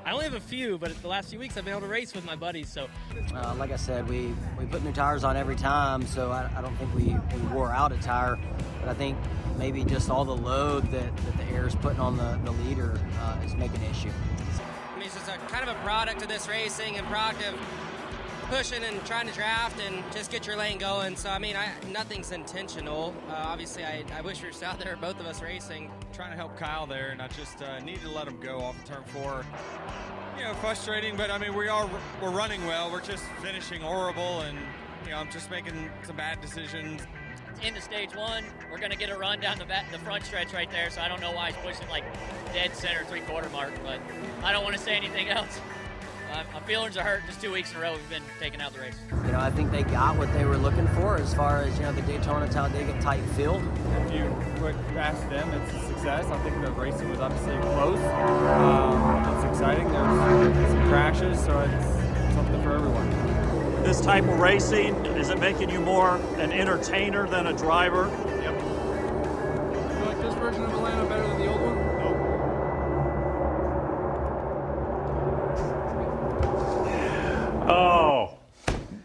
I 0.07 0.13
only 0.13 0.23
have 0.23 0.35
a 0.35 0.41
few, 0.41 0.79
but 0.79 0.95
the 1.03 1.09
last 1.09 1.31
few 1.31 1.41
weeks 1.41 1.57
I've 1.57 1.65
been 1.65 1.73
able 1.73 1.81
to 1.81 1.89
race 1.89 2.15
with 2.15 2.25
my 2.25 2.37
buddies. 2.37 2.69
So 2.69 2.87
Uh, 3.35 3.57
like 3.59 3.73
I 3.73 3.77
said, 3.77 4.09
we, 4.09 4.33
we 4.57 4.65
put 4.65 4.85
new 4.85 4.93
tires 4.93 5.25
on 5.25 5.37
every 5.37 5.57
time, 5.57 6.07
so 6.07 6.31
I, 6.31 6.49
I 6.57 6.63
don't 6.63 6.77
think 6.77 6.95
we, 6.95 7.17
we 7.37 7.47
wore 7.49 7.73
out 7.73 7.91
a 7.91 7.97
tire. 7.97 8.39
But 8.79 8.89
I 8.89 8.95
think 8.95 9.19
maybe 9.59 9.83
just 9.85 10.09
all 10.09 10.25
the 10.25 10.37
load 10.37 10.85
that, 10.93 11.17
that 11.17 11.37
the 11.37 11.45
air 11.47 11.67
is 11.67 11.75
putting 11.75 11.99
on 11.99 12.17
the, 12.17 12.39
the 12.45 12.53
leader 12.53 13.01
uh, 13.21 13.45
is 13.45 13.57
making 13.57 13.83
an 13.83 13.91
issue. 13.91 14.11
I 14.95 14.97
mean, 14.97 15.07
it's 15.07 15.15
just 15.15 15.29
a 15.29 15.39
kind 15.49 15.69
of 15.69 15.75
a 15.75 15.79
product 15.81 16.23
of 16.23 16.29
this 16.29 16.49
racing 16.49 16.97
and 16.99 17.07
product 17.09 17.43
of 17.43 17.59
pushing 18.49 18.85
and 18.85 19.05
trying 19.05 19.27
to 19.27 19.35
draft 19.35 19.81
and 19.81 20.05
just 20.13 20.31
get 20.31 20.47
your 20.47 20.57
lane 20.57 20.79
going. 20.79 21.17
So 21.17 21.29
I 21.31 21.39
mean, 21.39 21.57
I, 21.57 21.73
nothing's 21.91 22.33
intentional. 22.33 23.15
Uh, 23.29 23.35
obviously, 23.35 23.85
I, 23.85 24.05
I 24.15 24.21
wish 24.21 24.43
we 24.43 24.49
were 24.49 24.65
out 24.65 24.79
there, 24.79 24.97
both 24.97 25.19
of 25.21 25.27
us 25.27 25.43
racing. 25.43 25.91
Trying 26.13 26.31
to 26.31 26.37
help 26.37 26.57
Kyle 26.57 26.87
there, 26.87 27.09
and 27.09 27.21
I 27.21 27.29
just 27.29 27.63
uh, 27.63 27.79
needed 27.81 28.03
to 28.03 28.11
let 28.11 28.29
him 28.29 28.39
go 28.41 28.59
off 28.61 28.79
of 28.79 28.85
turn 28.85 29.05
four. 29.07 29.45
You 30.39 30.45
know, 30.45 30.55
frustrating, 30.55 31.17
but 31.17 31.31
I 31.31 31.39
mean, 31.39 31.55
we 31.55 31.69
are 31.69 31.89
we're 32.23 32.31
running 32.31 32.65
well. 32.67 32.91
We're 32.91 33.01
just 33.01 33.25
finishing 33.43 33.81
horrible, 33.81 34.41
and 34.43 34.59
you 35.05 35.11
know, 35.11 35.19
I'm 35.19 35.31
just 35.31 35.51
making 35.51 35.91
some 36.05 36.17
bad 36.17 36.41
decisions. 36.41 37.03
into 37.63 37.81
stage 37.81 38.15
one. 38.15 38.45
We're 38.71 38.79
going 38.79 38.91
to 38.91 38.99
get 38.99 39.11
a 39.11 39.17
run 39.17 39.41
down 39.41 39.59
the 39.59 39.65
back, 39.65 39.91
the 39.91 39.99
front 39.99 40.25
stretch 40.25 40.53
right 40.53 40.71
there, 40.71 40.91
so 40.91 41.01
I 41.01 41.09
don't 41.09 41.21
know 41.21 41.33
why 41.33 41.53
he's 41.53 41.57
pushing 41.65 41.89
like 41.89 42.05
dead 42.53 42.75
center 42.75 43.05
three 43.05 43.21
quarter 43.23 43.49
mark, 43.51 43.73
but 43.83 44.01
I 44.43 44.53
don't 44.53 44.63
want 44.63 44.77
to 44.77 44.83
say 44.83 44.95
anything 44.95 45.29
else. 45.29 45.61
Uh, 46.33 46.43
my 46.53 46.61
feelings 46.61 46.97
are 46.97 47.05
hurt. 47.05 47.23
Just 47.27 47.41
two 47.41 47.53
weeks 47.53 47.71
in 47.71 47.79
a 47.79 47.81
row 47.81 47.93
we've 47.93 48.11
been 48.11 48.23
taking 48.41 48.61
out 48.61 48.73
the 48.73 48.81
race. 48.81 48.97
You 49.25 49.33
know, 49.33 49.41
I 49.41 49.51
think 49.51 49.71
they 49.71 49.85
got 49.85 50.17
what 50.17 50.33
they 50.33 50.45
were 50.45 50.57
looking 50.57 50.87
for 50.89 51.17
as 51.17 51.33
far 51.35 51.63
as, 51.63 51.77
you 51.79 51.85
know, 51.85 51.93
the 51.93 52.03
Daytona 52.03 52.49
Talladega 52.49 53.01
type 53.01 53.25
field. 53.31 53.63
If 54.07 54.13
you 54.13 54.25
would 54.63 54.75
ask 54.97 55.21
them, 55.31 55.49
it's 55.51 55.73
a 55.73 55.87
success. 55.87 56.27
I 56.27 56.39
think 56.43 56.61
the 56.65 56.73
racing 56.73 57.09
was 57.11 57.21
obviously 57.21 57.57
close. 57.59 57.99
Um, 57.99 59.37
it's 59.37 59.45
exciting. 59.45 59.91
There's 59.93 60.71
some 60.71 60.89
crashes, 60.89 61.39
so 61.45 61.59
it's 61.61 62.35
something 62.35 62.63
for 62.63 62.73
everyone. 62.75 63.11
This 63.83 64.01
type 64.01 64.25
of 64.25 64.41
racing, 64.41 64.95
is 65.07 65.29
it 65.29 65.39
making 65.39 65.71
you 65.71 65.81
more 65.81 66.17
an 66.39 66.51
entertainer 66.51 67.29
than 67.29 67.47
a 67.47 67.53
driver? 67.53 68.11
Yep. 68.43 68.61
You 69.99 70.07
like 70.07 70.21
this 70.21 70.35
version 70.35 70.65
of 70.65 70.71
Atlanta 70.71 71.09
better 71.09 71.27
than 71.29 71.39
the 71.39 71.47
old 71.47 71.61
one? 71.61 71.77
Oh, 77.69 78.39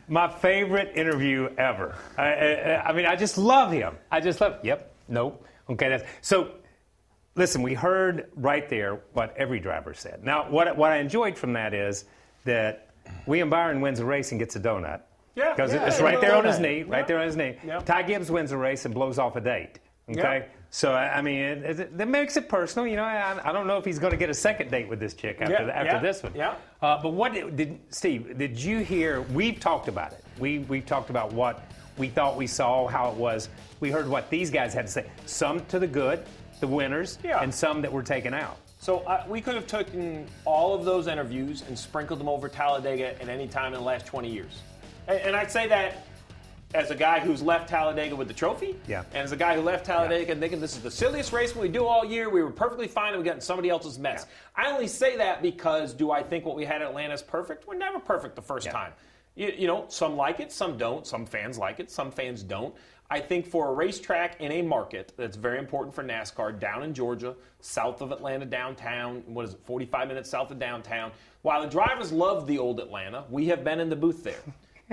my 0.08 0.28
favorite 0.30 0.91
interview 0.95 1.50
ever. 1.58 1.95
I, 2.17 2.24
I, 2.34 2.89
I 2.89 2.93
mean, 2.93 3.06
I 3.06 3.15
just 3.15 3.38
love 3.38 3.71
him. 3.71 3.95
I 4.12 4.19
just 4.19 4.41
love. 4.41 4.60
Yep. 4.63 4.93
Nope. 5.08 5.45
Okay. 5.69 5.89
That's 5.89 6.04
so. 6.21 6.52
Listen, 7.36 7.62
we 7.62 7.74
heard 7.74 8.30
right 8.36 8.67
there 8.67 9.00
what 9.13 9.34
every 9.38 9.60
driver 9.62 9.93
said. 9.93 10.24
Now, 10.24 10.50
what 10.50 10.76
what 10.78 10.91
I 10.91 10.97
enjoyed 10.97 11.38
from 11.38 11.54
that 11.54 11.74
is 11.74 12.06
that 12.43 12.89
William 13.26 13.50
Byron 13.50 13.80
wins 13.82 14.00
a 14.00 14.06
race 14.06 14.32
and 14.32 14.39
gets 14.39 14.56
a 14.58 14.60
donut. 14.60 15.02
Yeah, 15.36 15.54
Because 15.54 15.74
yeah, 15.74 15.86
it's 15.88 16.02
right 16.02 16.19
there 16.19 16.36
on 16.36 16.43
his 16.43 16.60
knee, 16.60 16.84
right 16.84 17.00
Yeah. 17.00 17.06
there 17.06 17.19
on 17.19 17.26
his 17.26 17.38
knee. 17.38 17.56
Ty 17.86 18.04
Gibbs 18.04 18.30
wins 18.30 18.52
a 18.52 18.58
race 18.58 18.84
and 18.84 18.93
blows 18.93 19.17
off 19.17 19.38
a 19.38 19.41
date. 19.41 19.80
Okay. 20.10 20.19
Yeah. 20.45 20.61
So 20.74 20.94
I 20.94 21.22
mean, 21.22 21.36
it, 21.40 21.80
it, 21.82 21.98
that 21.98 22.08
makes 22.08 22.38
it 22.38 22.48
personal. 22.48 22.88
You 22.88 22.96
know, 22.96 23.04
I, 23.04 23.38
I 23.44 23.52
don't 23.52 23.68
know 23.68 23.78
if 23.78 23.84
he's 23.84 24.00
going 24.00 24.12
to 24.12 24.18
get 24.18 24.30
a 24.30 24.34
second 24.34 24.72
date 24.72 24.88
with 24.88 25.02
this 25.02 25.14
chick 25.14 25.42
after 25.42 25.54
Yeah, 25.54 25.64
the, 25.66 25.76
after 25.76 25.92
yeah, 25.94 26.00
this 26.00 26.24
one. 26.24 26.32
yeah. 26.34 26.56
Uh, 26.82 27.02
but 27.02 27.10
what 27.10 27.34
did, 27.34 27.58
did 27.58 27.80
Steve? 27.90 28.38
Did 28.38 28.58
you 28.58 28.80
hear? 28.80 29.22
We've 29.22 29.60
talked 29.60 29.90
about 29.90 30.14
it. 30.14 30.24
We 30.40 30.60
we've 30.60 30.86
talked 30.86 31.10
about 31.10 31.34
what 31.34 31.62
we 31.98 32.08
thought 32.08 32.38
we 32.38 32.48
saw, 32.48 32.88
how 32.88 33.12
it 33.12 33.18
was. 33.18 33.50
We 33.82 33.92
heard 33.92 34.08
what 34.08 34.30
these 34.30 34.50
guys 34.50 34.74
had 34.74 34.86
to 34.88 34.92
say. 34.92 35.06
Some 35.26 35.66
to 35.66 35.78
the 35.78 35.88
good, 35.88 36.24
the 36.62 36.68
winners, 36.68 37.20
Yeah. 37.22 37.42
and 37.44 37.54
some 37.54 37.82
that 37.82 37.92
were 37.92 38.02
taken 38.04 38.34
out. 38.34 38.58
So 38.80 39.00
uh, 39.00 39.26
we 39.28 39.42
could 39.42 39.56
have 39.56 39.68
taken 39.68 40.26
all 40.46 40.74
of 40.74 40.86
those 40.86 41.08
interviews 41.08 41.64
and 41.68 41.78
sprinkled 41.78 42.18
them 42.20 42.30
over 42.30 42.48
Talladega 42.48 43.22
at 43.22 43.28
any 43.28 43.48
time 43.48 43.74
in 43.74 43.80
the 43.80 43.86
last 43.86 44.06
20 44.06 44.32
years. 44.32 44.62
And, 45.10 45.20
and 45.20 45.36
I'd 45.36 45.52
say 45.52 45.68
that 45.68 46.08
as 46.74 46.92
a 46.92 46.96
guy 46.96 47.20
who's 47.20 47.42
left 47.42 47.70
Talladega 47.70 48.16
with 48.16 48.28
the 48.28 48.34
trophy, 48.34 48.76
Yeah. 48.88 49.04
and 49.14 49.24
as 49.24 49.32
a 49.32 49.36
guy 49.38 49.56
who 49.56 49.62
left 49.62 49.86
Talladega 49.86 50.36
thinking 50.36 50.60
this 50.62 50.76
is 50.76 50.82
the 50.82 50.92
silliest 50.92 51.34
race 51.34 51.56
we 51.56 51.68
do 51.68 51.86
all 51.86 52.06
year, 52.06 52.30
we 52.30 52.42
were 52.44 52.52
perfectly 52.52 52.88
fine 52.88 53.14
and 53.14 53.22
we 53.22 53.26
got 53.26 53.36
in 53.36 53.42
somebody 53.42 53.70
else's 53.70 54.00
mess. 54.00 54.26
I 54.56 54.72
only 54.72 54.88
say 54.88 55.18
that 55.18 55.42
because 55.42 55.94
do 55.94 56.12
I 56.12 56.24
think 56.24 56.46
what 56.46 56.56
we 56.56 56.66
had 56.66 56.82
at 56.82 56.88
Atlanta 56.90 57.14
is 57.14 57.22
perfect? 57.22 57.68
We're 57.68 57.76
never 57.78 58.00
perfect 58.00 58.36
the 58.36 58.42
first 58.42 58.70
time. 58.70 58.94
You, 59.36 59.54
you 59.58 59.68
know, 59.68 59.86
some 59.88 60.16
like 60.16 60.40
it, 60.40 60.52
some 60.52 60.78
don't. 60.78 61.06
Some 61.08 61.26
fans 61.26 61.58
like 61.58 61.80
it, 61.80 61.90
some 61.90 62.12
fans 62.12 62.44
don't. 62.44 62.74
I 63.10 63.20
think 63.20 63.46
for 63.46 63.70
a 63.70 63.74
racetrack 63.74 64.40
in 64.40 64.52
a 64.54 64.62
market 64.62 65.14
that's 65.18 65.36
very 65.36 65.60
important 65.60 65.94
for 65.94 66.04
NASCAR 66.04 66.58
down 66.58 66.84
in 66.84 66.94
Georgia, 66.94 67.36
south 67.60 68.02
of 68.02 68.14
Atlanta 68.14 68.46
downtown, 68.46 69.22
what 69.26 69.46
is 69.46 69.54
it, 69.54 69.60
45 69.66 70.08
minutes 70.08 70.30
south 70.30 70.52
of 70.52 70.60
downtown, 70.60 71.12
while 71.42 71.62
the 71.62 71.68
drivers 71.68 72.14
love 72.14 72.48
the 72.48 72.58
old 72.58 72.80
Atlanta, 72.80 73.26
we 73.30 73.48
have 73.48 73.65
been 73.65 73.82
in 73.82 73.90
the 73.90 73.96
booth 73.98 74.24
there. 74.24 74.40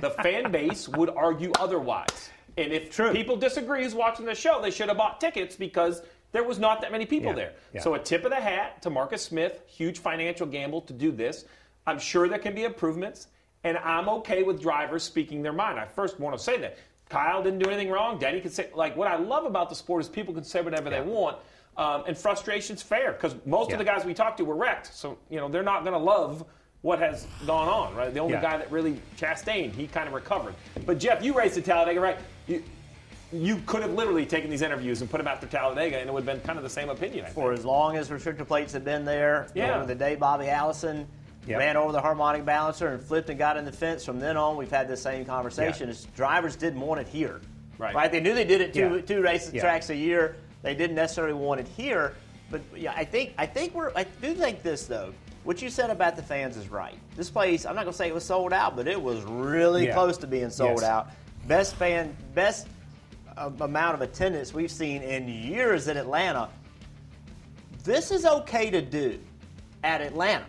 The 0.01 0.11
fan 0.11 0.51
base 0.53 0.89
would 0.89 1.11
argue 1.11 1.53
otherwise. 1.59 2.31
And 2.57 2.73
if 2.73 2.97
people 3.13 3.37
disagree 3.37 3.83
who's 3.85 3.95
watching 3.95 4.27
the 4.27 4.35
show, 4.35 4.61
they 4.61 4.71
should 4.71 4.89
have 4.89 4.97
bought 4.97 5.21
tickets 5.21 5.57
because 5.57 6.03
there 6.33 6.43
was 6.45 6.59
not 6.59 6.81
that 6.83 6.93
many 6.93 7.07
people 7.07 7.31
Yeah, 7.31 7.37
there. 7.37 7.53
yeah. 7.75 7.81
So 7.81 7.95
a 7.95 7.99
tip 7.99 8.25
of 8.25 8.31
the 8.31 8.37
hat 8.41 8.83
to 8.83 8.91
Marcus 8.91 9.23
Smith, 9.23 9.63
huge 9.67 9.99
financial 9.99 10.47
gamble 10.47 10.83
to 10.83 10.93
do 10.93 11.11
this. 11.13 11.45
I'm 11.87 11.99
sure 11.99 12.29
there 12.29 12.39
can 12.39 12.55
be 12.55 12.65
improvements, 12.65 13.29
and 13.65 13.79
I'm 13.79 14.09
okay 14.11 14.43
with 14.43 14.61
drivers 14.61 15.03
speaking 15.03 15.43
their 15.43 15.53
mind. 15.53 15.79
I 15.79 15.87
first 15.87 16.21
want 16.21 16.37
to 16.37 16.43
say 16.43 16.59
that. 16.59 16.77
Kyle 17.09 17.43
didn't 17.43 17.61
do 17.61 17.71
anything 17.71 17.91
wrong. 17.91 18.19
Denny 18.19 18.41
can 18.41 18.51
say, 18.51 18.69
like, 18.75 18.95
what 18.97 19.09
I 19.09 19.17
love 19.17 19.47
about 19.47 19.71
the 19.71 19.75
sport 19.75 20.03
is 20.03 20.09
people 20.09 20.35
can 20.35 20.45
say 20.45 20.61
whatever 20.61 20.91
they 20.91 21.01
want, 21.01 21.39
um, 21.79 22.05
and 22.07 22.19
frustration's 22.19 22.83
fair 22.83 23.13
because 23.13 23.35
most 23.47 23.69
Yeah. 23.71 23.77
of 23.77 23.79
the 23.79 23.85
guys 23.87 24.05
we 24.05 24.13
talked 24.13 24.37
to 24.39 24.45
were 24.45 24.57
wrecked. 24.57 24.93
So, 24.95 25.17
you 25.31 25.39
know, 25.41 25.49
they're 25.49 25.63
not 25.63 25.85
going 25.85 25.95
to 25.95 25.99
love 26.05 26.45
what 26.83 26.99
has 27.01 27.27
gone 27.47 27.69
on, 27.69 27.95
right? 27.97 28.13
The 28.13 28.21
only 28.21 28.35
Yeah. 28.35 28.43
guy 28.43 28.57
that 28.59 28.71
really 28.71 29.01
Chastain, 29.17 29.73
he 29.73 29.87
kind 29.87 30.07
of 30.07 30.15
recovered. 30.15 30.55
But 30.87 30.99
Jeff, 30.99 31.23
you 31.23 31.35
raced 31.35 31.59
at 31.59 31.65
Talladega, 31.65 32.01
right? 32.01 32.17
You, 32.47 32.63
you 33.33 33.57
could 33.67 33.83
have 33.83 33.93
literally 33.93 34.25
taken 34.25 34.49
these 34.49 34.63
interviews 34.63 35.01
and 35.01 35.11
put 35.11 35.19
them 35.19 35.27
after 35.27 35.47
Talladega, 35.47 35.99
and 35.99 36.09
it 36.09 36.13
would 36.13 36.25
have 36.25 36.37
been 36.39 36.47
kind 36.47 36.57
of 36.57 36.63
the 36.63 36.71
same 36.71 36.89
opinion. 36.89 37.27
I 37.27 37.31
For 37.31 37.53
as 37.53 37.65
long 37.65 37.97
as 37.97 38.11
restrictor 38.11 38.47
plates 38.47 38.73
have 38.73 38.85
been 38.85 39.05
there, 39.05 39.49
Yeah. 39.55 39.83
the 39.85 39.95
day 39.95 40.15
Bobby 40.15 40.49
Allison 40.49 41.07
Yep. 41.47 41.59
ran 41.59 41.77
over 41.77 41.93
the 41.93 42.01
harmonic 42.01 42.45
balancer 42.45 42.89
and 42.89 43.03
flipped 43.03 43.29
and 43.31 43.39
got 43.39 43.57
in 43.57 43.65
the 43.65 43.73
fence, 43.73 44.05
from 44.05 44.21
then 44.21 44.37
on 44.37 44.57
we've 44.57 44.71
had 44.71 44.87
the 44.87 44.97
same 44.97 45.25
conversation. 45.25 45.89
Yeah. 45.89 45.95
Drivers 46.15 46.57
didn't 46.57 46.81
want 46.81 47.01
it 47.01 47.09
here, 47.09 47.41
Right. 47.79 48.11
They 48.11 48.21
knew 48.21 48.35
they 48.35 48.45
did 48.45 48.61
it 48.61 48.73
two 48.75 48.97
Yeah. 48.97 49.01
two 49.03 49.23
races 49.23 49.55
Yeah. 49.55 49.61
tracks 49.63 49.89
a 49.91 49.95
year. 49.95 50.35
They 50.63 50.75
didn't 50.75 50.97
necessarily 50.97 51.35
want 51.35 51.61
it 51.61 51.69
here, 51.69 52.13
but 52.51 52.61
yeah, 52.77 52.93
I 52.97 53.05
think 53.05 53.35
I 53.39 53.47
think 53.47 53.73
we're 53.75 53.93
I 53.95 54.05
do 54.21 54.35
think 54.35 54.63
this 54.65 54.87
though. 54.87 55.13
What 55.49 55.63
you 55.63 55.71
said 55.71 55.89
about 55.89 56.15
the 56.15 56.23
fans 56.23 56.59
is 56.59 56.69
right. 56.69 56.99
This 57.17 57.31
place, 57.31 57.65
I'm 57.65 57.75
not 57.75 57.85
going 57.85 57.93
to 57.93 57.97
say 57.97 58.07
it 58.09 58.13
was 58.15 58.23
sold 58.23 58.53
out, 58.53 58.77
but 58.77 58.87
it 58.87 59.01
was 59.01 59.23
really 59.23 59.87
Yeah. 59.87 59.95
close 59.95 60.19
to 60.19 60.27
being 60.27 60.51
sold 60.51 60.83
Yes. 60.83 60.91
out. 60.91 61.09
Best 61.47 61.75
fan, 61.77 62.15
best 62.35 62.67
uh, 63.35 63.49
amount 63.63 63.95
of 63.95 64.03
attendance 64.03 64.53
we've 64.53 64.71
seen 64.71 65.01
in 65.03 65.27
years 65.27 65.89
in 65.89 65.97
Atlanta. 65.97 66.51
This 67.83 68.11
is 68.11 68.27
okay 68.27 68.69
to 68.69 68.83
do 68.83 69.19
at 69.83 70.03
Atlanta, 70.03 70.45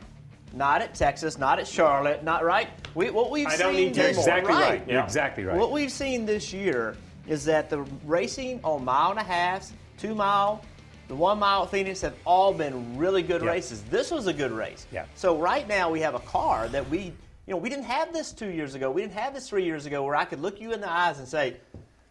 not 0.51 0.81
at 0.81 0.95
Texas, 0.95 1.37
not 1.37 1.59
at 1.59 1.67
Charlotte, 1.67 2.25
not 2.25 2.43
right. 2.43 2.67
We, 2.93 3.09
what 3.09 3.31
we've 3.31 3.47
I 3.47 3.51
seen 3.51 3.59
don't 3.59 3.75
need 3.77 3.93
to 3.93 4.01
this- 4.01 4.17
You're 4.17 4.37
exactly 4.37 4.53
right. 4.53 4.83
You're 4.85 5.01
exactly 5.01 5.45
right. 5.45 5.55
What 5.57 5.71
we've 5.71 5.93
seen 5.93 6.25
this 6.25 6.51
year 6.51 6.97
is 7.25 7.45
that 7.45 7.69
the 7.69 7.83
racing 8.05 8.59
on 8.65 8.83
mile 8.83 9.11
and 9.11 9.19
a 9.21 9.23
half, 9.23 9.71
two 9.97 10.13
mile, 10.13 10.61
the 11.09 11.15
one 11.15 11.39
mile 11.39 11.65
Phoenix 11.65 12.01
have 12.01 12.13
all 12.23 12.53
been 12.53 12.95
really 12.97 13.23
good 13.23 13.41
Yeah. 13.41 13.49
races. 13.49 13.81
This 13.89 14.11
was 14.11 14.27
a 14.27 14.33
good 14.33 14.51
race. 14.51 14.85
Yeah. 14.91 15.05
So 15.15 15.37
right 15.37 15.67
now 15.67 15.89
we 15.89 15.99
have 16.01 16.13
a 16.15 16.19
car 16.19 16.67
that 16.69 16.87
we, 16.89 16.99
you 16.99 17.13
know, 17.47 17.57
we 17.57 17.67
didn't 17.67 17.85
have 17.85 18.13
this 18.13 18.31
two 18.31 18.49
years 18.49 18.75
ago. 18.75 18.91
We 18.91 19.01
didn't 19.01 19.15
have 19.15 19.33
this 19.33 19.49
three 19.49 19.65
years 19.65 19.87
ago 19.87 20.03
where 20.03 20.15
I 20.15 20.23
could 20.25 20.39
look 20.39 20.61
you 20.61 20.71
in 20.71 20.81
the 20.81 20.89
eyes 20.89 21.17
and 21.17 21.27
say, 21.27 21.57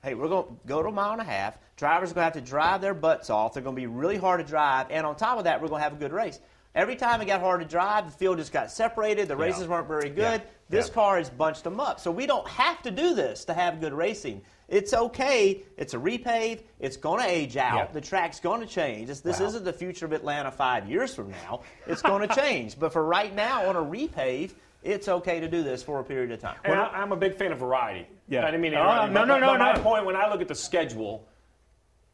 hey, 0.02 0.14
we're 0.14 0.28
going 0.28 0.46
to 0.46 0.52
go 0.66 0.82
to 0.82 0.88
a 0.88 0.92
mile 0.92 1.12
and 1.12 1.20
a 1.20 1.24
half. 1.24 1.56
Drivers 1.76 2.10
are 2.10 2.14
going 2.14 2.22
to 2.28 2.38
have 2.38 2.44
to 2.44 2.50
drive 2.50 2.80
their 2.80 2.92
butts 2.94 3.30
off. 3.30 3.54
They're 3.54 3.62
going 3.62 3.76
to 3.76 3.80
be 3.80 3.86
really 3.86 4.16
hard 4.16 4.40
to 4.40 4.46
drive. 4.46 4.88
And 4.90 5.06
on 5.06 5.14
top 5.14 5.38
of 5.38 5.44
that, 5.44 5.62
we're 5.62 5.68
going 5.68 5.78
to 5.78 5.84
have 5.84 5.92
a 5.92 5.96
good 5.96 6.12
race. 6.12 6.40
Every 6.78 6.94
time 6.94 7.20
it 7.20 7.24
got 7.24 7.40
hard 7.40 7.60
to 7.60 7.66
drive, 7.66 8.06
the 8.06 8.12
field 8.12 8.38
just 8.38 8.52
got 8.52 8.70
separated. 8.70 9.26
The 9.26 9.36
races 9.36 9.66
weren't 9.66 9.88
very 9.88 10.10
good. 10.10 10.40
Yeah. 10.42 10.50
This 10.68 10.86
Yeah. 10.86 10.94
car 10.94 11.18
has 11.18 11.28
bunched 11.28 11.64
them 11.64 11.80
up. 11.80 11.98
So 11.98 12.12
we 12.12 12.24
don't 12.24 12.46
have 12.46 12.80
to 12.82 12.92
do 12.92 13.14
this 13.14 13.44
to 13.46 13.52
have 13.52 13.80
good 13.80 13.92
racing. 13.92 14.42
It's 14.68 14.94
okay. 14.94 15.62
It's 15.76 15.94
a 15.94 15.98
repave. 15.98 16.60
It's 16.78 16.96
going 16.96 17.20
to 17.20 17.28
age 17.28 17.56
out. 17.56 17.76
Yeah. 17.76 17.86
The 17.92 18.00
track's 18.00 18.38
going 18.38 18.60
to 18.60 18.66
change. 18.66 19.08
This, 19.08 19.20
this 19.22 19.40
Wow. 19.40 19.46
isn't 19.46 19.64
the 19.64 19.72
future 19.72 20.06
of 20.06 20.12
Atlanta 20.12 20.52
five 20.52 20.88
years 20.88 21.12
from 21.16 21.32
now. 21.32 21.62
It's 21.88 22.00
going 22.02 22.28
to 22.28 22.32
change. 22.32 22.78
But 22.78 22.92
for 22.92 23.02
right 23.02 23.34
now, 23.34 23.68
on 23.68 23.74
a 23.74 23.82
repave, 23.82 24.52
it's 24.84 25.08
okay 25.08 25.40
to 25.40 25.48
do 25.48 25.64
this 25.64 25.82
for 25.82 25.98
a 25.98 26.04
period 26.04 26.30
of 26.30 26.38
time. 26.38 26.58
And 26.62 26.74
I, 26.78 26.84
I'm 26.90 27.10
a 27.10 27.16
big 27.16 27.34
fan 27.34 27.50
of 27.50 27.58
variety. 27.58 28.06
Yeah. 28.28 28.42
I 28.42 28.52
didn't 28.52 28.60
mean 28.60 28.74
Oh, 28.74 28.82
interrupt 28.82 29.12
no, 29.14 29.24
no, 29.24 29.38
no, 29.40 29.58
My 29.58 29.72
no. 29.72 29.82
point 29.82 30.06
when 30.06 30.14
I 30.14 30.30
look 30.30 30.42
at 30.42 30.48
the 30.48 30.54
schedule, 30.54 31.26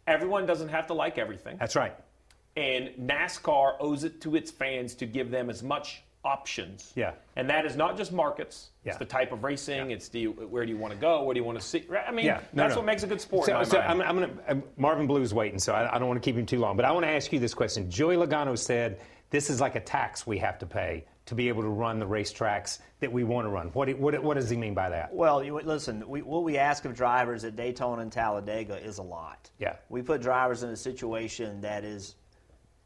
everyone 0.06 0.46
doesn't 0.46 0.68
have 0.68 0.86
to 0.86 0.94
like 0.94 1.18
everything. 1.18 1.58
That's 1.58 1.76
right. 1.76 1.94
And 2.56 2.90
NASCAR 3.00 3.74
owes 3.80 4.04
it 4.04 4.20
to 4.22 4.36
its 4.36 4.50
fans 4.50 4.94
to 4.96 5.06
give 5.06 5.30
them 5.30 5.50
as 5.50 5.62
much 5.62 6.02
options. 6.24 6.92
Yeah. 6.94 7.12
And 7.36 7.48
that 7.50 7.66
is 7.66 7.76
not 7.76 7.96
just 7.96 8.12
markets. 8.12 8.70
Yeah. 8.84 8.92
It's 8.92 8.98
the 8.98 9.04
type 9.04 9.32
of 9.32 9.44
racing. 9.44 9.90
It's 9.90 10.08
the 10.08 10.28
where 10.28 10.64
do 10.64 10.72
you 10.72 10.78
want 10.78 10.94
to 10.94 10.98
go? 10.98 11.22
Where 11.22 11.34
do 11.34 11.40
you 11.40 11.44
want 11.44 11.60
to 11.60 11.64
see? 11.64 11.84
I 12.06 12.10
mean, 12.12 12.24
Yeah, 12.26 12.40
no, 12.52 12.62
that's 12.62 12.74
no. 12.74 12.80
what 12.80 12.86
makes 12.86 13.02
a 13.02 13.06
good 13.06 13.20
sport. 13.20 13.46
So, 13.46 13.52
in 13.52 13.58
my 13.58 13.64
so 13.64 13.78
mind. 13.78 14.02
I'm, 14.02 14.02
I'm 14.02 14.36
gonna, 14.46 14.62
Marvin 14.76 15.06
Blue's 15.06 15.34
waiting, 15.34 15.58
so 15.58 15.74
I, 15.74 15.94
I 15.94 15.98
don't 15.98 16.08
want 16.08 16.22
to 16.22 16.26
keep 16.26 16.36
him 16.36 16.46
too 16.46 16.60
long. 16.60 16.76
But 16.76 16.86
I 16.86 16.92
want 16.92 17.04
to 17.04 17.10
ask 17.10 17.32
you 17.32 17.38
this 17.38 17.54
question. 17.54 17.90
Joey 17.90 18.16
Logano 18.16 18.56
said 18.56 19.00
this 19.30 19.50
is 19.50 19.60
like 19.60 19.74
a 19.74 19.80
tax 19.80 20.26
we 20.26 20.38
have 20.38 20.58
to 20.60 20.66
pay 20.66 21.04
to 21.26 21.34
be 21.34 21.48
able 21.48 21.62
to 21.62 21.68
run 21.68 21.98
the 21.98 22.06
racetracks 22.06 22.78
that 23.00 23.10
we 23.10 23.24
want 23.24 23.46
to 23.46 23.50
run. 23.50 23.68
What, 23.68 23.88
what, 23.98 24.22
what 24.22 24.34
does 24.34 24.50
he 24.50 24.56
mean 24.56 24.74
by 24.74 24.90
that? 24.90 25.12
Well, 25.12 25.42
you, 25.42 25.58
listen, 25.58 26.06
we, 26.06 26.22
what 26.22 26.44
we 26.44 26.58
ask 26.58 26.84
of 26.84 26.94
drivers 26.94 27.44
at 27.44 27.56
Daytona 27.56 28.02
and 28.02 28.12
Talladega 28.12 28.76
is 28.76 28.98
a 28.98 29.02
lot. 29.02 29.50
Yeah. 29.58 29.76
We 29.88 30.02
put 30.02 30.20
drivers 30.20 30.62
in 30.62 30.70
a 30.70 30.76
situation 30.76 31.62
that 31.62 31.82
is 31.82 32.16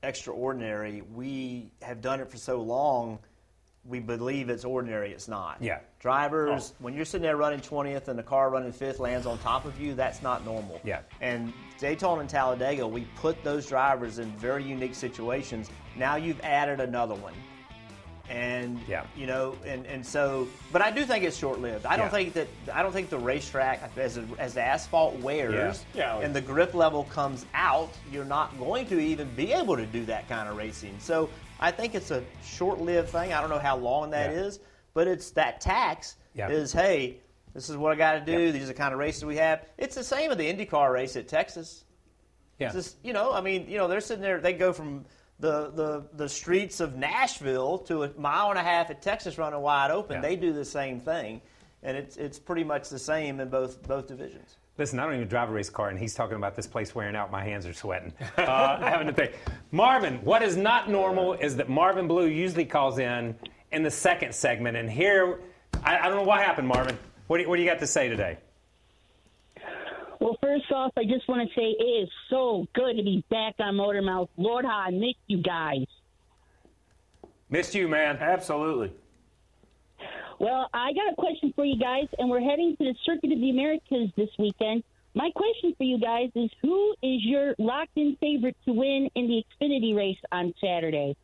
extraordinary. 0.03 1.03
We 1.15 1.71
have 1.83 2.01
done 2.01 2.21
it 2.21 2.31
for 2.31 2.37
so 2.37 2.61
long, 2.61 3.19
we 3.85 4.01
believe 4.01 4.51
it's 4.51 4.65
ordinary. 4.65 5.13
It's 5.13 5.29
not. 5.29 5.57
Yeah. 5.61 5.81
Drivers, 5.99 6.73
oh. 6.73 6.77
when 6.81 6.95
you're 6.95 7.05
sitting 7.05 7.23
there 7.23 7.37
running 7.37 7.61
20th 7.61 8.09
and 8.09 8.19
the 8.19 8.23
car 8.23 8.51
running 8.51 8.71
fifth 8.71 9.01
lands 9.01 9.27
on 9.27 9.39
top 9.39 9.65
of 9.65 9.81
you, 9.81 9.95
that's 9.95 10.23
not 10.23 10.45
normal. 10.45 10.81
Yeah. 10.85 11.01
And 11.21 11.53
Daytona 11.79 12.21
and 12.21 12.31
Talladega, 12.31 12.87
we 12.87 13.07
put 13.17 13.43
those 13.43 13.67
drivers 13.67 14.19
in 14.19 14.31
very 14.33 14.63
unique 14.63 14.95
situations. 14.95 15.71
Now 15.97 16.17
you've 16.17 16.41
added 16.41 16.81
another 16.81 17.15
one. 17.15 17.35
And 18.29 18.79
Yeah. 18.87 19.05
you 19.17 19.27
know, 19.27 19.57
and, 19.65 19.87
and 19.87 20.05
so, 20.05 20.49
but 20.73 20.83
I 20.83 20.91
do 20.91 21.05
think 21.05 21.25
it's 21.25 21.37
short 21.37 21.61
lived. 21.61 21.87
I 21.87 21.97
don't 21.97 22.07
Yeah. 22.07 22.11
think 22.11 22.33
that 22.35 22.49
I 22.73 22.83
don't 22.83 22.93
think 22.93 23.09
the 23.09 23.19
racetrack 23.19 23.81
as 23.97 24.19
as 24.39 24.55
the 24.55 24.63
asphalt 24.63 25.17
wears 25.21 25.85
Yeah. 25.95 26.19
And 26.19 26.35
the 26.35 26.41
grip 26.41 26.75
level 26.75 27.05
comes 27.05 27.47
out, 27.55 27.91
you're 28.13 28.25
not 28.27 28.59
going 28.59 28.87
to 28.89 28.99
even 29.01 29.29
be 29.35 29.53
able 29.53 29.77
to 29.77 29.87
do 29.87 30.05
that 30.07 30.29
kind 30.29 30.49
of 30.49 30.57
racing. 30.57 30.97
So 31.01 31.31
I 31.59 31.71
think 31.71 31.95
it's 31.95 32.11
a 32.11 32.23
short 32.45 32.81
lived 32.81 33.09
thing. 33.11 33.33
I 33.33 33.41
don't 33.41 33.51
know 33.51 33.59
how 33.59 33.77
long 33.77 34.11
that 34.11 34.31
is, 34.31 34.61
but 34.95 35.09
it's 35.09 35.31
that 35.33 35.61
tax 35.61 36.17
is 36.51 36.73
hey, 36.73 37.17
this 37.55 37.71
is 37.71 37.77
what 37.77 37.93
I 37.93 37.95
got 37.97 38.13
to 38.13 38.21
do. 38.21 38.53
These 38.53 38.65
are 38.65 38.67
the 38.67 38.75
kind 38.75 38.93
of 38.93 39.01
races 39.01 39.25
we 39.25 39.37
have. 39.37 39.65
It's 39.79 39.95
the 39.95 40.05
same 40.05 40.29
with 40.29 40.39
the 40.39 40.53
IndyCar 40.53 40.93
race 40.93 41.17
at 41.17 41.29
Texas. 41.29 41.85
Yeah. 42.59 42.67
It's 42.67 42.75
just, 42.77 42.97
you 43.03 43.13
know, 43.13 43.33
I 43.33 43.41
mean, 43.41 43.69
you 43.69 43.79
know, 43.79 43.89
they're 43.89 44.01
sitting 44.01 44.23
there. 44.23 44.39
They 44.41 44.53
go 44.53 44.73
from 44.73 45.05
the, 45.41 45.71
the, 45.71 46.05
the 46.15 46.29
streets 46.29 46.81
of 46.81 46.97
Nashville 46.97 47.79
to 47.79 48.05
a 48.05 48.11
mile 48.19 48.51
and 48.51 48.59
a 48.59 48.63
half 48.63 48.91
at 48.91 49.03
Texas 49.03 49.39
running 49.39 49.61
wide 49.61 49.91
open. 49.91 50.17
Yeah. 50.17 50.23
They 50.23 50.37
do 50.37 50.53
the 50.53 50.65
same 50.65 51.01
thing, 51.01 51.41
and 51.83 51.97
it's 51.97 52.17
it's 52.17 52.39
pretty 52.39 52.65
much 52.65 52.89
the 52.89 52.99
same 52.99 53.41
in 53.41 53.49
both 53.49 53.83
both 53.87 54.09
divisions. 54.09 54.57
Listen, 54.79 55.01
I 55.01 55.05
don't 55.07 55.15
even 55.15 55.29
drive 55.29 55.49
a 55.49 55.53
race 55.53 55.71
car, 55.71 55.89
and 55.89 55.99
he's 55.99 56.15
talking 56.15 56.37
about 56.37 56.55
this 56.55 56.67
place 56.67 56.95
wearing 56.95 57.17
out. 57.17 57.33
My 57.33 57.43
hands 57.43 57.67
are 57.67 57.73
sweating. 57.73 58.13
Uh, 58.37 58.79
having 58.81 59.09
to 59.09 59.13
think. 59.13 59.33
Marvin, 59.73 60.25
what 60.25 60.41
is 60.43 60.57
not 60.57 60.89
normal 60.89 61.35
is 61.35 61.57
that 61.57 61.69
Marvin 61.69 62.07
Blue 62.07 62.27
usually 62.27 62.65
calls 62.65 62.99
in 62.99 63.35
in 63.73 63.83
the 63.83 63.91
second 63.91 64.35
segment, 64.35 64.77
and 64.77 64.91
here, 64.91 65.41
I, 65.83 65.99
I 65.99 66.03
don't 66.09 66.17
know 66.17 66.23
what 66.23 66.41
happened, 66.41 66.69
Marvin. 66.69 66.97
What 67.27 67.39
do, 67.39 67.43
you, 67.43 67.49
what 67.49 67.57
do 67.57 67.63
you 67.63 67.69
got 67.69 67.81
to 67.81 67.87
say 67.87 68.09
today? 68.09 68.39
Well, 70.21 70.37
first 70.43 70.71
off, 70.73 70.93
I 70.97 71.05
just 71.05 71.29
want 71.29 71.49
to 71.49 71.55
say 71.55 71.77
it 71.79 71.83
is 71.83 72.09
so 72.29 72.67
good 72.75 72.97
to 72.97 73.03
be 73.03 73.25
back 73.31 73.55
on 73.61 73.77
Motor 73.77 74.03
Mouth. 74.03 74.29
Lord, 74.37 74.65
how 74.65 74.79
I 74.79 74.91
miss 74.91 75.15
you 75.29 75.43
guys. 75.43 75.87
Missed 77.51 77.75
you, 77.75 77.89
man. 77.89 78.19
Absolutely. 78.21 78.93
Well, 80.41 80.69
I 80.73 80.93
got 80.93 81.13
a 81.13 81.15
question 81.17 81.53
for 81.55 81.65
you 81.65 81.79
guys, 81.79 82.07
and 82.19 82.29
we're 82.29 82.41
heading 82.41 82.77
to 82.79 82.85
the 82.85 82.95
Circuit 83.05 83.33
of 83.33 83.41
the 83.41 83.51
Americas 83.51 84.11
this 84.17 84.29
weekend. 84.39 84.83
My 85.15 85.31
question 85.35 85.75
for 85.77 85.85
you 85.85 85.99
guys 85.99 86.31
is 86.35 86.51
who 86.63 86.95
is 87.03 87.25
your 87.25 87.55
locked 87.59 87.97
in 87.97 88.17
favorite 88.21 88.57
to 88.67 88.73
win 88.73 89.09
in 89.15 89.27
the 89.27 89.45
Xfinity 89.61 89.97
race 89.97 90.19
on 90.31 90.55
Saturday? 90.61 91.17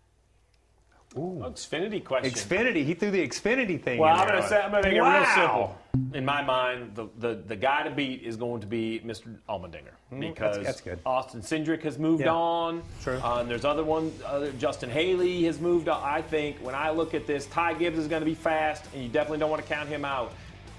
Ooh. 1.17 1.43
Xfinity 1.47 2.03
question. 2.05 2.33
Xfinity. 2.33 2.85
He 2.85 2.95
threw 2.95 3.11
the 3.11 3.27
Xfinity 3.27 3.81
thing. 3.81 3.99
Well, 4.01 4.15
in 4.15 4.21
I'm 4.21 4.29
going 4.29 4.43
to 4.43 4.49
say 4.49 4.61
I'm 4.61 4.71
going 4.73 4.83
to 4.83 4.91
make 4.91 5.01
Wow. 5.01 5.17
it 5.17 5.19
real 5.21 5.35
simple. 5.35 5.79
In 6.15 6.25
my 6.25 6.43
mind, 6.43 6.95
the, 6.97 7.07
the, 7.19 7.35
the 7.47 7.55
guy 7.57 7.85
to 7.85 7.91
beat 7.91 8.23
is 8.23 8.37
going 8.37 8.61
to 8.61 8.67
be 8.67 9.01
Mr. 9.05 9.37
Allmendinger 9.49 9.93
Mm, 10.13 10.21
because 10.21 10.57
that's- 10.57 10.81
that's. 10.81 11.01
Austin 11.07 11.41
Cindric 11.41 11.83
has 11.83 11.99
moved 11.99 12.25
Yeah. 12.25 12.33
on. 12.33 12.83
True. 13.03 13.19
Uh, 13.23 13.39
and 13.41 13.49
there's 13.51 13.65
other 13.65 13.85
one. 13.85 14.13
Other, 14.27 14.51
Justin 14.53 14.91
Haley 14.91 15.45
has 15.45 15.61
moved 15.61 15.89
on. 15.89 16.03
I 16.03 16.21
think 16.21 16.57
when 16.59 16.75
I 16.75 16.91
look 16.91 17.15
at 17.15 17.27
this, 17.27 17.47
Ty 17.47 17.75
Gibbs 17.75 17.99
is 17.99 18.09
going 18.09 18.21
to 18.23 18.27
be 18.27 18.35
fast, 18.35 18.85
and 18.93 19.03
you 19.03 19.09
definitely 19.09 19.39
don't 19.39 19.51
want 19.51 19.63
to 19.63 19.69
count 19.69 19.89
him 19.89 20.05
out. 20.05 20.33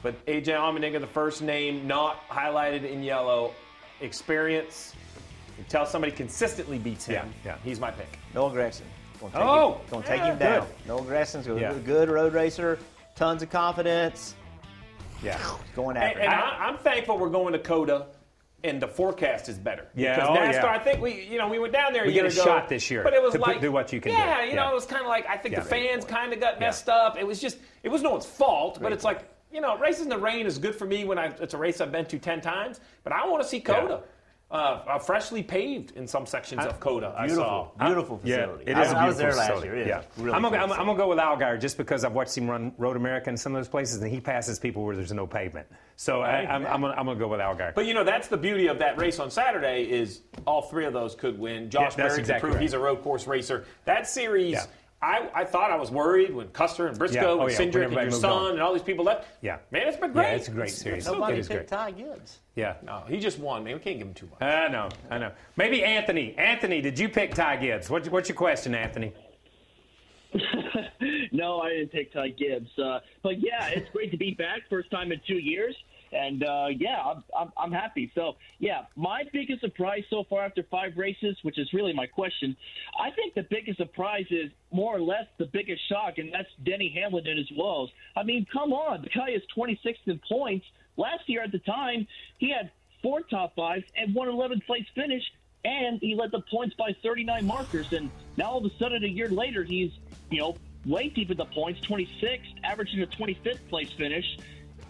But 0.03 0.23
AJ 0.25 0.47
Allmendinger, 0.47 0.99
the 0.99 1.07
first 1.07 1.41
name 1.41 1.87
not 1.87 2.27
highlighted 2.29 2.83
in 2.89 3.01
yellow, 3.03 3.53
experience. 4.01 4.93
Until 5.57 5.85
somebody 5.85 6.11
consistently 6.11 6.77
beats 6.77 7.05
him, 7.05 7.31
Yeah, 7.45 7.53
yeah. 7.53 7.57
he's 7.63 7.79
my 7.79 7.89
pick. 7.89 8.19
Noah 8.33 8.51
Gragson. 8.51 8.81
Gonna 9.19 9.31
take 9.33 9.41
Oh, 9.41 9.71
him, 9.73 9.81
gonna 9.91 10.05
take 10.05 10.21
him 10.21 10.37
down. 10.37 10.59
good. 10.67 10.87
Noah 10.87 11.01
Gragson's 11.03 11.47
a 11.47 11.53
Yeah. 11.59 11.73
good 11.85 12.09
road 12.09 12.33
racer, 12.33 12.79
tons 13.15 13.41
of 13.43 13.49
confidence, 13.49 14.35
Yeah. 15.23 15.37
going 15.75 15.95
And, 15.97 16.05
after 16.05 16.19
and 16.19 16.33
it. 16.33 16.35
I, 16.35 16.67
I'm 16.67 16.77
thankful 16.77 17.17
we're 17.17 17.29
going 17.29 17.53
to 17.53 17.59
COTA, 17.59 18.07
and 18.63 18.81
the 18.81 18.87
forecast 18.87 19.47
is 19.49 19.57
better. 19.57 19.87
Yeah, 19.95 20.15
because 20.15 20.29
oh, 20.29 20.33
NASCAR. 20.41 20.63
yeah. 20.63 20.71
I 20.71 20.79
think 20.79 21.01
we, 21.01 21.21
you 21.23 21.37
know, 21.37 21.47
we 21.47 21.59
went 21.59 21.71
down 21.73 21.93
there. 21.93 22.03
A 22.03 22.07
We 22.07 22.13
year 22.13 22.23
get 22.23 22.31
a 22.31 22.41
ago, 22.41 22.43
shot 22.45 22.69
this 22.69 22.89
year 22.91 23.03
but 23.03 23.13
it 23.13 23.21
was 23.21 23.33
to 23.33 23.39
like 23.39 23.61
do 23.61 23.71
what 23.71 23.93
you 23.93 24.01
can 24.01 24.11
do. 24.11 24.17
yeah, 24.17 24.43
you 24.43 24.53
know, 24.55 24.63
Yeah. 24.65 24.71
it 24.71 24.73
was 24.73 24.85
kind 24.85 25.01
of 25.01 25.07
like 25.07 25.25
I 25.29 25.37
think 25.37 25.53
Yeah. 25.53 25.61
the 25.61 25.69
fans 25.69 26.03
kind 26.05 26.33
of 26.33 26.39
got 26.39 26.59
messed 26.59 26.89
up. 26.89 27.17
It 27.17 27.25
was 27.25 27.39
just, 27.39 27.57
it 27.83 27.89
was 27.89 28.01
no 28.01 28.11
one's 28.11 28.25
fault, 28.25 28.79
but 28.81 28.91
it's 28.91 29.03
like. 29.03 29.21
You 29.51 29.61
know, 29.61 29.77
racing 29.77 30.05
in 30.05 30.09
the 30.09 30.17
rain 30.17 30.45
is 30.47 30.57
good 30.57 30.75
for 30.75 30.83
me 30.85 31.05
when 31.05 31.17
I, 31.17 31.27
it's 31.39 31.53
a 31.53 31.57
race 31.57 31.79
I've 31.79 31.91
been 31.91 32.05
to 32.07 32.19
10 32.19 32.41
times, 32.41 32.81
but 33.05 33.13
I 33.13 33.25
want 33.25 33.41
to 33.41 33.47
see 33.47 33.61
COTA. 33.61 34.01
Uh, 34.55 34.81
uh, 34.87 34.97
freshly 34.99 35.43
paved 35.43 35.91
in 35.97 36.07
some 36.07 36.25
sections 36.25 36.63
of 36.65 36.79
COTA. 36.79 37.13
I 37.17 37.27
saw. 37.27 37.71
Beautiful, 37.77 38.17
beautiful 38.17 38.21
Yeah, 38.23 38.35
facility. 38.37 38.63
it 38.71 38.77
I, 38.77 38.83
is 38.83 38.91
a 38.93 38.97
I 38.97 39.07
was 39.07 39.17
there 39.17 39.27
beautiful 39.31 39.39
last 39.39 39.47
facility. 39.49 39.67
year. 39.67 39.75
It 39.75 39.81
is 39.81 39.87
Yeah. 39.87 40.01
really 40.23 40.31
I'm, 40.35 40.41
gonna, 40.41 40.57
cool 40.57 40.63
I'm, 40.73 40.79
I'm 40.79 40.85
gonna 40.85 40.97
go 40.97 41.09
with 41.09 41.17
Allgaier 41.19 41.59
just 41.59 41.77
because 41.77 42.05
I've 42.05 42.13
watched 42.13 42.37
him 42.37 42.49
run 42.49 42.71
Road 42.77 42.95
America 42.95 43.29
in 43.29 43.35
some 43.35 43.53
of 43.53 43.59
those 43.59 43.67
places, 43.67 44.01
and 44.01 44.09
he 44.09 44.21
passes 44.21 44.57
people 44.57 44.85
where 44.85 44.95
there's 44.95 45.11
no 45.11 45.27
pavement. 45.27 45.67
So 45.97 46.21
I, 46.21 46.45
I'm, 46.45 46.65
I'm, 46.67 46.81
gonna, 46.81 46.93
I'm 46.93 47.05
gonna 47.05 47.19
go 47.19 47.27
with 47.27 47.39
Allgaier. 47.41 47.75
But 47.75 47.85
you 47.85 47.93
know, 47.93 48.05
that's 48.05 48.29
the 48.29 48.37
beauty 48.37 48.67
of 48.67 48.79
that 48.79 48.97
race 48.97 49.19
on 49.19 49.29
Saturday 49.29 49.83
is 49.83 50.21
all 50.47 50.61
three 50.61 50.85
of 50.85 50.93
those 50.93 51.15
could 51.15 51.37
win. 51.37 51.69
Josh 51.69 51.81
Yeah, 51.81 51.87
that's 51.87 51.95
Berry 51.95 52.19
exactly 52.19 52.33
can 52.33 52.39
prove 52.41 52.53
right. 52.55 52.61
he's 52.61 52.73
a 52.73 52.79
road 52.79 53.01
course 53.01 53.27
racer. 53.27 53.65
That 53.83 54.07
series, 54.07 54.53
Yeah. 54.53 54.65
I, 55.05 55.29
I 55.35 55.45
thought 55.45 55.69
I 55.69 55.75
was 55.75 55.91
worried 55.91 56.33
when 56.33 56.47
Custer 56.47 56.87
and 56.87 56.97
Briscoe 56.97 57.19
Yeah. 57.19 57.25
Oh, 57.27 57.41
and 57.41 57.51
yeah. 57.51 57.57
Cindric 57.57 57.85
and 57.85 57.93
your 57.93 58.11
son 58.11 58.31
on. 58.31 58.51
and 58.53 58.61
all 58.61 58.73
these 58.73 58.81
people 58.81 59.05
left. 59.05 59.27
Yeah. 59.41 59.59
Man, 59.69 59.87
it's 59.87 59.97
been 59.97 60.11
great. 60.11 60.23
Yeah, 60.23 60.35
it's 60.35 60.47
a 60.47 60.51
great 60.51 60.71
series. 60.71 61.05
Nobody 61.05 61.37
It 61.37 61.39
is 61.41 61.47
picked 61.47 61.69
great. 61.69 61.79
Ty 61.79 61.91
Gibbs. 61.91 62.39
Yeah. 62.55 62.75
No, 62.81 63.03
he 63.07 63.19
just 63.19 63.37
won, 63.37 63.63
man. 63.63 63.75
We 63.75 63.79
can't 63.79 63.99
give 63.99 64.07
him 64.07 64.15
too 64.15 64.27
much. 64.31 64.41
I 64.41 64.67
know, 64.67 64.89
I 65.11 65.19
know. 65.19 65.31
Maybe 65.57 65.83
Anthony. 65.83 66.33
Anthony, 66.37 66.81
did 66.81 66.97
you 66.97 67.07
pick 67.07 67.35
Ty 67.35 67.57
Gibbs? 67.57 67.87
What, 67.87 68.07
what's 68.09 68.29
your 68.29 68.35
question, 68.35 68.73
Anthony? 68.73 69.13
no, 71.31 71.59
I 71.61 71.69
didn't 71.69 71.91
take 71.91 72.11
Ty 72.11 72.29
Gibbs. 72.29 72.71
Uh, 72.79 72.99
but 73.21 73.39
yeah, 73.39 73.67
it's 73.67 73.89
great 73.91 74.09
to 74.09 74.17
be 74.17 74.31
back. 74.31 74.61
First 74.71 74.89
time 74.89 75.11
in 75.11 75.21
two 75.27 75.37
years. 75.37 75.75
And 76.15 76.43
uh, 76.43 76.67
yeah, 76.77 77.01
I'm, 77.01 77.23
I'm, 77.37 77.51
I'm 77.57 77.71
happy. 77.71 78.11
So 78.15 78.35
yeah, 78.59 78.85
my 78.95 79.23
biggest 79.33 79.61
surprise 79.61 80.03
so 80.09 80.23
far 80.29 80.45
after 80.45 80.63
five 80.63 80.93
races, 80.95 81.37
which 81.43 81.59
is 81.59 81.71
really 81.73 81.93
my 81.93 82.07
question, 82.07 82.55
I 82.99 83.11
think 83.11 83.33
the 83.33 83.43
biggest 83.43 83.77
surprise 83.77 84.25
is 84.29 84.49
more 84.71 84.95
or 84.95 85.01
less 85.01 85.25
the 85.37 85.45
biggest 85.45 85.87
shock, 85.89 86.17
and 86.17 86.33
that's 86.33 86.49
Denny 86.63 86.93
Hamlin 86.95 87.27
and 87.27 87.37
his 87.37 87.51
woes. 87.55 87.89
I 88.15 88.23
mean, 88.23 88.45
come 88.51 88.71
on, 88.71 89.01
the 89.01 89.09
guy 89.09 89.31
is 89.31 89.41
26th 89.55 90.07
in 90.07 90.19
points. 90.29 90.65
Last 90.97 91.27
year 91.27 91.43
at 91.43 91.51
the 91.51 91.59
time, 91.59 92.07
he 92.37 92.51
had 92.51 92.71
four 93.03 93.21
top 93.21 93.55
fives 93.55 93.83
and 93.97 94.15
one 94.15 94.29
11th 94.29 94.65
place 94.65 94.85
finish, 94.95 95.23
and 95.65 95.99
he 95.99 96.15
led 96.15 96.31
the 96.31 96.41
points 96.49 96.75
by 96.75 96.95
39 97.03 97.45
markers. 97.45 97.91
And 97.91 98.09
now 98.37 98.51
all 98.51 98.65
of 98.65 98.71
a 98.71 98.75
sudden, 98.77 99.03
a 99.03 99.07
year 99.07 99.29
later, 99.29 99.63
he's 99.63 99.91
you 100.29 100.39
know 100.39 100.55
way 100.85 101.09
deep 101.09 101.31
in 101.31 101.37
the 101.37 101.45
points, 101.45 101.81
26th, 101.81 102.39
averaging 102.63 103.01
a 103.01 103.07
25th 103.07 103.67
place 103.69 103.91
finish. 103.97 104.37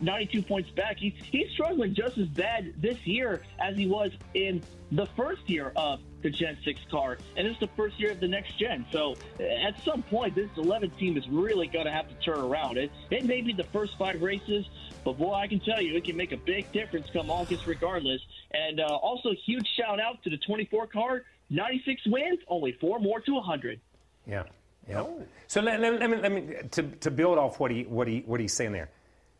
92 0.01 0.41
points 0.41 0.69
back. 0.71 0.97
He's, 0.97 1.13
he's 1.23 1.49
struggling 1.51 1.93
just 1.93 2.17
as 2.17 2.27
bad 2.27 2.73
this 2.77 2.97
year 3.05 3.41
as 3.59 3.77
he 3.77 3.87
was 3.87 4.11
in 4.33 4.61
the 4.91 5.05
first 5.17 5.49
year 5.49 5.71
of 5.75 5.99
the 6.21 6.29
Gen 6.29 6.57
6 6.63 6.79
car. 6.89 7.17
And 7.37 7.47
it's 7.47 7.59
the 7.59 7.69
first 7.75 7.99
year 7.99 8.11
of 8.11 8.19
the 8.19 8.27
next 8.27 8.57
gen. 8.57 8.85
So 8.91 9.15
at 9.39 9.81
some 9.83 10.01
point, 10.03 10.35
this 10.35 10.49
11 10.57 10.91
team 10.91 11.17
is 11.17 11.27
really 11.29 11.67
going 11.67 11.85
to 11.85 11.91
have 11.91 12.07
to 12.09 12.15
turn 12.15 12.39
around. 12.39 12.77
It, 12.77 12.91
it 13.11 13.25
may 13.25 13.41
be 13.41 13.53
the 13.53 13.63
first 13.65 13.97
five 13.97 14.21
races, 14.21 14.65
but 15.03 15.17
boy, 15.17 15.33
I 15.33 15.47
can 15.47 15.59
tell 15.59 15.81
you, 15.81 15.95
it 15.95 16.03
can 16.03 16.17
make 16.17 16.31
a 16.31 16.37
big 16.37 16.71
difference 16.71 17.07
come 17.13 17.29
August 17.29 17.67
regardless. 17.67 18.21
And 18.51 18.79
uh, 18.79 18.85
also, 18.85 19.29
huge 19.45 19.67
shout 19.77 19.99
out 19.99 20.23
to 20.23 20.29
the 20.29 20.37
24 20.37 20.87
car. 20.87 21.23
96 21.51 22.01
wins, 22.07 22.39
only 22.47 22.71
four 22.73 22.99
more 22.99 23.19
to 23.19 23.33
100. 23.33 23.79
Yeah. 24.27 24.43
Yeah. 24.87 25.05
So 25.47 25.61
let, 25.61 25.79
let, 25.79 25.99
let 25.99 26.09
me, 26.09 26.17
let 26.17 26.31
me 26.31 26.55
to, 26.71 26.83
to 26.83 27.11
build 27.11 27.37
off 27.37 27.59
what 27.59 27.71
he 27.71 27.83
what 27.83 28.07
he 28.07 28.19
what 28.25 28.39
he's 28.39 28.53
saying 28.53 28.71
there. 28.71 28.91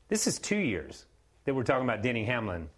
This 0.07 0.27
is 0.27 0.39
two 0.39 0.57
years 0.57 1.05
that 1.45 1.53
we're 1.55 1.63
talking 1.63 1.83
about 1.83 2.01
Denny 2.01 2.23
Hamlin. 2.25 2.69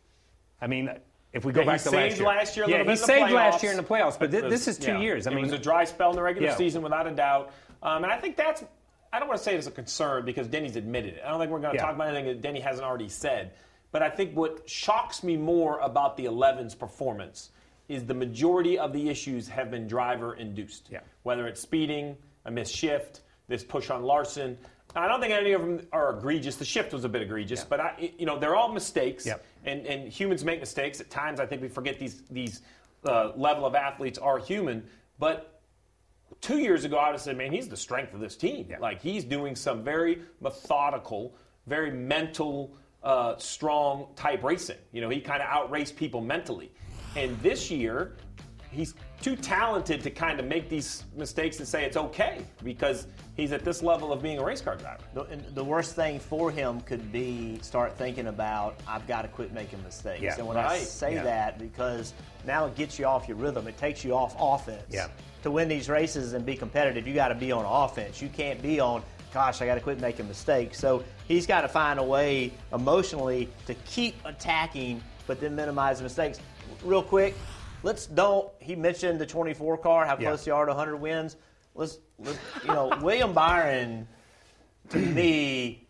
I 0.62 0.68
mean, 0.68 0.90
if 1.34 1.46
we 1.46 1.52
go 1.52 1.62
Yeah, 1.62 1.68
back 1.68 1.82
to 1.82 1.92
last 1.92 2.18
year, 2.18 2.28
last 2.28 2.56
year 2.58 2.66
a 2.66 2.70
yeah, 2.70 2.78
little 2.78 2.94
he 2.94 2.96
bit 2.98 3.02
in 3.02 3.02
the 3.02 3.06
saved 3.26 3.32
last 3.32 3.64
year 3.64 3.72
in 3.72 3.78
the 3.78 3.84
playoffs, 3.84 4.18
but 4.18 4.32
this 4.32 4.68
is 4.68 4.78
two 4.78 4.94
yeah. 4.94 5.00
years. 5.00 5.28
I 5.28 5.32
mean, 5.32 5.40
it 5.40 5.52
was 5.52 5.54
a 5.54 5.58
dry 5.58 5.84
spell 5.86 6.10
in 6.12 6.16
the 6.16 6.24
regular 6.24 6.50
Yeah. 6.50 6.56
season 6.56 6.82
without 6.82 7.06
a 7.08 7.12
doubt, 7.12 7.52
um, 7.84 8.04
and 8.04 8.12
I 8.12 8.18
think 8.20 8.36
that's. 8.38 8.64
I 9.12 9.20
don't 9.20 9.30
want 9.30 9.38
to 9.38 9.44
say 9.44 9.56
it's 9.56 9.68
a 9.68 9.72
concern 9.72 10.26
because 10.26 10.48
Denny's 10.48 10.76
admitted 10.76 11.16
it. 11.16 11.24
I 11.26 11.30
don't 11.30 11.40
think 11.40 11.50
we're 11.50 11.60
going 11.60 11.72
to 11.74 11.78
Yeah. 11.78 11.86
talk 11.86 11.96
about 11.96 12.08
anything 12.10 12.26
that 12.26 12.42
Denny 12.42 12.60
hasn't 12.60 12.86
already 12.86 13.08
said. 13.08 13.54
But 13.92 14.04
I 14.04 14.10
think 14.10 14.36
what 14.36 14.70
shocks 14.70 15.24
me 15.24 15.38
more 15.38 15.80
about 15.80 16.18
the 16.18 16.26
11's 16.26 16.76
performance 16.76 17.52
is 17.88 18.06
the 18.06 18.14
majority 18.14 18.78
of 18.78 18.92
the 18.92 19.08
issues 19.10 19.48
have 19.48 19.72
been 19.72 19.88
driver 19.88 20.34
induced. 20.34 20.90
Yeah. 20.92 21.00
Whether 21.24 21.48
it's 21.48 21.62
speeding, 21.62 22.18
a 22.44 22.52
missed 22.52 22.76
shift, 22.76 23.22
this 23.48 23.64
push 23.64 23.90
on 23.90 24.04
Larson. 24.04 24.58
I 24.96 25.08
don't 25.08 25.20
think 25.20 25.34
any 25.34 25.52
of 25.52 25.62
them 25.62 25.86
are 25.92 26.18
egregious. 26.18 26.56
The 26.56 26.66
shift 26.66 26.94
was 26.94 27.04
a 27.04 27.10
bit 27.10 27.22
egregious, 27.22 27.64
but 27.64 27.80
I, 27.80 28.12
you 28.18 28.26
know 28.26 28.40
they're 28.40 28.56
all 28.56 28.70
mistakes, 28.72 29.26
Yep. 29.26 29.46
and, 29.66 29.86
and 29.86 30.12
humans 30.12 30.44
make 30.44 30.60
mistakes. 30.60 31.00
At 31.00 31.10
times, 31.10 31.40
I 31.40 31.46
think 31.46 31.62
we 31.62 31.68
forget 31.68 32.00
these 32.00 32.24
these 32.32 32.62
uh, 33.06 33.32
level 33.36 33.66
of 33.66 33.76
athletes 33.76 34.18
are 34.18 34.40
human. 34.40 34.84
But 35.20 35.62
two 36.42 36.58
years 36.60 36.86
ago, 36.86 36.98
I 36.98 37.08
would 37.08 37.14
have 37.14 37.22
said, 37.22 37.38
man, 37.38 37.52
he's 37.52 37.68
the 37.68 37.78
strength 37.78 38.14
of 38.14 38.20
this 38.20 38.36
team. 38.36 38.68
Like 38.80 39.02
he's 39.02 39.24
doing 39.24 39.56
some 39.56 39.84
very 39.84 40.22
methodical, 40.42 41.36
very 41.68 41.92
mental, 41.92 42.76
uh, 43.04 43.36
strong 43.38 44.08
type 44.16 44.44
racing. 44.44 44.78
You 44.94 45.02
know, 45.02 45.10
he 45.10 45.20
kind 45.20 45.42
of 45.42 45.48
outraced 45.50 45.96
people 45.96 46.22
mentally. 46.22 46.72
And 47.16 47.40
this 47.42 47.70
year, 47.72 48.16
he's 48.72 48.94
too 49.22 49.36
talented 49.36 50.02
to 50.04 50.12
kind 50.12 50.40
of 50.40 50.46
make 50.46 50.70
these 50.70 51.04
mistakes 51.16 51.58
and 51.60 51.68
say 51.68 51.84
it's 51.86 51.98
okay 51.98 52.46
because 52.64 53.08
he's 53.36 53.52
at 53.52 53.64
this 53.66 53.82
level 53.82 54.12
of 54.14 54.22
being 54.22 54.38
a 54.38 54.44
race 54.44 54.62
car 54.62 54.76
driver. 54.76 55.04
The, 55.14 55.24
and 55.24 55.44
the 55.56 55.64
worst 55.64 55.96
thing 55.96 56.20
for 56.20 56.52
him 56.52 56.82
could 56.82 57.12
be 57.12 57.58
start 57.62 57.98
thinking 57.98 58.28
about 58.28 58.80
I've 58.88 59.08
got 59.08 59.24
to 59.24 59.28
quit 59.28 59.54
making 59.54 59.82
mistakes. 59.84 60.22
Yeah. 60.22 60.36
and 60.38 60.48
when 60.48 60.58
I 60.58 60.78
say 60.78 61.16
Yeah. 61.16 61.24
that, 61.24 61.60
because 61.60 62.14
now 62.46 62.66
it 62.68 62.76
gets 62.76 63.00
you 63.00 63.06
off 63.06 63.28
your 63.28 63.38
rhythm, 63.38 63.68
it 63.68 63.78
takes 63.78 64.04
you 64.04 64.14
off 64.16 64.36
offense. 64.40 64.84
Yeah. 64.90 65.08
To 65.44 65.52
win 65.52 65.68
these 65.68 65.90
races 65.90 66.34
and 66.34 66.46
be 66.46 66.56
competitive, 66.56 67.08
you 67.08 67.14
got 67.16 67.30
to 67.30 67.36
be 67.36 67.52
on 67.52 67.66
offense. 67.66 68.22
You 68.22 68.30
can't 68.30 68.62
be 68.62 68.80
on, 68.80 69.02
gosh, 69.34 69.62
I 69.62 69.66
got 69.66 69.76
to 69.76 69.82
quit 69.82 70.00
making 70.00 70.28
mistakes. 70.28 70.78
So 70.80 71.04
he's 71.28 71.48
got 71.48 71.62
to 71.62 71.68
find 71.68 72.00
a 72.00 72.04
way 72.04 72.52
emotionally 72.74 73.50
to 73.66 73.74
keep 73.86 74.16
attacking, 74.26 75.02
but 75.26 75.40
then 75.40 75.56
minimize 75.56 75.98
the 75.98 76.04
mistakes. 76.04 76.40
Real 76.84 77.02
quick, 77.04 77.36
let's 77.84 78.06
don't. 78.08 78.50
He 78.60 78.76
mentioned 78.76 79.20
the 79.20 79.26
24 79.26 79.78
car, 79.78 80.06
how 80.06 80.18
Yeah. 80.18 80.30
close 80.30 80.46
you 80.48 80.54
are 80.54 80.66
to 80.66 80.72
100 80.74 80.98
wins. 80.98 81.36
Let's, 81.76 82.00
let's 82.20 82.40
you 82.64 82.70
know, 82.74 82.92
William 83.02 83.34
Byron 83.34 84.08
to 84.90 84.98
me 84.98 85.86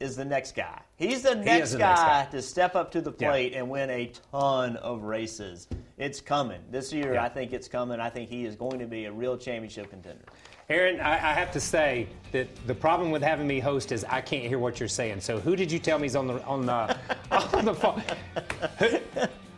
is 0.00 0.16
the 0.16 0.24
next 0.24 0.54
guy. 0.56 0.80
He's 0.96 1.22
the 1.22 1.34
next, 1.34 1.64
is 1.68 1.72
the 1.72 1.78
guy, 1.78 1.88
next 1.90 2.00
guy. 2.00 2.24
to 2.32 2.42
step 2.42 2.74
up 2.74 2.90
to 2.92 3.00
the 3.00 3.12
Yeah. 3.18 3.30
plate 3.30 3.52
and 3.54 3.68
win 3.70 3.90
a 3.90 4.10
ton 4.32 4.76
of 4.76 5.02
races. 5.02 5.68
It's 5.98 6.20
coming. 6.20 6.60
This 6.70 6.92
year, 6.92 7.14
Yeah. 7.14 7.24
I 7.24 7.28
think 7.28 7.52
it's 7.52 7.68
coming. 7.68 8.00
I 8.00 8.08
think 8.10 8.28
he 8.30 8.44
is 8.46 8.56
going 8.56 8.78
to 8.78 8.86
be 8.86 9.04
a 9.06 9.12
real 9.12 9.36
championship 9.36 9.90
contender. 9.90 10.24
Aaron, 10.70 11.00
I, 11.00 11.14
I 11.14 11.32
have 11.34 11.50
to 11.52 11.60
say 11.60 12.06
that 12.32 12.48
the 12.66 12.74
problem 12.74 13.10
with 13.10 13.22
having 13.22 13.46
me 13.46 13.58
host 13.58 13.90
is 13.92 14.04
I 14.08 14.20
can't 14.20 14.44
hear 14.44 14.58
what 14.58 14.78
you're 14.80 14.88
saying. 14.88 15.20
So 15.20 15.40
who 15.40 15.56
did 15.56 15.70
you 15.72 15.78
tell 15.80 15.98
me 15.98 16.06
is 16.06 16.14
on 16.16 16.28
the 16.28 16.42
on 16.44 16.64
the 16.64 16.96
on 17.56 17.64
the 17.64 17.74
phone? 17.74 18.02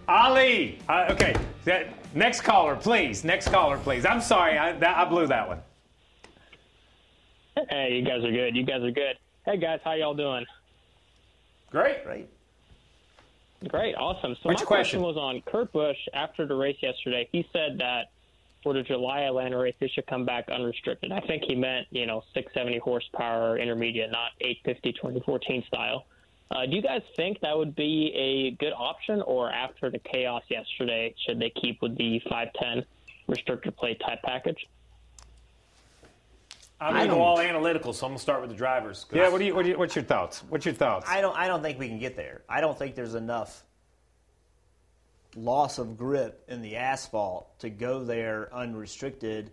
Ali. 0.08 0.78
Uh, 0.88 1.06
okay. 1.10 1.34
That, 1.64 2.14
next 2.14 2.42
caller, 2.42 2.76
please. 2.76 3.24
Next 3.24 3.48
caller, 3.48 3.78
please. 3.78 4.04
I'm 4.04 4.20
sorry, 4.20 4.58
I, 4.58 4.72
that, 4.72 4.96
I 4.96 5.04
blew 5.04 5.26
that 5.26 5.48
one. 5.48 5.60
Hey, 7.68 7.94
you 7.94 8.02
guys 8.02 8.24
are 8.24 8.30
good. 8.30 8.56
You 8.56 8.64
guys 8.64 8.82
are 8.82 8.90
good. 8.90 9.16
Hey, 9.44 9.58
guys, 9.58 9.80
how 9.84 9.92
y'all 9.92 10.14
doing? 10.14 10.44
Great. 11.70 12.04
Great. 12.04 12.28
Great, 13.68 13.94
awesome. 13.94 14.34
So 14.42 14.48
What's 14.48 14.58
my 14.58 14.62
your 14.62 14.66
question? 14.66 15.02
was 15.02 15.16
on 15.16 15.40
Kurt 15.46 15.72
Busch 15.72 15.96
after 16.14 16.46
the 16.46 16.54
race 16.54 16.76
yesterday. 16.82 17.28
He 17.30 17.46
said 17.52 17.78
that 17.78 18.06
for 18.62 18.72
the 18.72 18.82
July 18.82 19.20
Atlanta 19.20 19.58
race, 19.58 19.74
they 19.80 19.88
should 19.88 20.06
come 20.06 20.24
back 20.24 20.48
unrestricted. 20.48 21.12
I 21.12 21.20
think 21.20 21.44
he 21.46 21.54
meant, 21.54 21.86
you 21.90 22.06
know, 22.06 22.22
670 22.34 22.78
horsepower 22.78 23.58
intermediate, 23.58 24.10
not 24.10 24.30
850 24.40 24.92
2014 24.92 25.64
style. 25.66 26.06
Uh, 26.50 26.66
do 26.66 26.76
you 26.76 26.82
guys 26.82 27.02
think 27.16 27.40
that 27.40 27.56
would 27.56 27.74
be 27.74 28.12
a 28.14 28.50
good 28.62 28.74
option, 28.76 29.22
or 29.22 29.50
after 29.50 29.90
the 29.90 29.98
chaos 29.98 30.42
yesterday, 30.50 31.14
should 31.26 31.40
they 31.40 31.50
keep 31.50 31.80
with 31.80 31.96
the 31.96 32.20
510 32.28 32.84
restrictor 33.28 33.74
plate 33.74 34.00
type 34.04 34.20
package? 34.22 34.66
I'm 36.82 36.94
going 36.94 37.08
to 37.08 37.14
go 37.14 37.22
all 37.22 37.38
analytical, 37.38 37.92
so 37.92 38.06
I'm 38.06 38.10
going 38.10 38.18
to 38.18 38.22
start 38.22 38.40
with 38.40 38.50
the 38.50 38.56
drivers. 38.56 39.06
Yeah. 39.12 39.28
What 39.28 39.38
do 39.38 39.44
you, 39.44 39.54
what 39.54 39.62
do 39.62 39.70
you? 39.70 39.78
What's 39.78 39.94
your 39.94 40.04
thoughts? 40.04 40.42
What's 40.48 40.64
your 40.64 40.74
thoughts? 40.74 41.08
I 41.08 41.20
don't. 41.20 41.36
I 41.36 41.46
don't 41.46 41.62
think 41.62 41.78
we 41.78 41.88
can 41.88 41.98
get 41.98 42.16
there. 42.16 42.42
I 42.48 42.60
don't 42.60 42.76
think 42.76 42.96
there's 42.96 43.14
enough 43.14 43.62
loss 45.36 45.78
of 45.78 45.96
grip 45.96 46.44
in 46.48 46.60
the 46.60 46.76
asphalt 46.76 47.58
to 47.60 47.70
go 47.70 48.04
there 48.04 48.52
unrestricted 48.52 49.50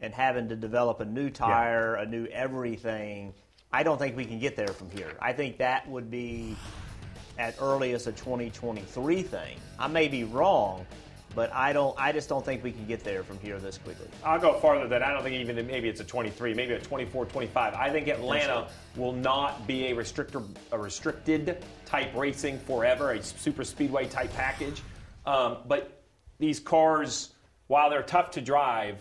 and 0.00 0.12
having 0.12 0.48
to 0.48 0.56
develop 0.56 1.00
a 1.00 1.04
new 1.04 1.30
tire, 1.30 1.94
a 1.94 2.06
new 2.06 2.26
everything. 2.26 3.32
I 3.74 3.82
don't 3.82 3.98
think 3.98 4.16
we 4.16 4.24
can 4.24 4.38
get 4.38 4.54
there 4.54 4.68
from 4.68 4.88
here. 4.92 5.16
I 5.20 5.32
think 5.32 5.58
that 5.58 5.88
would 5.88 6.08
be 6.08 6.54
at 7.40 7.56
earliest 7.60 8.06
a 8.06 8.12
2023 8.12 9.22
thing. 9.22 9.56
I 9.80 9.88
may 9.88 10.06
be 10.06 10.22
wrong, 10.22 10.86
but 11.34 11.52
I 11.52 11.72
don't. 11.72 11.92
I 11.98 12.12
just 12.12 12.28
don't 12.28 12.44
think 12.44 12.62
we 12.62 12.70
can 12.70 12.86
get 12.86 13.02
there 13.02 13.24
from 13.24 13.40
here 13.40 13.58
this 13.58 13.78
quickly. 13.78 14.06
I'll 14.22 14.38
go 14.38 14.60
farther 14.60 14.82
than 14.82 14.90
that. 14.90 15.02
I 15.02 15.12
don't 15.12 15.24
think 15.24 15.34
even 15.34 15.66
maybe 15.66 15.88
it's 15.88 15.98
a 15.98 16.04
23, 16.04 16.54
maybe 16.54 16.74
a 16.74 16.78
24, 16.78 17.26
25. 17.26 17.74
I 17.74 17.90
think 17.90 18.06
Atlanta 18.06 18.68
will 18.94 19.12
not 19.12 19.66
be 19.66 19.86
a 19.86 19.96
restrictor, 19.96 20.46
a 20.70 20.78
restricted 20.78 21.64
type 21.84 22.14
racing 22.14 22.60
forever, 22.60 23.10
a 23.10 23.20
super 23.24 23.64
speedway 23.64 24.06
type 24.06 24.32
package. 24.34 24.82
Um, 25.26 25.56
but 25.66 26.00
these 26.38 26.60
cars, 26.60 27.34
while 27.66 27.90
they're 27.90 28.04
tough 28.04 28.30
to 28.32 28.40
drive, 28.40 28.98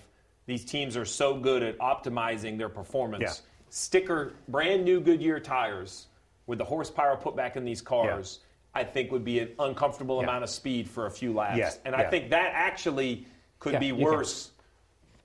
these 0.47 0.65
teams 0.65 0.97
are 0.97 1.05
so 1.05 1.36
good 1.36 1.61
at 1.61 1.78
optimizing 1.78 2.57
their 2.57 2.69
performance. 2.69 3.21
Yeah. 3.21 3.49
Sticker 3.74 4.34
brand 4.47 4.86
new 4.86 5.01
Goodyear 5.01 5.39
tires 5.39 6.05
with 6.45 6.59
the 6.59 6.63
horsepower 6.63 7.17
put 7.17 7.36
back 7.36 7.55
in 7.55 7.65
these 7.65 7.82
cars. 7.82 8.41
I 8.76 8.84
think 8.84 9.11
would 9.11 9.24
be 9.26 9.39
an 9.39 9.49
uncomfortable 9.57 10.17
Yeah. 10.17 10.26
amount 10.30 10.43
of 10.43 10.51
speed 10.51 10.88
for 10.88 11.07
a 11.07 11.11
few 11.11 11.34
laps, 11.34 11.57
Yeah, 11.57 11.71
and 11.84 11.95
I 11.95 12.07
think 12.07 12.30
that 12.30 12.51
actually 12.53 13.26
could 13.57 13.74
Yeah, 13.74 13.80
be 13.80 13.91
worse 13.91 14.51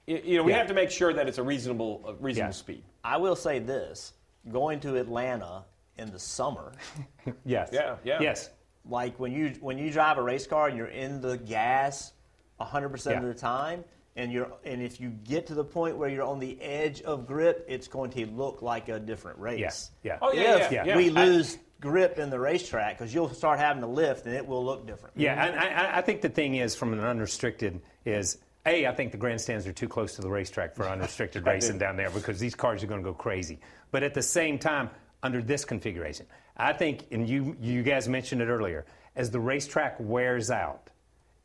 Y- 0.07 0.22
You 0.24 0.38
know, 0.38 0.44
we 0.44 0.53
Yeah. 0.53 0.59
have 0.59 0.68
to 0.68 0.74
make 0.74 0.90
sure 0.90 1.12
that 1.12 1.28
it's 1.28 1.36
a 1.36 1.42
reasonable, 1.42 2.03
a 2.09 2.14
reasonable 2.14 2.49
Yeah. 2.49 2.53
speed. 2.53 2.82
I 3.05 3.18
will 3.18 3.36
say 3.36 3.59
this: 3.59 4.14
going 4.51 4.80
to 4.80 4.96
Atlanta 4.96 5.64
in 5.99 6.11
the 6.11 6.18
summer. 6.18 6.72
yes. 7.44 7.68
Yeah, 7.70 7.96
yeah. 8.03 8.22
Yes. 8.22 8.49
Like 8.86 9.20
when 9.20 9.30
you 9.32 9.51
when 9.61 9.76
you 9.76 9.90
drive 9.90 10.16
a 10.16 10.22
race 10.22 10.46
car 10.46 10.68
and 10.68 10.78
you're 10.78 10.86
in 10.86 11.20
the 11.20 11.36
gas 11.36 12.14
100% 12.59 13.16
Yeah. 13.16 13.28
of 13.28 13.34
the 13.34 13.38
time, 13.38 13.84
and 14.18 14.32
you're 14.32 14.50
and 14.64 14.82
if 14.82 15.00
you 15.00 15.10
get 15.10 15.46
to 15.46 15.54
the 15.54 15.64
point 15.64 15.96
where 15.96 16.08
you're 16.08 16.24
on 16.24 16.40
the 16.40 16.60
edge 16.60 17.00
of 17.02 17.26
grip, 17.26 17.64
it's 17.68 17.88
going 17.88 18.10
to 18.10 18.26
look 18.26 18.60
like 18.60 18.88
a 18.88 18.98
different 18.98 19.38
race. 19.38 19.60
Yes. 19.60 19.90
Yeah. 20.02 20.18
Oh 20.20 20.32
yeah, 20.32 20.56
if 20.56 20.72
yeah, 20.72 20.84
yeah. 20.84 20.96
we 20.96 21.08
I- 21.08 21.24
lose 21.24 21.56
grip 21.80 22.18
in 22.18 22.28
the 22.28 22.40
racetrack, 22.40 22.98
because 22.98 23.14
you'll 23.14 23.32
start 23.32 23.60
having 23.60 23.82
to 23.82 23.86
lift, 23.88 24.26
and 24.26 24.34
it 24.34 24.46
will 24.46 24.64
look 24.64 24.86
different. 24.86 25.16
Yeah, 25.16 25.42
and 25.46 25.58
I, 25.58 25.98
I 25.98 26.00
think 26.02 26.20
the 26.22 26.28
thing 26.28 26.56
is, 26.56 26.74
from 26.74 26.92
an 26.92 27.00
unrestricted, 27.00 27.80
is 28.04 28.38
a. 28.66 28.86
I 28.86 28.92
think 28.92 29.12
the 29.12 29.18
grandstands 29.18 29.66
are 29.66 29.72
too 29.72 29.88
close 29.88 30.16
to 30.16 30.22
the 30.22 30.28
racetrack 30.28 30.74
for 30.74 30.88
unrestricted 30.88 31.46
racing 31.46 31.74
do. 31.74 31.78
down 31.78 31.96
there 31.96 32.10
because 32.10 32.40
these 32.40 32.56
cars 32.56 32.82
are 32.82 32.88
going 32.88 33.00
to 33.00 33.08
go 33.08 33.14
crazy. 33.14 33.60
But 33.92 34.02
at 34.02 34.14
the 34.14 34.22
same 34.22 34.58
time, 34.58 34.90
under 35.22 35.40
this 35.40 35.64
configuration, 35.64 36.26
I 36.56 36.72
think, 36.72 37.06
and 37.12 37.28
you 37.28 37.56
you 37.60 37.84
guys 37.84 38.08
mentioned 38.08 38.42
it 38.42 38.48
earlier, 38.48 38.84
as 39.14 39.30
the 39.30 39.40
racetrack 39.40 39.96
wears 40.00 40.50
out, 40.50 40.90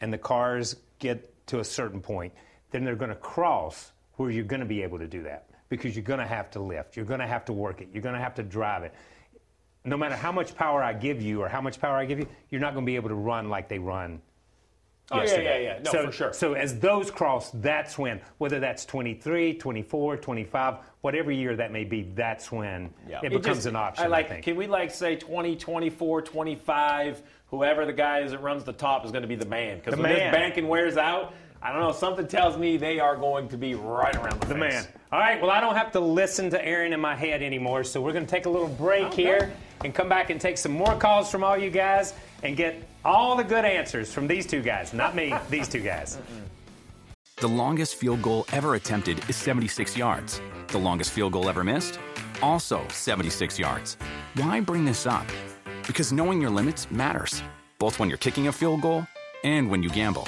and 0.01 0.11
the 0.11 0.17
cars 0.17 0.75
get 0.97 1.29
to 1.47 1.59
a 1.59 1.63
certain 1.63 2.01
point, 2.01 2.33
then 2.73 2.83
they're 2.83 2.97
going 2.97 3.09
to 3.09 3.15
cross 3.15 3.93
where 4.17 4.29
you're 4.29 4.43
going 4.43 4.59
to 4.59 4.65
be 4.65 4.83
able 4.83 4.99
to 4.99 5.07
do 5.07 5.23
that 5.23 5.47
because 5.69 5.95
you're 5.95 6.03
going 6.03 6.19
to 6.19 6.25
have 6.25 6.51
to 6.51 6.59
lift, 6.59 6.97
you're 6.97 7.05
going 7.05 7.21
to 7.21 7.27
have 7.27 7.45
to 7.45 7.53
work 7.53 7.79
it, 7.79 7.87
you're 7.93 8.03
going 8.03 8.15
to 8.15 8.21
have 8.21 8.35
to 8.35 8.43
drive 8.43 8.83
it 8.83 8.93
no 9.85 9.97
matter 9.97 10.15
how 10.15 10.31
much 10.31 10.55
power 10.55 10.81
I 10.83 10.93
give 10.93 11.21
you 11.21 11.41
or 11.41 11.49
how 11.49 11.61
much 11.61 11.79
power 11.79 11.97
I 11.97 12.05
give 12.05 12.19
you, 12.19 12.27
you're 12.49 12.61
not 12.61 12.73
going 12.73 12.85
to 12.85 12.89
be 12.89 12.95
able 12.95 13.09
to 13.09 13.15
run 13.15 13.49
like 13.49 13.67
they 13.67 13.79
run. 13.79 14.21
Oh, 15.11 15.17
yeah, 15.17 15.23
yesterday. 15.23 15.63
yeah, 15.65 15.73
yeah. 15.73 15.79
No, 15.83 15.91
so, 15.91 16.05
for 16.05 16.11
sure. 16.13 16.33
So 16.33 16.53
as 16.53 16.79
those 16.79 17.11
cross, 17.11 17.51
that's 17.51 17.97
when, 17.97 18.21
whether 18.37 18.61
that's 18.61 18.85
23, 18.85 19.55
24, 19.55 20.17
25, 20.17 20.77
whatever 21.01 21.31
year 21.31 21.55
that 21.57 21.73
may 21.73 21.83
be, 21.83 22.03
that's 22.15 22.51
when 22.51 22.93
it, 23.07 23.21
becomes 23.23 23.57
just- 23.57 23.65
an 23.67 23.75
option. 23.75 24.05
I 24.05 24.07
like. 24.07 24.29
think. 24.29 24.45
Can 24.45 24.55
we 24.55 24.67
like 24.67 24.91
say 24.91 25.17
20, 25.17 25.57
24, 25.57 26.21
25? 26.21 27.21
Whoever 27.47 27.85
the 27.85 27.93
guy 27.93 28.19
is 28.21 28.31
that 28.31 28.41
runs 28.41 28.63
the 28.63 28.73
top 28.73 29.05
is 29.05 29.11
going 29.11 29.23
to 29.23 29.27
be 29.27 29.35
the 29.35 29.45
man. 29.45 29.77
Because 29.77 29.95
when 29.99 30.03
man. 30.03 30.15
this 30.15 30.31
banking 30.31 30.67
wears 30.69 30.95
out, 30.95 31.33
I 31.63 31.71
don't 31.71 31.79
know. 31.81 31.93
Something 31.93 32.27
tells 32.27 32.57
me 32.57 32.75
they 32.77 32.99
are 32.99 33.15
going 33.15 33.47
to 33.49 33.57
be 33.57 33.73
right 33.73 34.13
around 34.15 34.41
the, 34.41 34.47
The 34.47 34.55
fence. 34.55 34.59
man. 34.59 34.87
All 35.13 35.19
right, 35.19 35.41
well, 35.41 35.49
I 35.51 35.61
don't 35.61 35.75
have 35.75 35.91
to 35.93 35.99
listen 35.99 36.49
to 36.49 36.63
Aaron 36.65 36.91
in 36.91 36.99
my 36.99 37.15
head 37.15 37.41
anymore, 37.41 37.83
so 37.85 38.01
we're 38.01 38.11
going 38.13 38.25
to 38.25 38.31
take 38.31 38.45
a 38.47 38.49
little 38.49 38.67
break 38.67 39.05
Okay. 39.05 39.23
here 39.23 39.53
and 39.85 39.93
come 39.95 40.09
back 40.09 40.29
and 40.29 40.41
take 40.41 40.57
some 40.57 40.73
more 40.73 40.95
calls 40.95 41.31
from 41.31 41.43
all 41.43 41.57
you 41.57 41.69
guys 41.69 42.13
and 42.41 42.57
get 42.57 42.83
all 43.05 43.35
the 43.37 43.43
good 43.43 43.63
answers 43.63 44.11
from 44.11 44.27
these 44.27 44.45
two 44.45 44.61
guys. 44.61 44.93
Not 44.93 45.15
me, 45.15 45.33
these 45.49 45.67
two 45.69 45.79
guys. 45.79 46.17
The 47.37 47.47
longest 47.47 47.95
field 47.95 48.21
goal 48.21 48.45
ever 48.51 48.75
attempted 48.75 49.27
is 49.29 49.35
76 49.37 49.95
yards. 49.97 50.41
The 50.67 50.77
longest 50.77 51.11
field 51.11 51.31
goal 51.33 51.47
ever 51.49 51.63
missed? 51.63 51.97
Also 52.41 52.85
76 52.89 53.57
yards. 53.57 53.97
Why 54.35 54.59
bring 54.59 54.83
this 54.83 55.05
up? 55.05 55.25
Because 55.87 56.11
knowing 56.11 56.41
your 56.41 56.51
limits 56.51 56.89
matters, 56.91 57.41
both 57.79 57.99
when 57.99 58.09
you're 58.09 58.17
kicking 58.17 58.47
a 58.47 58.51
field 58.51 58.81
goal 58.81 59.05
and 59.43 59.69
when 59.69 59.81
you 59.83 59.89
gamble. 59.89 60.27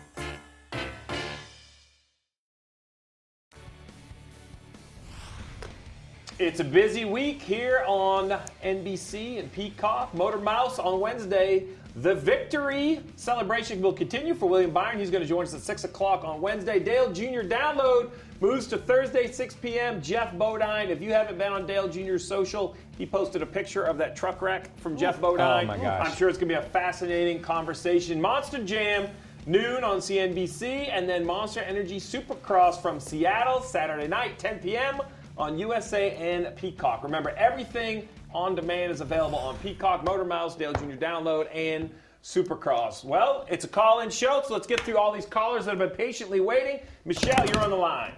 It's 6.41 6.59
a 6.59 6.63
busy 6.63 7.05
week 7.05 7.39
here 7.39 7.83
on 7.85 8.29
NBC 8.63 9.37
and 9.37 9.51
Peacock. 9.51 10.11
Motor 10.15 10.39
Mouth 10.39 10.79
on 10.79 10.99
Wednesday. 10.99 11.67
The 11.97 12.15
victory 12.15 13.01
celebration 13.15 13.79
will 13.79 13.93
continue 13.93 14.33
for 14.33 14.49
William 14.49 14.71
Byron. 14.71 14.97
He's 14.97 15.11
going 15.11 15.21
to 15.21 15.29
join 15.29 15.43
us 15.43 15.53
at 15.53 15.61
6 15.61 15.83
o'clock 15.83 16.23
on 16.23 16.41
Wednesday. 16.41 16.79
Dale 16.79 17.11
Jr. 17.11 17.41
download 17.47 18.09
moves 18.39 18.65
to 18.69 18.79
Thursday, 18.79 19.31
6 19.31 19.53
p.m. 19.57 20.01
Geoff 20.01 20.35
Bodine. 20.35 20.89
If 20.89 20.99
you 20.99 21.13
haven't 21.13 21.37
been 21.37 21.53
on 21.53 21.67
Dale 21.67 21.87
Jr.'s 21.87 22.27
social, 22.27 22.75
he 22.97 23.05
posted 23.05 23.43
a 23.43 23.45
picture 23.45 23.83
of 23.83 23.99
that 23.99 24.15
truck 24.15 24.41
wreck 24.41 24.75
from 24.79 24.97
Geoff 24.97 25.21
Bodine. 25.21 25.65
Oh, 25.65 25.67
my 25.67 25.77
gosh. 25.77 26.07
I'm 26.09 26.15
sure 26.15 26.27
it's 26.27 26.39
going 26.39 26.49
to 26.49 26.59
be 26.59 26.65
a 26.65 26.69
fascinating 26.71 27.39
conversation. 27.43 28.19
Monster 28.19 28.63
Jam, 28.63 29.09
noon 29.45 29.83
on 29.83 29.99
CNBC, 29.99 30.89
and 30.91 31.07
then 31.07 31.23
Monster 31.23 31.59
Energy 31.59 31.99
Supercross 31.99 32.81
from 32.81 32.99
Seattle, 32.99 33.61
Saturday 33.61 34.07
night, 34.07 34.39
10 34.39 34.57
p.m. 34.57 35.01
on 35.41 35.57
USA 35.57 36.11
and 36.11 36.55
Peacock. 36.55 37.03
Remember, 37.03 37.31
everything 37.31 38.07
on 38.31 38.53
demand 38.53 38.91
is 38.91 39.01
available 39.01 39.39
on 39.39 39.57
Peacock, 39.57 40.03
Motor 40.03 40.23
Mouth, 40.23 40.57
Dale 40.57 40.71
Jr. 40.73 40.91
Download, 40.91 41.47
and 41.53 41.89
Supercross. 42.23 43.03
Well, 43.03 43.47
it's 43.49 43.65
a 43.65 43.67
call-in 43.67 44.11
show, 44.11 44.43
so 44.45 44.53
let's 44.53 44.67
get 44.67 44.79
through 44.81 44.97
all 44.97 45.11
these 45.11 45.25
callers 45.25 45.65
that 45.65 45.71
have 45.71 45.79
been 45.79 45.97
patiently 45.97 46.39
waiting. 46.39 46.79
Michelle, 47.05 47.43
you're 47.47 47.59
on 47.59 47.71
the 47.71 47.75
line. 47.75 48.13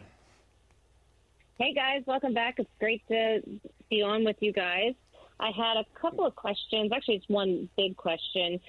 Hey 1.57 1.73
guys, 1.73 2.03
welcome 2.05 2.33
back. 2.33 2.55
It's 2.57 2.69
great 2.77 3.07
to 3.07 3.41
be 3.89 4.01
on 4.01 4.25
with 4.25 4.35
you 4.41 4.51
guys. 4.51 4.93
I 5.39 5.51
had 5.51 5.77
a 5.77 5.85
couple 5.97 6.25
of 6.25 6.35
questions. 6.35 6.91
Actually, 6.93 7.15
it's 7.15 7.29
one 7.29 7.69
big 7.77 7.95
question. 7.95 8.59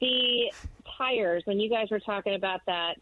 The 0.00 0.52
tires, 0.98 1.42
when 1.44 1.60
you 1.60 1.70
guys 1.70 1.90
were 1.90 2.00
talking 2.00 2.34
about 2.34 2.62
that, 2.66 2.94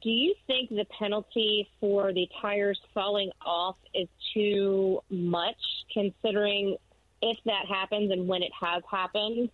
do 0.00 0.10
you 0.10 0.34
think 0.46 0.70
the 0.70 0.86
penalty 0.98 1.68
for 1.80 2.12
the 2.12 2.28
tires 2.40 2.80
falling 2.94 3.30
off 3.44 3.76
is 3.94 4.08
too 4.32 5.00
much, 5.10 5.56
considering 5.92 6.76
if 7.22 7.38
that 7.44 7.66
happens 7.68 8.12
and 8.12 8.28
when 8.28 8.42
it 8.42 8.52
has 8.58 8.82
happened? 8.90 9.50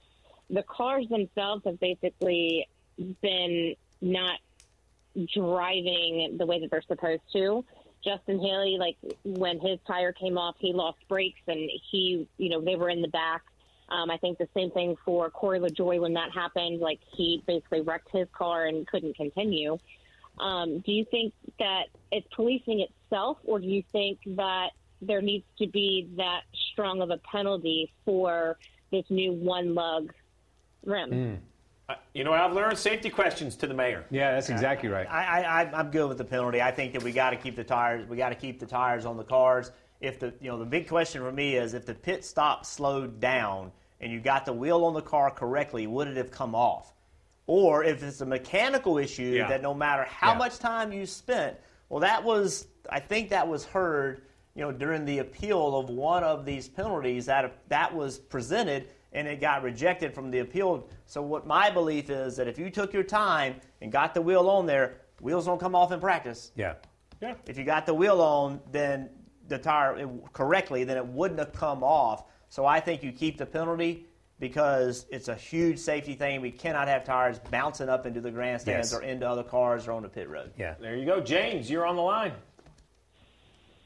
The 0.50 0.62
cars 0.62 1.08
themselves 1.08 1.62
have 1.64 1.80
basically 1.80 2.68
been 3.22 3.74
not 4.00 4.38
driving 5.34 6.36
the 6.38 6.44
way 6.44 6.60
that 6.60 6.70
they're 6.70 6.82
supposed 6.82 7.22
to. 7.32 7.64
Justin 8.04 8.38
Haley, 8.38 8.76
like 8.78 8.96
when 9.24 9.58
his 9.58 9.78
tire 9.86 10.12
came 10.12 10.36
off, 10.36 10.54
he 10.58 10.72
lost 10.72 10.98
brakes 11.08 11.40
and 11.48 11.68
he, 11.90 12.28
you 12.36 12.50
know, 12.50 12.60
they 12.60 12.76
were 12.76 12.90
in 12.90 13.00
the 13.00 13.08
back. 13.08 13.42
Um, 13.88 14.10
I 14.10 14.16
think 14.18 14.38
the 14.38 14.48
same 14.54 14.70
thing 14.70 14.96
for 15.04 15.30
Corey 15.30 15.60
LaJoie 15.60 16.00
when 16.00 16.14
that 16.14 16.30
happened. 16.32 16.80
Like 16.80 17.00
he 17.16 17.42
basically 17.46 17.80
wrecked 17.80 18.10
his 18.12 18.28
car 18.32 18.66
and 18.66 18.86
couldn't 18.86 19.16
continue. 19.16 19.78
Um, 20.38 20.80
do 20.80 20.92
you 20.92 21.04
think 21.10 21.32
that 21.58 21.84
it's 22.12 22.26
policing 22.34 22.80
itself, 22.80 23.38
or 23.44 23.58
do 23.58 23.66
you 23.66 23.82
think 23.92 24.18
that 24.36 24.70
there 25.02 25.22
needs 25.22 25.44
to 25.58 25.66
be 25.66 26.08
that 26.16 26.42
strong 26.72 27.00
of 27.02 27.10
a 27.10 27.18
penalty 27.18 27.92
for 28.04 28.58
this 28.90 29.04
new 29.10 29.32
one 29.32 29.74
lug 29.74 30.12
rim? 30.84 31.40
Uh, 31.88 31.94
You 32.14 32.24
know 32.24 32.30
what 32.30 32.40
I've 32.40 32.52
learned? 32.52 32.76
Safety 32.78 33.10
questions 33.10 33.56
to 33.56 33.66
the 33.66 33.74
mayor. 33.74 34.04
Yeah, 34.10 34.32
that's 34.32 34.50
exactly 34.50 34.88
right. 34.88 35.06
I, 35.08 35.42
I, 35.42 35.62
I- 35.62 35.78
I'm 35.78 35.90
good 35.90 36.08
with 36.08 36.18
the 36.18 36.24
penalty. 36.24 36.60
I 36.60 36.70
think 36.70 36.92
that 36.94 37.02
we 37.02 37.12
got 37.12 37.30
to 37.30 37.36
keep 37.36 37.56
the 37.56 37.64
tires. 37.64 38.08
We 38.08 38.16
got 38.16 38.30
to 38.30 38.34
keep 38.34 38.58
the 38.58 38.66
tires 38.66 39.06
on 39.06 39.16
the 39.16 39.24
cars. 39.24 39.70
If 40.00 40.18
the 40.18 40.34
you 40.40 40.50
know 40.50 40.58
the 40.58 40.66
big 40.66 40.88
question 40.88 41.22
for 41.22 41.32
me 41.32 41.56
is 41.56 41.72
if 41.72 41.86
the 41.86 41.94
pit 41.94 42.24
stop 42.24 42.66
slowed 42.66 43.18
down 43.20 43.72
and 44.00 44.12
you 44.12 44.20
got 44.20 44.44
the 44.44 44.52
wheel 44.52 44.84
on 44.84 44.92
the 44.92 45.00
car 45.00 45.30
correctly, 45.30 45.86
would 45.86 46.08
it 46.08 46.16
have 46.18 46.30
come 46.30 46.54
off? 46.54 46.92
Or 47.46 47.84
if 47.84 48.02
it's 48.02 48.20
a 48.20 48.26
mechanical 48.26 48.98
issue 48.98 49.22
Yeah. 49.22 49.48
that 49.48 49.62
no 49.62 49.72
matter 49.74 50.04
how 50.04 50.32
Yeah. 50.32 50.38
much 50.38 50.58
time 50.58 50.92
you 50.92 51.06
spent, 51.06 51.56
well, 51.88 52.00
that 52.00 52.22
was 52.24 52.66
I 52.88 53.00
think 53.00 53.30
that 53.30 53.46
was 53.48 53.64
heard 53.64 54.22
you 54.54 54.62
know 54.62 54.72
during 54.72 55.04
the 55.04 55.18
appeal 55.18 55.76
of 55.76 55.90
one 55.90 56.22
of 56.24 56.44
these 56.44 56.68
penalties 56.68 57.26
that 57.26 57.52
that 57.68 57.94
was 57.94 58.18
presented 58.18 58.88
and 59.12 59.26
it 59.28 59.40
got 59.40 59.62
rejected 59.62 60.14
from 60.14 60.30
the 60.30 60.40
appeal. 60.40 60.88
So 61.06 61.22
what 61.22 61.46
my 61.46 61.70
belief 61.70 62.10
is 62.10 62.36
that 62.36 62.48
if 62.48 62.58
you 62.58 62.68
took 62.70 62.92
your 62.92 63.02
time 63.02 63.56
and 63.80 63.90
got 63.90 64.12
the 64.14 64.20
wheel 64.20 64.48
on 64.50 64.66
there, 64.66 65.00
wheels 65.20 65.46
don't 65.46 65.58
come 65.60 65.74
off 65.74 65.90
in 65.92 66.00
practice. 66.00 66.52
Yeah. 66.54 66.74
Yeah. 67.20 67.34
If 67.46 67.56
you 67.56 67.64
got 67.64 67.86
the 67.86 67.94
wheel 67.94 68.20
on, 68.20 68.60
then 68.72 69.08
the 69.48 69.58
tire 69.58 69.96
it- 69.96 70.32
correctly, 70.32 70.84
then 70.84 70.96
it 70.96 71.06
wouldn't 71.06 71.38
have 71.40 71.52
come 71.52 71.82
off. 71.82 72.24
So 72.48 72.66
I 72.66 72.78
think 72.80 73.02
you 73.02 73.10
keep 73.12 73.38
the 73.38 73.46
penalty 73.46 74.05
because 74.38 75.06
it's 75.10 75.28
a 75.28 75.34
huge 75.34 75.78
safety 75.78 76.14
thing. 76.14 76.40
We 76.40 76.50
cannot 76.50 76.88
have 76.88 77.04
tires 77.04 77.38
bouncing 77.50 77.88
up 77.88 78.06
into 78.06 78.20
the 78.20 78.30
grandstands 78.30 78.92
Yes. 78.92 78.98
or 79.00 79.02
into 79.02 79.28
other 79.28 79.42
cars 79.42 79.88
or 79.88 79.92
on 79.92 80.02
the 80.02 80.08
pit 80.08 80.28
road. 80.28 80.52
Yeah. 80.58 80.74
There 80.80 80.96
you 80.96 81.06
go. 81.06 81.20
James, 81.20 81.70
you're 81.70 81.86
on 81.86 81.96
the 81.96 82.02
line. 82.02 82.32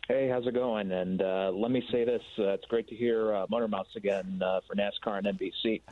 Hey, 0.09 0.29
how's 0.29 0.45
it 0.47 0.55
going? 0.55 0.91
And 0.91 1.23
uh, 1.23 1.53
let 1.55 1.71
me 1.71 1.85
say 1.93 2.05
this: 2.05 2.23
uh, 2.37 2.49
it's 2.49 2.65
great 2.65 2.89
to 2.89 2.97
hear 2.97 3.33
uh, 3.33 3.47
Motor 3.49 3.69
Mouth 3.69 3.87
again 3.95 4.43
uh, 4.45 4.59
for 4.67 4.75
NASCAR 4.75 5.19
and 5.25 5.39
NBC. 5.39 5.83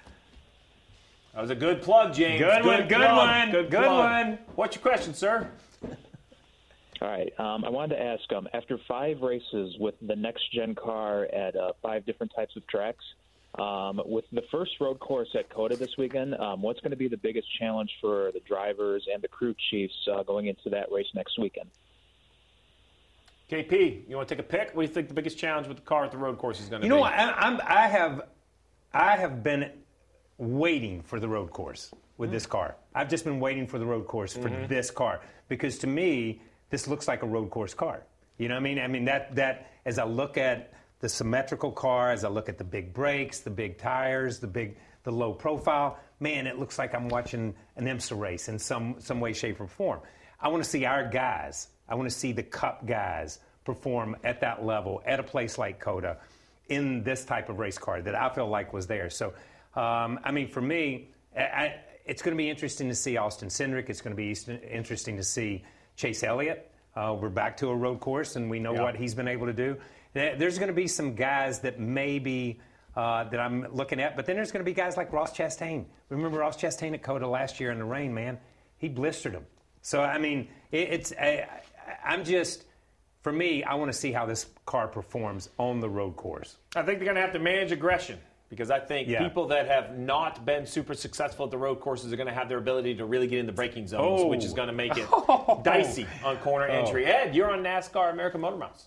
That 1.35 1.41
was 1.43 1.51
a 1.51 1.55
good 1.55 1.83
plug, 1.83 2.15
James. 2.15 2.41
Good 2.41 2.65
one, 2.65 2.89
good 2.89 2.97
plug, 2.97 3.17
one, 3.17 3.51
Good, 3.53 3.71
good 3.71 3.87
one. 3.87 4.39
What's 4.57 4.75
your 4.75 4.83
question, 4.83 5.15
sir? 5.15 5.49
All 7.01 7.07
right, 7.09 7.33
um, 7.39 7.65
I 7.65 7.69
wanted 7.69 7.95
to 7.95 8.03
ask: 8.03 8.33
um, 8.33 8.49
after 8.53 8.77
five 8.89 9.21
races 9.21 9.77
with 9.79 9.95
the 10.03 10.17
next 10.17 10.51
gen 10.53 10.75
car 10.75 11.27
at 11.27 11.55
uh, 11.55 11.71
five 11.81 12.05
different 12.05 12.33
types 12.35 12.57
of 12.57 12.67
tracks, 12.67 13.05
um, 13.59 14.01
with 14.05 14.25
the 14.33 14.43
first 14.51 14.73
road 14.81 15.01
course 15.01 15.29
at 15.35 15.51
COTA 15.51 15.77
this 15.77 15.91
weekend, 15.99 16.35
um, 16.37 16.63
what's 16.63 16.81
going 16.81 16.91
to 16.93 16.97
be 16.97 17.09
the 17.09 17.17
biggest 17.17 17.47
challenge 17.59 17.91
for 18.01 18.31
the 18.33 18.41
drivers 18.41 19.07
and 19.13 19.23
the 19.23 19.29
crew 19.29 19.55
chiefs 19.71 19.95
uh, 20.13 20.23
going 20.23 20.47
into 20.47 20.71
that 20.71 20.91
race 20.93 21.07
next 21.15 21.39
weekend? 21.39 21.69
KP, 23.51 24.09
you 24.09 24.17
want 24.17 24.29
to 24.29 24.35
take 24.35 24.45
a 24.45 24.49
pick? 24.49 24.75
What 24.75 24.83
do 24.83 24.89
you 24.89 24.95
think 24.95 25.09
the 25.09 25.15
biggest 25.15 25.39
challenge 25.39 25.67
with 25.69 25.79
the 25.79 25.83
car 25.83 26.05
at 26.05 26.13
the 26.13 26.19
road 26.19 26.39
course 26.39 26.61
is 26.61 26.69
going 26.69 26.83
to 26.83 26.87
You 26.87 26.95
be? 26.95 26.99
know? 27.01 27.05
I, 27.05 27.33
I'm, 27.47 27.61
I 27.67 27.89
have, 27.89 28.23
I 28.93 29.17
have 29.17 29.43
been 29.43 29.71
waiting 30.37 31.03
for 31.03 31.19
the 31.19 31.29
road 31.29 31.51
course 31.51 31.93
with 32.19 32.31
this 32.31 32.47
car. 32.47 32.77
I've 32.95 33.09
just 33.09 33.25
been 33.25 33.41
waiting 33.41 33.67
for 33.67 33.79
the 33.79 33.87
road 33.87 34.07
course 34.07 34.35
for 34.35 34.49
Mhm. 34.51 34.69
this 34.69 34.91
car 34.91 35.21
because 35.49 35.79
to 35.79 35.87
me, 35.87 36.43
this 36.71 36.87
looks 36.87 37.09
like 37.09 37.23
a 37.23 37.27
road 37.27 37.51
course 37.51 37.75
car. 37.75 38.03
You 38.37 38.49
know 38.49 38.55
what 38.55 38.61
I 38.61 38.63
mean? 38.65 38.79
I 38.79 38.87
mean 38.87 39.05
that 39.07 39.35
that 39.37 39.71
as 39.85 39.99
I 39.99 40.05
look 40.05 40.37
at 40.37 40.73
the 41.01 41.09
symmetrical 41.09 41.71
car, 41.71 42.11
as 42.11 42.25
I 42.25 42.29
look 42.29 42.49
at 42.49 42.59
the 42.59 42.65
big 42.65 42.93
brakes, 42.93 43.41
the 43.41 43.51
big 43.51 43.79
tires, 43.79 44.39
the 44.39 44.47
big 44.47 44.77
the 45.05 45.13
low 45.13 45.33
profile, 45.33 45.99
man, 46.21 46.47
it 46.47 46.59
looks 46.59 46.79
like 46.79 46.95
I'm 46.95 47.09
watching 47.09 47.55
an 47.77 47.87
IMSA 47.87 48.19
race 48.19 48.49
in 48.49 48.59
some 48.59 48.97
some 48.99 49.21
way, 49.21 49.33
shape, 49.33 49.61
or 49.61 49.67
form. 49.67 50.01
I 50.41 50.49
want 50.49 50.63
to 50.63 50.69
see 50.69 50.85
our 50.85 51.09
guys. 51.09 51.69
I 51.89 51.95
want 51.95 52.11
to 52.11 52.15
see 52.15 52.33
the 52.33 52.43
Cup 52.43 52.87
guys 52.87 53.39
perform 53.65 54.17
at 54.25 54.41
that 54.41 54.65
level 54.65 55.03
at 55.07 55.21
a 55.21 55.23
place 55.23 55.59
like 55.59 55.81
COTA 55.81 56.17
in 56.69 57.03
this 57.03 57.25
type 57.25 57.49
of 57.49 57.59
race 57.59 57.79
car 57.79 58.03
that 58.03 58.15
I 58.15 58.29
feel 58.31 58.49
like 58.49 58.73
was 58.73 58.87
there. 58.87 59.11
So, 59.11 59.33
um, 59.75 60.21
I 60.25 60.33
mean, 60.33 60.49
for 60.49 60.61
me, 60.61 61.11
I, 61.37 61.75
it's 62.05 62.23
going 62.23 62.37
to 62.37 62.39
be 62.39 62.49
interesting 62.49 62.89
to 62.89 62.95
see 62.95 63.17
Austin 63.17 63.49
Cindric. 63.49 63.89
It's 63.89 64.01
going 64.01 64.15
to 64.15 64.17
be 64.17 64.35
interesting 64.71 65.17
to 65.17 65.23
see 65.23 65.65
Chase 65.97 66.23
Elliott. 66.23 66.71
Uh, 66.95 67.17
we're 67.21 67.29
back 67.29 67.57
to 67.59 67.69
a 67.69 67.75
road 67.77 68.01
course, 68.01 68.37
and 68.37 68.51
we 68.51 68.59
know 68.59 68.73
what 68.73 68.97
he's 68.97 69.15
been 69.15 69.29
able 69.29 69.47
to 69.47 69.53
do. 69.53 69.77
There's 70.15 70.59
going 70.59 70.69
to 70.69 70.75
be 70.75 70.89
some 70.89 71.15
guys 71.15 71.61
that 71.61 71.79
maybe 71.79 72.61
uh, 72.97 73.25
that 73.25 73.39
I'm 73.39 73.67
looking 73.73 74.01
at, 74.01 74.17
but 74.17 74.27
then 74.27 74.37
there's 74.37 74.51
going 74.51 74.65
to 74.65 74.69
be 74.69 74.75
guys 74.75 74.97
like 74.97 75.13
Ross 75.13 75.37
Chastain. 75.37 75.85
Remember 76.09 76.39
Ross 76.39 76.57
Chastain 76.57 76.95
at 76.95 77.03
COTA 77.03 77.29
last 77.29 77.61
year 77.61 77.71
in 77.71 77.79
the 77.79 77.85
rain, 77.85 78.13
man? 78.13 78.39
He 78.79 78.89
blistered 78.89 79.33
him. 79.33 79.47
So 79.83 80.03
I 80.03 80.19
mean, 80.19 80.49
it, 80.73 80.89
it's 80.91 81.13
I, 81.13 81.47
I'm 82.05 82.25
just 82.25 82.65
for 83.23 83.33
me, 83.33 83.63
I 83.63 83.75
want 83.75 83.93
to 83.93 83.99
see 83.99 84.13
how 84.13 84.27
this 84.27 84.47
car 84.65 84.89
performs 84.89 85.51
on 85.59 85.81
the 85.81 85.89
road 85.89 86.17
course. 86.17 86.57
I 86.75 86.83
think 86.83 86.99
they're 86.99 87.07
going 87.07 87.17
to 87.17 87.21
have 87.21 87.33
to 87.33 87.39
manage 87.39 87.73
aggression 87.73 88.19
because 88.49 88.71
I 88.71 88.79
think 88.79 89.09
yeah. 89.09 89.23
people 89.23 89.49
that 89.49 89.67
have 89.67 89.99
not 89.99 90.47
been 90.47 90.67
super 90.67 90.95
successful 90.95 91.45
at 91.45 91.51
the 91.51 91.59
road 91.59 91.81
courses 91.81 92.13
are 92.13 92.17
going 92.17 92.29
to 92.29 92.33
have 92.33 92.49
their 92.49 92.59
ability 92.59 92.95
to 92.97 93.05
really 93.05 93.27
get 93.27 93.41
in 93.41 93.47
the 93.47 93.53
braking 93.53 93.87
zones, 93.87 94.23
oh. 94.23 94.27
which 94.27 94.45
is 94.45 94.53
going 94.53 94.69
to 94.69 94.75
make 94.75 94.97
it 94.97 95.07
dicey 95.63 96.07
on 96.25 96.37
corner 96.39 96.69
oh. 96.71 96.73
entry. 96.73 97.05
Ed, 97.07 97.35
you're 97.35 97.51
on 97.51 97.63
NASCAR 97.63 98.13
American 98.13 98.41
Motor 98.41 98.57
Mouth. 98.57 98.87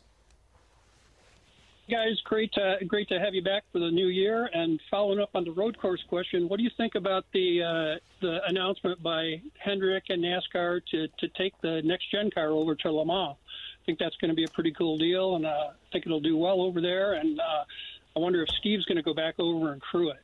Guys, 1.91 2.21
great 2.23 2.53
to, 2.53 2.77
great 2.87 3.09
to 3.09 3.19
have 3.19 3.35
you 3.35 3.43
back 3.43 3.63
for 3.73 3.79
the 3.79 3.91
new 3.91 4.07
year. 4.07 4.49
And 4.53 4.79
following 4.89 5.19
up 5.19 5.31
on 5.35 5.43
the 5.43 5.51
road 5.51 5.77
course 5.77 6.01
question, 6.07 6.47
what 6.47 6.55
do 6.55 6.63
you 6.63 6.69
think 6.77 6.95
about 6.95 7.25
the 7.33 7.61
uh, 7.61 7.99
the 8.21 8.39
announcement 8.47 9.03
by 9.03 9.41
Hendrick 9.59 10.05
and 10.07 10.23
NASCAR 10.23 10.79
to, 10.91 11.09
to 11.09 11.27
take 11.37 11.53
the 11.59 11.81
next 11.83 12.09
gen 12.09 12.31
car 12.31 12.47
over 12.47 12.75
to 12.75 12.91
Le 12.93 13.05
Mans? 13.05 13.35
I 13.35 13.85
think 13.85 13.99
that's 13.99 14.15
going 14.21 14.29
to 14.29 14.35
be 14.35 14.45
a 14.45 14.47
pretty 14.47 14.71
cool 14.71 14.97
deal, 14.97 15.35
and 15.35 15.45
uh, 15.45 15.49
I 15.49 15.91
think 15.91 16.05
it'll 16.05 16.21
do 16.21 16.37
well 16.37 16.61
over 16.61 16.79
there. 16.79 17.15
And 17.15 17.37
uh, 17.41 17.65
I 18.15 18.19
wonder 18.19 18.41
if 18.41 18.47
Steve's 18.51 18.85
going 18.85 18.95
to 18.95 19.03
go 19.03 19.13
back 19.13 19.35
over 19.37 19.73
and 19.73 19.81
crew 19.81 20.11
it. 20.11 20.23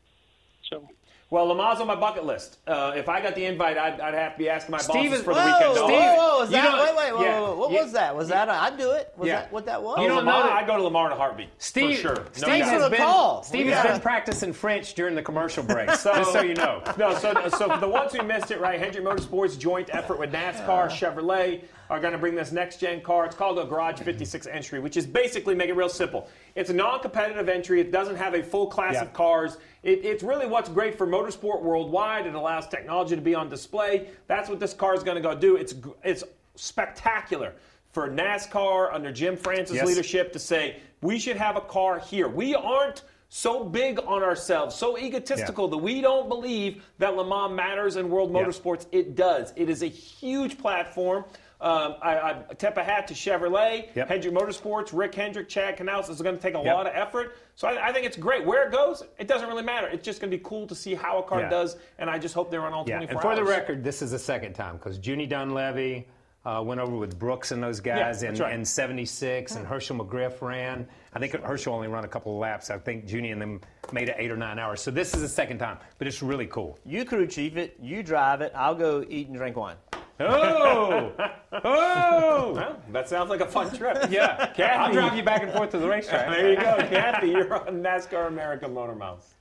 So 0.69 0.87
well, 1.29 1.45
Le 1.45 1.55
Mans 1.55 1.81
on 1.81 1.87
my 1.87 1.95
bucket 1.95 2.23
list. 2.23 2.59
Uh, 2.65 2.93
if 2.95 3.09
I 3.09 3.21
got 3.21 3.35
the 3.35 3.43
invite, 3.43 3.77
I'd, 3.77 3.99
I'd, 3.99 4.13
have 4.13 4.33
to 4.33 4.37
be 4.37 4.47
asking 4.47 4.71
my 4.71 4.77
Steve 4.77 5.11
bosses 5.11 5.19
is, 5.19 5.25
for 5.25 5.33
the 5.33 5.41
whoa, 5.41 5.45
weekend. 5.45 5.73
Steve, 5.73 5.87
whoa, 5.89 6.15
whoa, 6.15 6.39
was 6.39 6.49
that, 6.51 6.73
wait, 6.73 6.95
wait, 6.95 7.13
whoa, 7.13 7.21
yeah, 7.21 7.39
whoa, 7.41 7.55
what 7.57 7.71
yeah, 7.71 7.83
was 7.83 7.91
that? 7.91 8.15
Was 8.15 8.27
that? 8.29 8.47
A, 8.47 8.53
I'd 8.53 8.77
do 8.77 8.91
it. 8.91 9.13
Was 9.17 9.27
yeah. 9.27 9.41
that 9.41 9.51
what 9.51 9.65
that 9.65 9.83
was? 9.83 9.99
You 9.99 10.07
don't 10.07 10.23
know 10.23 10.31
I'd 10.31 10.65
go 10.65 10.77
to 10.77 10.83
Lamar 10.83 11.09
Mans 11.09 11.11
in 11.11 11.17
a 11.17 11.21
heartbeat. 11.21 11.49
Steve, 11.57 11.97
for 11.97 12.01
sure. 12.01 12.25
Steve, 12.31 12.47
no 12.47 12.65
has, 12.65 12.89
been, 12.89 12.99
call. 12.99 13.43
Steve 13.43 13.67
has 13.67 13.91
been 13.91 13.99
practicing 13.99 14.53
French 14.53 14.93
during 14.93 15.15
the 15.15 15.21
commercial 15.21 15.63
break, 15.63 15.91
so, 15.95 16.15
just 16.15 16.31
so 16.31 16.41
you 16.41 16.55
know. 16.55 16.81
No, 16.97 17.13
so, 17.17 17.33
so 17.49 17.69
for 17.71 17.77
the 17.77 17.89
ones 17.89 18.13
who 18.13 18.23
missed 18.23 18.51
it, 18.51 18.61
right, 18.61 18.79
Hendrick 18.79 19.03
Motorsports 19.03 19.59
joint 19.59 19.89
effort 19.91 20.19
with 20.19 20.31
NASCAR, 20.31 20.89
Chevrolet 20.89 21.63
are 21.89 21.99
going 21.99 22.13
to 22.13 22.17
bring 22.17 22.35
this 22.35 22.51
next 22.51 22.79
gen 22.79 23.01
car. 23.01 23.25
It's 23.25 23.35
called 23.35 23.59
a 23.59 23.65
Garage 23.65 23.99
56 23.99 24.47
entry, 24.47 24.79
which 24.79 24.97
is 24.97 25.05
basically, 25.05 25.55
make 25.55 25.69
it 25.69 25.75
real 25.75 25.89
simple. 25.89 26.29
It's 26.57 26.71
a 26.71 26.73
non 26.73 26.99
competitive 26.99 27.49
entry. 27.49 27.79
It 27.79 27.91
doesn't 27.91 28.15
have 28.15 28.33
a 28.33 28.41
full 28.41 28.65
class 28.65 28.99
of 28.99 29.13
cars. 29.13 29.57
It, 29.83 30.03
it's 30.03 30.23
really 30.23 30.47
what's 30.47 30.69
great 30.69 30.97
for 30.97 31.05
motorsport 31.05 31.61
worldwide. 31.61 32.25
It 32.25 32.33
allows 32.33 32.67
technology 32.67 33.15
to 33.15 33.21
be 33.21 33.35
on 33.35 33.47
display. 33.47 34.09
That's 34.25 34.49
what 34.49 34.59
this 34.59 34.73
car 34.73 34.95
is 34.95 35.03
going 35.03 35.15
to 35.15 35.21
go 35.21 35.35
do. 35.35 35.55
It's, 35.55 35.75
it's 36.03 36.23
spectacular 36.55 37.53
for 37.91 38.09
NASCAR 38.09 38.91
under 38.91 39.11
Jim 39.11 39.37
France's 39.37 39.75
yes. 39.75 39.85
leadership 39.85 40.33
to 40.33 40.39
say, 40.39 40.77
we 41.01 41.19
should 41.19 41.37
have 41.37 41.57
a 41.57 41.61
car 41.61 41.99
here. 41.99 42.27
We 42.27 42.55
aren't 42.55 43.03
so 43.29 43.63
big 43.63 43.99
on 44.07 44.23
ourselves, 44.23 44.73
so 44.73 44.97
egotistical 44.97 45.65
yeah. 45.65 45.71
that 45.71 45.77
we 45.77 46.01
don't 46.01 46.27
believe 46.27 46.83
that 46.97 47.15
Le 47.15 47.27
Mans 47.27 47.55
matters 47.55 47.97
in 47.97 48.09
world 48.09 48.31
motorsports. 48.31 48.87
Yeah. 48.91 48.99
It 48.99 49.15
does. 49.15 49.53
It 49.55 49.69
is 49.69 49.83
a 49.83 49.87
huge 49.87 50.57
platform. 50.57 51.23
Um, 51.59 51.95
I, 52.03 52.43
I 52.49 52.53
tip 52.53 52.77
a 52.77 52.83
hat 52.83 53.07
to 53.07 53.15
Chevrolet, 53.15 53.95
yep. 53.95 54.07
Hendrick 54.09 54.33
Motorsports, 54.33 54.89
Rick 54.93 55.15
Hendrick, 55.15 55.49
Chad 55.49 55.75
Knaus. 55.77 56.01
This 56.01 56.17
is 56.17 56.21
going 56.21 56.35
to 56.35 56.41
take 56.41 56.53
a 56.53 56.61
yep. 56.63 56.75
lot 56.75 56.85
of 56.85 56.93
effort. 56.95 57.35
So 57.55 57.67
I, 57.67 57.87
I, 57.87 57.91
think 57.91 58.05
it's 58.05 58.15
great. 58.15 58.45
Where 58.45 58.67
it 58.67 58.71
goes, 58.71 59.01
it 59.17 59.27
doesn't 59.27 59.47
really 59.47 59.63
matter. 59.63 59.87
It's 59.87 60.05
just 60.05 60.21
going 60.21 60.29
to 60.29 60.37
be 60.37 60.43
cool 60.43 60.67
to 60.67 60.75
see 60.75 60.93
how 60.93 61.17
a 61.17 61.23
car 61.23 61.41
yeah. 61.41 61.49
does, 61.49 61.77
and 61.97 62.11
I 62.11 62.19
just 62.19 62.35
hope 62.35 62.51
they 62.51 62.59
run 62.59 62.73
all 62.73 62.85
yeah. 62.87 62.97
24 62.97 63.11
And 63.11 63.21
for 63.21 63.27
hours. 63.29 63.37
the 63.39 63.43
record, 63.43 63.83
this 63.83 64.03
is 64.03 64.11
the 64.11 64.19
second 64.19 64.53
time 64.53 64.77
because 64.77 64.99
Junie 64.99 65.27
Donlavey 65.27 66.05
uh, 66.45 66.61
went 66.61 66.79
over 66.79 66.95
with 66.95 67.17
Brooks 67.17 67.51
and 67.51 67.61
those 67.61 67.79
guys 67.79 68.21
yeah, 68.21 68.29
in, 68.29 68.35
right. 68.35 68.53
in 68.53 68.63
76, 68.63 69.55
and 69.55 69.65
Hershel 69.65 69.97
McGriff 69.99 70.39
ran. 70.41 70.87
I 71.17 71.19
think 71.19 71.33
Hershel 71.33 71.73
only 71.73 71.87
ran 71.87 72.03
a 72.03 72.07
couple 72.07 72.33
of 72.33 72.37
laps. 72.37 72.69
I 72.69 72.77
think 72.77 73.11
Junie 73.11 73.31
and 73.31 73.41
them 73.41 73.59
made 73.91 74.07
it 74.07 74.17
eight 74.19 74.29
or 74.29 74.37
nine 74.37 74.59
hours. 74.59 74.81
So 74.81 74.91
this 74.91 75.15
is 75.15 75.21
the 75.21 75.27
second 75.27 75.57
time, 75.57 75.79
but 75.97 76.05
it's 76.05 76.21
really 76.21 76.45
cool. 76.45 76.77
You 76.85 77.05
crew 77.05 77.25
chief 77.25 77.57
it, 77.57 77.75
you 77.81 78.03
drive 78.03 78.41
it, 78.41 78.51
I'll 78.55 78.75
go 78.75 79.03
eat 79.09 79.27
and 79.27 79.35
drink 79.35 79.55
wine. 79.55 79.77
Oh! 80.19 81.11
oh! 81.63 82.53
Well, 82.53 82.79
that 82.91 83.09
sounds 83.09 83.31
like 83.31 83.41
a 83.41 83.47
fun 83.47 83.75
trip. 83.75 83.97
Yeah. 84.11 84.45
Kathy. 84.53 84.61
I'll 84.63 84.93
drive 84.93 85.17
you 85.17 85.23
back 85.23 85.41
and 85.41 85.51
forth 85.51 85.71
to 85.71 85.79
the 85.79 85.87
racetrack. 85.87 86.29
there 86.29 86.51
you 86.51 86.55
go. 86.55 86.77
Kathy, 86.89 87.29
you're 87.29 87.51
on 87.51 87.81
NASCAR 87.81 88.27
American 88.27 88.75
Motor 88.75 88.93
Mouth. 88.93 89.33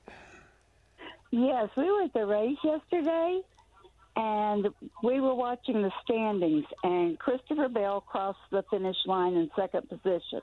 Yes, 1.31 1.69
we 1.77 1.85
were 1.91 2.05
at 2.05 2.15
the 2.15 2.25
race 2.25 2.57
yesterday, 2.65 3.43
and 4.17 4.69
we 5.03 5.21
were 5.21 5.35
watching 5.35 5.83
the 5.83 5.93
standings, 6.05 6.65
and 6.83 7.19
Christopher 7.19 7.69
Bell 7.69 8.01
crossed 8.01 8.39
the 8.51 8.65
finish 8.71 8.97
line 9.05 9.35
in 9.35 9.51
second 9.55 9.91
position. 9.91 10.41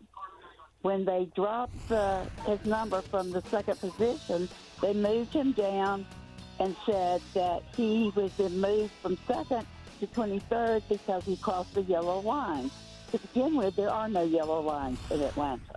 When 0.83 1.05
they 1.05 1.29
dropped 1.33 1.87
the, 1.87 2.29
his 2.45 2.59
number 2.65 3.01
from 3.03 3.31
the 3.31 3.41
second 3.49 3.79
position, 3.79 4.49
they 4.81 4.93
moved 4.93 5.33
him 5.33 5.53
down 5.53 6.05
and 6.59 6.75
said 6.85 7.21
that 7.33 7.63
he 7.75 8.11
was 8.15 8.31
been 8.33 8.59
moved 8.59 8.91
from 9.01 9.17
second 9.25 9.65
to 10.01 10.07
23rd 10.07 10.83
because 10.89 11.23
he 11.23 11.37
crossed 11.37 11.73
the 11.73 11.83
yellow 11.83 12.19
line. 12.19 12.69
To 13.13 13.17
begin 13.17 13.55
with, 13.55 13.77
there 13.77 13.89
are 13.89 14.09
no 14.09 14.23
yellow 14.23 14.61
lines 14.61 14.99
in 15.09 15.21
Atlanta. 15.21 15.75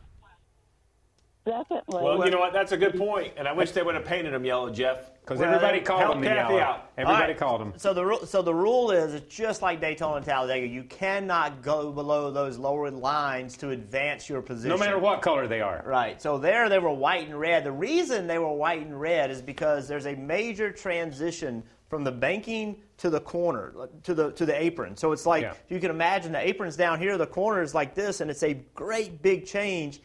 Secondly, 1.47 1.83
well, 1.87 2.25
you 2.25 2.33
know 2.33 2.41
what? 2.41 2.53
That's 2.53 2.73
a 2.73 2.77
good 2.77 2.97
point, 2.99 3.35
and 3.37 3.47
I 3.47 3.53
wish 3.53 3.71
they 3.71 3.83
would 3.83 3.95
have 3.95 4.05
painted 4.05 4.35
them 4.35 4.45
yellow, 4.45 4.69
Jeff. 4.69 5.13
Because 5.21 5.39
well, 5.39 5.55
everybody 5.55 5.81
called 5.81 6.17
them 6.17 6.23
Kathy 6.25 6.59
out. 6.59 6.91
Everybody 6.99 7.33
right. 7.33 7.39
called 7.39 7.61
them. 7.61 7.73
So 7.77 7.95
the 7.95 8.05
rule, 8.05 8.27
so 8.27 8.43
the 8.43 8.55
rule 8.55 8.91
is 8.91 9.15
it's 9.15 9.33
just 9.33 9.63
like 9.63 9.81
Daytona 9.81 10.17
and 10.17 10.27
Talladega. 10.27 10.67
You 10.67 10.83
cannot 10.83 11.63
go 11.63 11.93
below 11.93 12.33
those 12.33 12.59
lower 12.59 12.91
lines 12.91 13.57
to 13.59 13.71
advance 13.71 14.29
your 14.29 14.43
position. 14.43 14.71
No 14.71 14.77
matter 14.77 14.99
what 14.99 15.23
color 15.23 15.47
they 15.47 15.61
are. 15.61 15.85
Right. 15.87 16.21
So 16.21 16.37
there 16.37 16.69
they 16.69 16.81
were 16.81 16.93
white 16.93 17.27
and 17.27 17.39
red. 17.39 17.63
The 17.63 17.73
reason 17.73 18.27
they 18.27 18.39
were 18.39 18.53
white 18.53 18.83
and 18.83 19.01
red 19.01 19.31
is 19.31 19.41
because 19.41 19.87
there's 19.87 20.07
a 20.07 20.17
major 20.17 20.73
transition 20.73 21.63
from 21.89 22.03
the 22.03 22.13
banking 22.13 22.77
to 22.99 23.11
the 23.11 23.21
corner 23.21 23.73
to 24.03 24.15
the 24.15 24.33
to 24.33 24.47
the 24.47 24.61
apron. 24.61 24.97
So 24.97 25.13
it's 25.13 25.27
like 25.27 25.43
yeah. 25.43 25.55
you 25.69 25.79
can 25.79 25.91
imagine 25.91 26.33
the 26.33 26.47
apron's 26.47 26.77
down 26.77 26.99
here, 26.99 27.17
the 27.17 27.27
corner 27.27 27.63
is 27.63 27.75
like 27.75 27.95
this, 27.95 28.21
and 28.21 28.31
it's 28.31 28.43
a 28.43 28.55
great 28.75 29.23
big 29.23 29.47
change. 29.47 30.01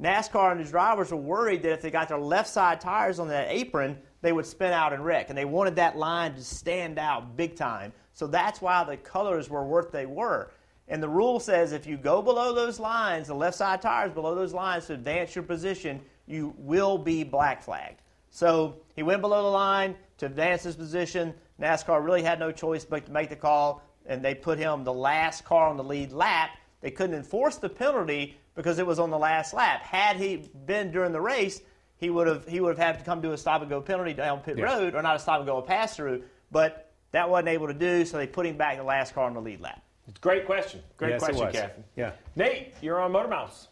NASCAR 0.00 0.52
and 0.52 0.60
the 0.60 0.70
drivers 0.70 1.10
were 1.10 1.16
worried 1.16 1.62
that 1.62 1.72
if 1.72 1.82
they 1.82 1.90
got 1.90 2.08
their 2.08 2.18
left 2.18 2.48
side 2.48 2.80
tires 2.80 3.18
on 3.18 3.28
that 3.28 3.48
apron, 3.50 3.98
they 4.20 4.32
would 4.32 4.46
spin 4.46 4.72
out 4.72 4.92
and 4.92 5.04
wreck, 5.04 5.28
and 5.28 5.36
they 5.36 5.44
wanted 5.44 5.76
that 5.76 5.96
line 5.96 6.34
to 6.34 6.44
stand 6.44 6.98
out 6.98 7.36
big 7.36 7.56
time. 7.56 7.92
So 8.12 8.26
that's 8.26 8.60
why 8.60 8.84
the 8.84 8.96
colors 8.96 9.50
were 9.50 9.64
what 9.64 9.90
they 9.92 10.06
were. 10.06 10.52
And 10.86 11.02
the 11.02 11.08
rule 11.08 11.40
says 11.40 11.72
if 11.72 11.86
you 11.86 11.96
go 11.96 12.22
below 12.22 12.54
those 12.54 12.80
lines, 12.80 13.26
the 13.26 13.34
left 13.34 13.56
side 13.56 13.82
tires 13.82 14.12
below 14.12 14.34
those 14.34 14.54
lines 14.54 14.86
to 14.86 14.94
advance 14.94 15.34
your 15.34 15.44
position, 15.44 16.00
you 16.26 16.54
will 16.58 16.98
be 16.98 17.24
black 17.24 17.62
flagged. 17.62 18.00
So 18.30 18.76
he 18.94 19.02
went 19.02 19.20
below 19.20 19.42
the 19.42 19.48
line 19.48 19.96
to 20.18 20.26
advance 20.26 20.62
his 20.62 20.76
position. 20.76 21.34
NASCAR 21.60 22.04
really 22.04 22.22
had 22.22 22.38
no 22.38 22.52
choice 22.52 22.84
but 22.84 23.06
to 23.06 23.12
make 23.12 23.30
the 23.30 23.36
call, 23.36 23.82
and 24.06 24.24
they 24.24 24.34
put 24.34 24.58
him 24.58 24.84
the 24.84 24.92
last 24.92 25.44
car 25.44 25.68
on 25.68 25.76
the 25.76 25.84
lead 25.84 26.12
lap. 26.12 26.50
They 26.80 26.90
couldn't 26.90 27.16
enforce 27.16 27.56
the 27.56 27.68
penalty 27.68 28.38
because 28.58 28.80
it 28.80 28.86
was 28.86 28.98
on 28.98 29.10
the 29.10 29.18
last 29.18 29.54
lap. 29.54 29.82
Had 29.82 30.16
he 30.16 30.50
been 30.66 30.90
during 30.90 31.12
the 31.12 31.20
race, 31.20 31.62
he 31.96 32.10
would 32.10 32.26
have 32.26 32.46
he 32.48 32.60
would 32.60 32.76
have 32.76 32.84
had 32.84 32.98
to 32.98 33.04
come 33.04 33.22
to 33.22 33.32
a 33.32 33.38
stop 33.38 33.60
and 33.60 33.70
go 33.70 33.80
penalty 33.80 34.12
down 34.12 34.40
pit 34.40 34.58
yeah. 34.58 34.64
road, 34.64 34.96
or 34.96 35.00
not 35.00 35.14
a 35.14 35.18
stop 35.20 35.38
and 35.38 35.46
go 35.46 35.58
a 35.58 35.62
pass 35.62 35.94
through. 35.94 36.24
But 36.50 36.90
that 37.12 37.30
wasn't 37.30 37.50
able 37.50 37.68
to 37.68 37.74
do, 37.74 38.04
so 38.04 38.16
they 38.16 38.26
put 38.26 38.46
him 38.46 38.56
back 38.56 38.76
the 38.76 38.82
last 38.82 39.14
car 39.14 39.26
on 39.26 39.34
the 39.34 39.40
lead 39.40 39.60
lap. 39.60 39.80
Great 40.20 40.44
question. 40.44 40.82
Great 40.96 41.10
yes, 41.12 41.20
question, 41.20 41.52
Kathy. 41.52 41.82
Yeah. 41.94 42.12
Nate, 42.34 42.74
you're 42.82 43.00
on 43.00 43.12
Motor 43.12 43.28
Mouth. 43.28 43.68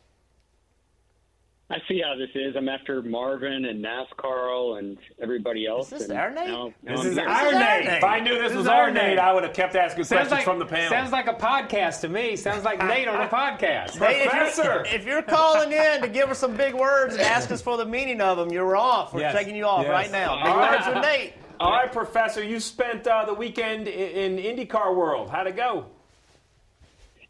I 1.69 1.79
see 1.89 2.01
how 2.01 2.14
this 2.14 2.31
is. 2.37 2.55
I'm 2.55 2.69
after 2.69 3.03
Marvin 3.03 3.64
and 3.64 3.85
NASCAR 3.85 4.79
and 4.79 4.97
everybody 5.21 5.67
else. 5.67 5.91
Is 5.91 5.99
this 5.99 6.09
and 6.09 6.19
our 6.19 6.31
Nate? 6.31 6.47
Now, 6.47 6.73
now 6.85 7.03
this, 7.03 7.05
is 7.07 7.19
our, 7.19 7.53
Nate. 7.53 7.87
If 7.87 8.05
I 8.05 8.21
knew 8.21 8.35
this, 8.35 8.51
this 8.51 8.59
was 8.59 8.69
our 8.69 8.89
Nate, 8.89 9.03
Nate, 9.03 9.19
I 9.19 9.33
would 9.33 9.43
have 9.43 9.53
kept 9.53 9.75
asking 9.75 10.05
sounds 10.05 10.29
questions 10.29 10.31
like, 10.31 10.45
from 10.45 10.61
the 10.61 10.67
panel. 10.67 10.91
Sounds 10.91 11.11
like 11.11 11.27
a 11.27 11.35
podcast 11.35 12.03
to 12.03 12.09
me. 12.09 12.37
Sounds 12.37 12.62
like 12.62 12.79
Nate 12.87 13.09
on 13.09 13.21
a 13.21 13.29
podcast. 13.29 13.99
Nate, 13.99 14.29
Professor. 14.29 14.83
If 14.83 14.93
you're, 14.93 15.01
if 15.01 15.07
you're, 15.07 15.23
calling 15.23 15.73
in 15.73 16.03
to 16.03 16.09
give 16.09 16.31
us 16.31 16.39
some 16.39 16.57
big 16.57 16.73
words 16.73 17.14
and 17.14 17.23
ask 17.25 17.51
us 17.51 17.61
for 17.61 17.77
the 17.77 17.85
meaning 17.85 18.21
of 18.21 18.39
them, 18.39 18.53
you're 18.53 18.77
off. 18.77 19.12
We're 19.12 19.23
yes. 19.23 19.35
taking 19.35 19.57
you 19.57 19.64
off 19.64 19.83
yes. 19.83 19.91
right 19.91 20.12
now. 20.12 20.45
Big 20.45 20.55
words 20.55 20.87
with 20.87 21.03
Nate. 21.03 21.33
All 21.59 21.73
right, 21.73 21.91
Professor, 21.91 22.45
you 22.45 22.61
spent 22.61 23.09
uh, 23.09 23.25
the 23.25 23.35
weekend 23.35 23.89
in, 23.89 24.39
in 24.39 24.57
IndyCar 24.57 24.95
world. 24.95 25.31
How'd 25.31 25.49
it 25.49 25.57
go? 25.57 25.87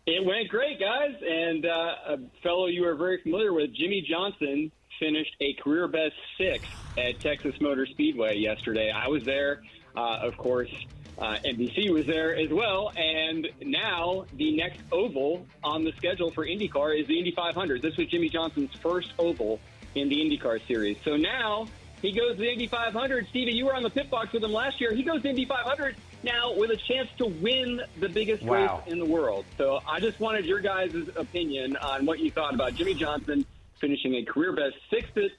It 0.07 0.25
went 0.25 0.49
great, 0.49 0.79
guys. 0.79 1.17
And 1.29 1.67
uh, 1.67 1.95
a 2.07 2.19
fellow 2.43 2.67
you 2.67 2.87
are 2.87 2.95
very 2.95 3.21
familiar 3.23 3.53
with, 3.53 3.75
Jimmie 3.75 4.07
Johnson, 4.09 4.71
finished 5.01 5.35
a 5.41 5.55
career 5.55 5.89
best 5.89 6.15
six 6.39 6.65
at 6.97 7.19
Texas 7.21 7.55
Motor 7.61 7.87
Speedway 7.87 8.39
yesterday. 8.39 8.93
I 8.93 9.09
was 9.09 9.25
there, 9.25 9.63
uh, 9.97 10.21
of 10.23 10.37
course. 10.37 10.71
Uh, 11.19 11.37
NBC 11.45 11.91
was 11.91 12.07
there 12.07 12.37
as 12.37 12.51
well, 12.51 12.93
and 12.95 13.49
now 13.63 14.27
the 14.35 14.55
next 14.55 14.81
oval 14.93 15.47
on 15.65 15.83
the 15.83 15.93
schedule 15.97 16.31
for 16.31 16.47
IndyCar 16.47 17.01
is 17.01 17.07
the 17.07 17.19
Indy 17.19 17.33
500. 17.33 17.81
This 17.81 17.97
was 17.97 18.07
Jimmie 18.09 18.29
Johnson's 18.29 18.75
first 18.77 19.15
oval 19.19 19.59
in 19.95 20.11
the 20.11 20.17
IndyCar 20.17 20.65
series. 20.69 20.99
So 21.05 21.17
now 21.17 21.69
he 22.03 22.13
goes 22.13 22.33
to 22.33 22.43
the 22.43 22.53
Indy 22.53 22.67
500. 22.67 23.29
Stevie, 23.29 23.53
you 23.53 23.65
were 23.65 23.75
on 23.75 23.83
the 23.83 23.91
pit 23.91 24.11
box 24.11 24.33
with 24.33 24.45
him 24.45 24.53
last 24.53 24.79
year. 24.79 24.95
He 24.95 25.03
goes 25.03 25.23
to 25.23 25.31
Indy 25.31 25.47
500 25.47 25.97
now 26.23 26.53
with 26.57 26.71
a 26.71 26.77
chance 26.77 27.09
to 27.19 27.27
win 27.27 27.81
the 28.01 28.09
biggest 28.09 28.43
Wow. 28.43 28.83
race 28.85 28.93
in 28.93 28.99
the 28.99 29.05
world. 29.05 29.45
So 29.59 29.81
I 29.89 30.01
just 30.01 30.19
wanted 30.21 30.45
your 30.45 30.61
guys' 30.61 30.95
opinion 31.17 31.77
on 31.77 32.07
what 32.07 32.19
you 32.19 32.31
thought 32.31 32.55
about 32.55 32.75
Jimmie 32.75 32.95
Johnson 32.95 33.45
finishing 33.81 34.15
a 34.17 34.25
career 34.25 34.53
best 34.55 34.75
sixth 34.91 35.17
at 35.17 35.31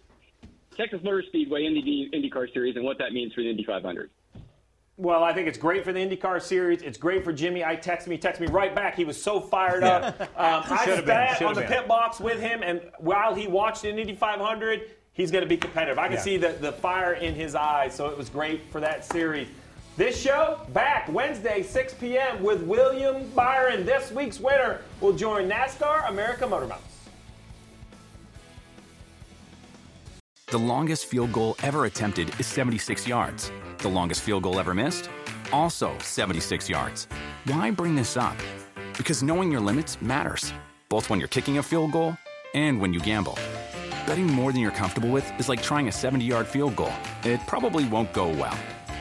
Texas 0.76 1.02
Motor 1.04 1.24
Speedway 1.28 1.66
in 1.66 1.74
the 1.74 2.10
IndyCar 2.14 2.52
Series 2.54 2.76
and 2.76 2.86
what 2.86 2.98
that 3.00 3.12
means 3.14 3.34
for 3.34 3.42
the 3.42 3.50
Indy 3.50 3.64
500. 3.64 4.10
Well, 5.00 5.24
I 5.24 5.32
think 5.34 5.48
it's 5.48 5.60
great 5.60 5.84
for 5.84 5.94
the 5.94 6.00
IndyCar 6.00 6.42
series. 6.42 6.82
It's 6.82 6.98
great 6.98 7.24
for 7.24 7.32
Jimmy. 7.32 7.64
I 7.64 7.76
text 7.76 8.08
me, 8.08 8.18
text 8.18 8.42
me 8.42 8.48
right 8.48 8.74
back. 8.74 8.96
He 8.96 9.06
was 9.06 9.22
so 9.22 9.40
fired 9.40 9.84
up. 9.84 10.20
Um, 10.38 10.64
I 10.70 10.86
Should've 10.86 11.06
been, 11.06 11.48
on 11.48 11.54
the 11.56 11.62
been. 11.62 11.70
pit 11.70 11.88
box 11.88 12.20
with 12.20 12.40
him, 12.40 12.62
and 12.64 12.82
while 13.00 13.34
he 13.36 13.48
watched 13.48 13.82
the 13.84 13.90
Indy 13.90 14.16
500, 14.16 14.90
he's 15.14 15.30
going 15.32 15.44
to 15.44 15.48
be 15.50 15.58
competitive. 15.58 15.98
I 16.00 16.08
can 16.08 16.18
Yeah. 16.18 16.22
see 16.22 16.38
the, 16.38 16.50
the 16.50 16.72
fire 16.72 17.14
in 17.14 17.34
his 17.36 17.54
eyes, 17.56 17.96
so 17.96 18.08
it 18.10 18.18
was 18.18 18.30
great 18.30 18.72
for 18.72 18.80
that 18.82 19.04
series. 19.06 19.48
This 19.98 20.22
show 20.22 20.60
back 20.74 21.12
Wednesday, 21.12 21.64
6 21.64 21.96
p.m. 21.96 22.44
with 22.44 22.62
William 22.62 23.28
Byron. 23.30 23.84
This 23.84 24.12
week's 24.12 24.40
winner 24.40 24.82
will 25.02 25.14
join 25.14 25.50
NASCAR 25.50 26.08
America 26.08 26.46
Motor 26.46 26.68
Mouths. 26.68 26.84
The 30.52 30.60
longest 30.60 31.08
field 31.08 31.34
goal 31.34 31.56
ever 31.64 31.86
attempted 31.86 32.32
is 32.40 32.46
76 32.46 33.08
yards. 33.08 33.52
The 33.80 33.88
longest 33.88 34.22
field 34.22 34.44
goal 34.44 34.60
ever 34.60 34.76
missed? 34.76 35.10
Also 35.52 35.98
76 35.98 36.70
yards. 36.70 37.08
Why 37.46 37.72
bring 37.72 37.96
this 37.96 38.18
up? 38.18 38.38
Because 39.00 39.24
knowing 39.24 39.52
your 39.52 39.62
limits 39.62 40.00
matters, 40.00 40.54
both 40.90 41.10
when 41.10 41.18
you're 41.18 41.28
kicking 41.28 41.58
a 41.58 41.64
field 41.64 41.92
goal 41.92 42.16
and 42.54 42.80
when 42.80 42.94
you 42.94 43.00
gamble. 43.00 43.40
Betting 44.06 44.28
more 44.28 44.52
than 44.52 44.62
you're 44.62 44.70
comfortable 44.70 45.10
with 45.10 45.28
is 45.40 45.50
like 45.50 45.64
trying 45.64 45.88
a 45.88 45.92
70 45.92 46.24
yard 46.24 46.46
field 46.46 46.76
goal. 46.76 46.94
It 47.24 47.40
probably 47.48 47.86
won't 47.86 48.14
go 48.14 48.28
well. 48.28 48.58